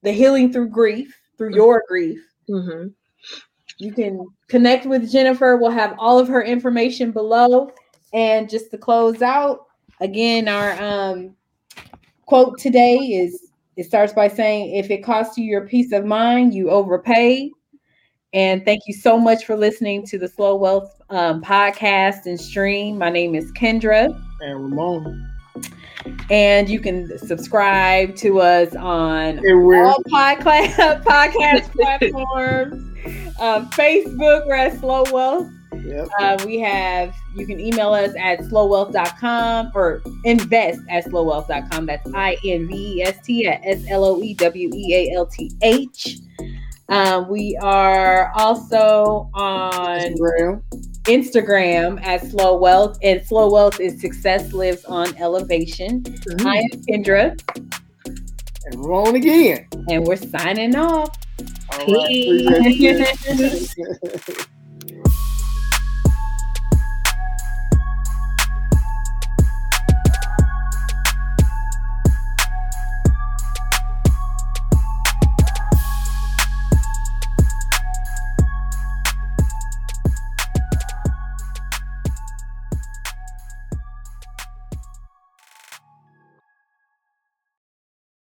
the 0.02 0.12
healing 0.12 0.52
through 0.52 0.68
grief, 0.68 1.16
through 1.38 1.50
mm-hmm. 1.50 1.56
your 1.56 1.82
grief. 1.88 2.20
Mm-hmm. 2.48 2.88
You 3.78 3.92
can 3.92 4.26
connect 4.48 4.86
with 4.86 5.10
Jenifer. 5.10 5.60
We'll 5.60 5.70
have 5.70 5.94
all 5.98 6.18
of 6.18 6.28
her 6.28 6.42
information 6.42 7.10
below. 7.10 7.72
And 8.12 8.48
just 8.48 8.70
to 8.70 8.78
close 8.78 9.20
out, 9.20 9.66
again, 10.00 10.48
our 10.48 10.82
um, 10.82 11.36
quote 12.24 12.58
today 12.58 12.96
is 12.96 13.45
it 13.76 13.84
starts 13.84 14.12
by 14.12 14.28
saying, 14.28 14.74
if 14.74 14.90
it 14.90 15.04
costs 15.04 15.36
you 15.36 15.44
your 15.44 15.66
peace 15.66 15.92
of 15.92 16.04
mind, 16.04 16.54
you 16.54 16.70
overpay. 16.70 17.50
And 18.32 18.64
thank 18.64 18.82
you 18.86 18.94
so 18.94 19.18
much 19.18 19.44
for 19.44 19.56
listening 19.56 20.04
to 20.06 20.18
the 20.18 20.28
Slow 20.28 20.56
Wealth 20.56 21.00
um, 21.10 21.42
podcast 21.42 22.26
and 22.26 22.40
stream. 22.40 22.98
My 22.98 23.10
name 23.10 23.34
is 23.34 23.52
Kendra. 23.52 24.06
And 24.40 24.62
Ramon. 24.62 25.30
And 26.30 26.68
you 26.68 26.80
can 26.80 27.18
subscribe 27.18 28.16
to 28.16 28.40
us 28.40 28.74
on 28.74 29.38
all 29.38 30.02
podcast, 30.08 31.02
podcast 31.02 31.72
platforms. 31.72 32.82
Um, 33.38 33.68
Facebook, 33.70 34.46
we're 34.46 34.54
at 34.54 34.78
Slow 34.78 35.04
Wealth. 35.12 35.50
Yep. 35.84 36.08
Uh, 36.20 36.44
we 36.46 36.58
have, 36.60 37.14
you 37.34 37.46
can 37.46 37.60
email 37.60 37.92
us 37.92 38.12
at 38.18 38.40
slowwealth.com 38.40 39.72
or 39.74 40.02
invest 40.24 40.80
at 40.88 41.04
slowwealth.com. 41.04 41.86
That's 41.86 42.08
I 42.14 42.36
N 42.44 42.68
V 42.68 42.98
E 42.98 43.02
S 43.02 43.18
T 43.24 43.46
at 43.46 43.60
S 43.64 43.84
L 43.88 44.04
O 44.04 44.22
E 44.22 44.34
W 44.34 44.70
E 44.74 44.94
A 44.94 45.16
L 45.16 45.26
T 45.26 45.50
H. 45.62 46.18
Um, 46.88 47.28
we 47.28 47.56
are 47.60 48.32
also 48.36 49.28
on 49.34 50.00
Instagram. 50.00 50.62
Instagram 51.04 52.04
at 52.04 52.24
Slow 52.26 52.56
Wealth, 52.56 52.98
and 53.02 53.24
Slow 53.24 53.50
Wealth 53.50 53.80
is 53.80 54.00
Success 54.00 54.52
Lives 54.52 54.84
on 54.84 55.16
Elevation. 55.16 56.02
Mm-hmm. 56.02 56.46
I 56.46 56.56
am 56.56 56.80
Kendra. 56.82 57.40
And 58.66 58.80
we're 58.80 58.94
on 58.94 59.14
again. 59.14 59.66
And 59.88 60.06
we're 60.06 60.16
signing 60.16 60.74
off. 60.74 61.16
All 61.72 61.86
right. 61.86 64.42